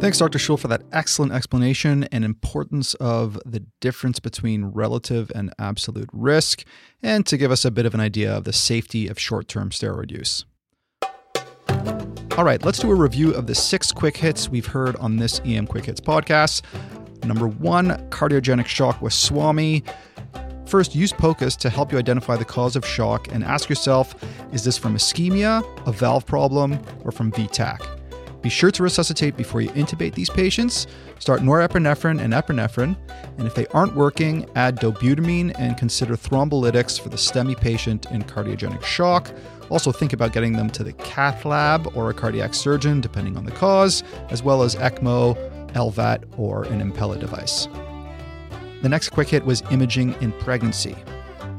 Thanks, 0.00 0.16
Dr. 0.16 0.38
Schull, 0.38 0.58
for 0.58 0.68
that 0.68 0.80
excellent 0.92 1.32
explanation 1.32 2.04
and 2.04 2.24
importance 2.24 2.94
of 2.94 3.38
the 3.44 3.60
difference 3.80 4.18
between 4.18 4.64
relative 4.64 5.30
and 5.34 5.52
absolute 5.58 6.08
risk, 6.10 6.64
and 7.02 7.26
to 7.26 7.36
give 7.36 7.50
us 7.50 7.66
a 7.66 7.70
bit 7.70 7.84
of 7.84 7.92
an 7.92 8.00
idea 8.00 8.34
of 8.34 8.44
the 8.44 8.52
safety 8.54 9.08
of 9.08 9.18
short 9.18 9.46
term 9.46 9.68
steroid 9.68 10.10
use. 10.10 10.46
All 12.38 12.44
right, 12.44 12.64
let's 12.64 12.78
do 12.78 12.90
a 12.90 12.94
review 12.94 13.34
of 13.34 13.46
the 13.46 13.54
six 13.54 13.92
quick 13.92 14.16
hits 14.16 14.48
we've 14.48 14.64
heard 14.64 14.96
on 14.96 15.18
this 15.18 15.38
EM 15.44 15.66
Quick 15.66 15.84
Hits 15.84 16.00
podcast. 16.00 16.62
Number 17.26 17.46
one, 17.46 17.88
cardiogenic 18.08 18.66
shock 18.68 19.02
with 19.02 19.12
Swami. 19.12 19.84
First, 20.64 20.94
use 20.94 21.12
POCUS 21.12 21.56
to 21.56 21.68
help 21.68 21.92
you 21.92 21.98
identify 21.98 22.36
the 22.36 22.44
cause 22.46 22.74
of 22.74 22.86
shock 22.86 23.30
and 23.34 23.44
ask 23.44 23.68
yourself 23.68 24.14
is 24.54 24.64
this 24.64 24.78
from 24.78 24.94
ischemia, 24.94 25.62
a 25.86 25.92
valve 25.92 26.24
problem, 26.24 26.78
or 27.04 27.12
from 27.12 27.30
VTAC? 27.32 27.99
Be 28.42 28.48
sure 28.48 28.70
to 28.70 28.82
resuscitate 28.82 29.36
before 29.36 29.60
you 29.60 29.68
intubate 29.70 30.14
these 30.14 30.30
patients. 30.30 30.86
Start 31.18 31.40
norepinephrine 31.40 32.20
and 32.20 32.32
epinephrine, 32.32 32.96
and 33.36 33.46
if 33.46 33.54
they 33.54 33.66
aren't 33.68 33.94
working, 33.94 34.48
add 34.54 34.76
dobutamine 34.76 35.54
and 35.58 35.76
consider 35.76 36.16
thrombolytics 36.16 36.98
for 36.98 37.10
the 37.10 37.18
STEMI 37.18 37.60
patient 37.60 38.06
in 38.10 38.22
cardiogenic 38.22 38.82
shock. 38.82 39.30
Also, 39.68 39.92
think 39.92 40.12
about 40.12 40.32
getting 40.32 40.54
them 40.54 40.70
to 40.70 40.82
the 40.82 40.92
cath 40.94 41.44
lab 41.44 41.94
or 41.94 42.10
a 42.10 42.14
cardiac 42.14 42.54
surgeon, 42.54 43.00
depending 43.00 43.36
on 43.36 43.44
the 43.44 43.52
cause, 43.52 44.02
as 44.30 44.42
well 44.42 44.62
as 44.62 44.74
ECMO, 44.76 45.36
LVAD, 45.74 46.24
or 46.38 46.64
an 46.64 46.80
Impella 46.80 47.20
device. 47.20 47.68
The 48.82 48.88
next 48.88 49.10
quick 49.10 49.28
hit 49.28 49.44
was 49.44 49.62
imaging 49.70 50.14
in 50.22 50.32
pregnancy. 50.32 50.96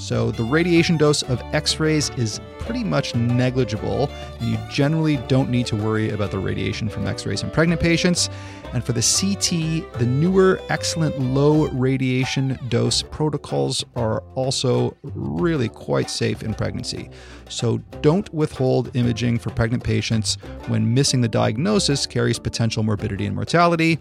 So, 0.02 0.32
the 0.32 0.44
radiation 0.44 0.98
dose 0.98 1.22
of 1.22 1.40
x 1.54 1.80
rays 1.80 2.10
is 2.18 2.42
pretty 2.58 2.84
much 2.84 3.14
negligible, 3.14 4.10
and 4.40 4.50
you 4.50 4.58
generally 4.68 5.18
don't 5.28 5.52
need 5.52 5.68
to 5.68 5.76
worry 5.76 6.10
about 6.10 6.32
the 6.32 6.40
radiation 6.40 6.90
from 6.90 7.06
x 7.06 7.28
rays 7.28 7.44
in 7.44 7.52
pregnant 7.52 7.80
patients. 7.80 8.28
And 8.74 8.84
for 8.84 8.94
the 8.94 9.02
CT, 9.02 10.00
the 10.00 10.06
newer, 10.08 10.60
excellent 10.70 11.20
low 11.20 11.68
radiation 11.68 12.58
dose 12.70 13.04
protocols 13.04 13.86
are 13.96 14.24
also 14.34 14.98
really 15.04 15.70
quite 15.70 16.10
safe 16.10 16.42
in 16.42 16.56
pregnancy. 16.56 17.12
So, 17.48 17.78
don't 18.02 18.34
withhold 18.34 18.96
imaging 18.96 19.38
for 19.38 19.52
pregnant 19.52 19.84
patients 19.84 20.40
when 20.66 20.96
missing 20.96 21.22
the 21.22 21.28
diagnosis 21.28 22.08
carries 22.08 22.40
potential 22.40 22.82
morbidity 22.82 23.28
and 23.28 23.36
mortality 23.36 24.00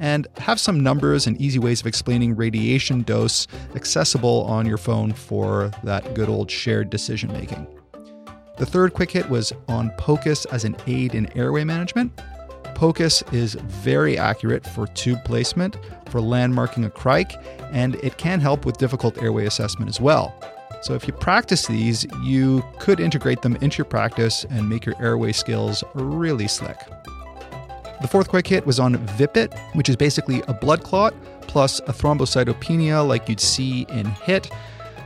and 0.00 0.26
have 0.38 0.58
some 0.58 0.80
numbers 0.80 1.26
and 1.26 1.40
easy 1.40 1.58
ways 1.58 1.80
of 1.80 1.86
explaining 1.86 2.34
radiation 2.34 3.02
dose 3.02 3.46
accessible 3.76 4.42
on 4.44 4.66
your 4.66 4.78
phone 4.78 5.12
for 5.12 5.70
that 5.84 6.14
good 6.14 6.28
old 6.28 6.50
shared 6.50 6.90
decision 6.90 7.32
making. 7.32 7.66
The 8.56 8.66
third 8.66 8.92
quick 8.92 9.10
hit 9.10 9.28
was 9.30 9.52
on 9.68 9.90
POCUS 9.96 10.46
as 10.46 10.64
an 10.64 10.76
aid 10.86 11.14
in 11.14 11.30
airway 11.36 11.64
management. 11.64 12.12
POCUS 12.74 13.22
is 13.32 13.54
very 13.54 14.18
accurate 14.18 14.66
for 14.66 14.86
tube 14.88 15.22
placement, 15.24 15.76
for 16.08 16.20
landmarking 16.20 16.84
a 16.84 16.90
cric, 16.90 17.34
and 17.72 17.94
it 17.96 18.16
can 18.16 18.40
help 18.40 18.64
with 18.64 18.78
difficult 18.78 19.22
airway 19.22 19.46
assessment 19.46 19.88
as 19.88 20.00
well. 20.00 20.34
So, 20.82 20.94
if 20.94 21.06
you 21.06 21.12
practice 21.12 21.66
these, 21.66 22.06
you 22.22 22.64
could 22.78 23.00
integrate 23.00 23.42
them 23.42 23.56
into 23.56 23.78
your 23.78 23.84
practice 23.84 24.46
and 24.48 24.66
make 24.66 24.86
your 24.86 25.00
airway 25.00 25.32
skills 25.32 25.84
really 25.94 26.48
slick. 26.48 26.78
The 28.00 28.08
fourth 28.08 28.28
quick 28.28 28.46
hit 28.46 28.66
was 28.66 28.80
on 28.80 28.96
VIPIT, 28.96 29.52
which 29.74 29.88
is 29.88 29.96
basically 29.96 30.42
a 30.48 30.54
blood 30.54 30.82
clot 30.82 31.14
plus 31.42 31.80
a 31.80 31.92
thrombocytopenia 31.92 33.06
like 33.06 33.28
you'd 33.28 33.40
see 33.40 33.82
in 33.90 34.06
HIT. 34.06 34.50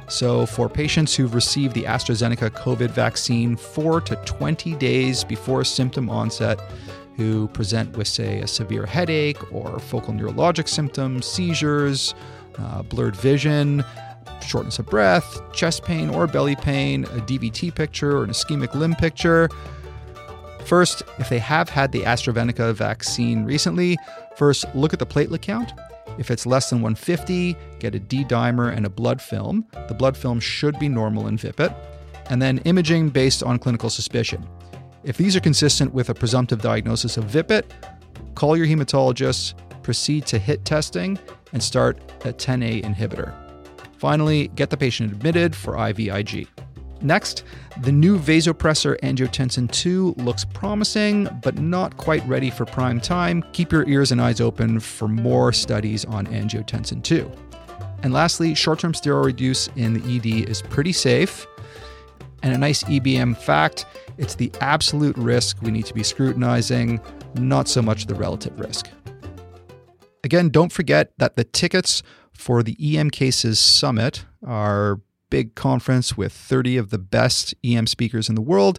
So, 0.08 0.44
for 0.46 0.68
patients 0.68 1.16
who've 1.16 1.34
received 1.34 1.74
the 1.74 1.84
AstraZeneca 1.84 2.50
COVID 2.50 2.90
vaccine 2.90 3.56
4 3.56 4.00
to 4.02 4.16
20 4.16 4.74
days 4.76 5.24
before 5.24 5.64
symptom 5.64 6.10
onset, 6.10 6.60
who 7.16 7.48
present 7.48 7.96
with, 7.96 8.06
say, 8.06 8.40
a 8.40 8.46
severe 8.46 8.86
headache 8.86 9.52
or 9.52 9.78
focal 9.78 10.12
neurologic 10.12 10.68
symptoms, 10.68 11.26
seizures, 11.26 12.14
uh, 12.58 12.82
blurred 12.82 13.16
vision, 13.16 13.84
shortness 14.46 14.78
of 14.78 14.86
breath, 14.86 15.40
chest 15.52 15.84
pain 15.84 16.10
or 16.10 16.26
belly 16.26 16.56
pain, 16.56 17.04
a 17.04 17.20
DVT 17.20 17.74
picture 17.74 18.18
or 18.18 18.24
an 18.24 18.30
ischemic 18.30 18.74
limb 18.74 18.94
picture, 18.94 19.48
First, 20.64 21.02
if 21.18 21.28
they 21.28 21.38
have 21.38 21.68
had 21.68 21.92
the 21.92 22.02
AstraZeneca 22.02 22.74
vaccine 22.74 23.44
recently, 23.44 23.98
first 24.36 24.64
look 24.74 24.92
at 24.92 24.98
the 24.98 25.06
platelet 25.06 25.42
count. 25.42 25.72
If 26.18 26.30
it's 26.30 26.46
less 26.46 26.70
than 26.70 26.80
150, 26.80 27.56
get 27.80 27.94
a 27.94 27.98
D 27.98 28.24
dimer 28.24 28.74
and 28.74 28.86
a 28.86 28.90
blood 28.90 29.20
film. 29.20 29.66
The 29.88 29.94
blood 29.94 30.16
film 30.16 30.40
should 30.40 30.78
be 30.78 30.88
normal 30.88 31.26
in 31.26 31.36
VIPIT. 31.36 31.72
And 32.30 32.40
then 32.40 32.58
imaging 32.58 33.10
based 33.10 33.42
on 33.42 33.58
clinical 33.58 33.90
suspicion. 33.90 34.48
If 35.02 35.18
these 35.18 35.36
are 35.36 35.40
consistent 35.40 35.92
with 35.92 36.08
a 36.08 36.14
presumptive 36.14 36.62
diagnosis 36.62 37.18
of 37.18 37.24
VIPIT, 37.24 37.70
call 38.34 38.56
your 38.56 38.66
hematologist, 38.66 39.54
proceed 39.82 40.24
to 40.26 40.38
HIT 40.38 40.64
testing, 40.64 41.18
and 41.52 41.62
start 41.62 41.98
a 42.24 42.32
10A 42.32 42.82
inhibitor. 42.82 43.34
Finally, 43.98 44.48
get 44.48 44.70
the 44.70 44.76
patient 44.76 45.12
admitted 45.12 45.54
for 45.54 45.74
IVIG. 45.74 46.48
Next, 47.04 47.44
the 47.82 47.92
new 47.92 48.18
vasopressor 48.18 48.98
angiotensin 49.00 49.68
II 49.84 50.14
looks 50.24 50.46
promising, 50.46 51.28
but 51.42 51.58
not 51.58 51.98
quite 51.98 52.26
ready 52.26 52.48
for 52.48 52.64
prime 52.64 52.98
time. 52.98 53.44
Keep 53.52 53.72
your 53.72 53.86
ears 53.86 54.10
and 54.10 54.22
eyes 54.22 54.40
open 54.40 54.80
for 54.80 55.06
more 55.06 55.52
studies 55.52 56.06
on 56.06 56.26
angiotensin 56.28 57.08
II. 57.08 57.30
And 58.02 58.14
lastly, 58.14 58.54
short 58.54 58.78
term 58.78 58.94
steroid 58.94 59.38
use 59.38 59.68
in 59.76 59.92
the 59.92 60.16
ED 60.16 60.48
is 60.48 60.62
pretty 60.62 60.92
safe. 60.92 61.46
And 62.42 62.54
a 62.54 62.58
nice 62.58 62.82
EBM 62.84 63.36
fact 63.36 63.84
it's 64.16 64.36
the 64.36 64.50
absolute 64.62 65.16
risk 65.18 65.60
we 65.60 65.70
need 65.70 65.86
to 65.86 65.94
be 65.94 66.02
scrutinizing, 66.02 67.00
not 67.34 67.68
so 67.68 67.82
much 67.82 68.06
the 68.06 68.14
relative 68.14 68.58
risk. 68.58 68.88
Again, 70.22 70.48
don't 70.48 70.72
forget 70.72 71.12
that 71.18 71.36
the 71.36 71.44
tickets 71.44 72.02
for 72.32 72.62
the 72.62 72.76
EM 72.80 73.10
Cases 73.10 73.58
Summit 73.58 74.24
are 74.46 75.00
big 75.34 75.56
conference 75.56 76.16
with 76.16 76.32
30 76.32 76.76
of 76.76 76.90
the 76.90 76.98
best 76.98 77.56
EM 77.64 77.88
speakers 77.88 78.28
in 78.28 78.36
the 78.36 78.40
world 78.40 78.78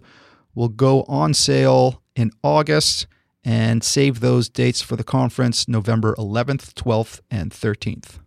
will 0.54 0.70
go 0.70 1.02
on 1.02 1.34
sale 1.34 2.02
in 2.14 2.30
August 2.42 3.06
and 3.44 3.84
save 3.84 4.20
those 4.20 4.48
dates 4.48 4.80
for 4.80 4.96
the 4.96 5.04
conference 5.04 5.68
November 5.68 6.14
11th, 6.14 6.72
12th, 6.72 7.20
and 7.30 7.50
13th. 7.50 8.20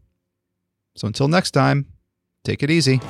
So 0.95 1.07
until 1.07 1.27
next 1.27 1.51
time, 1.51 1.87
take 2.43 2.61
it 2.61 2.69
easy. 2.69 3.01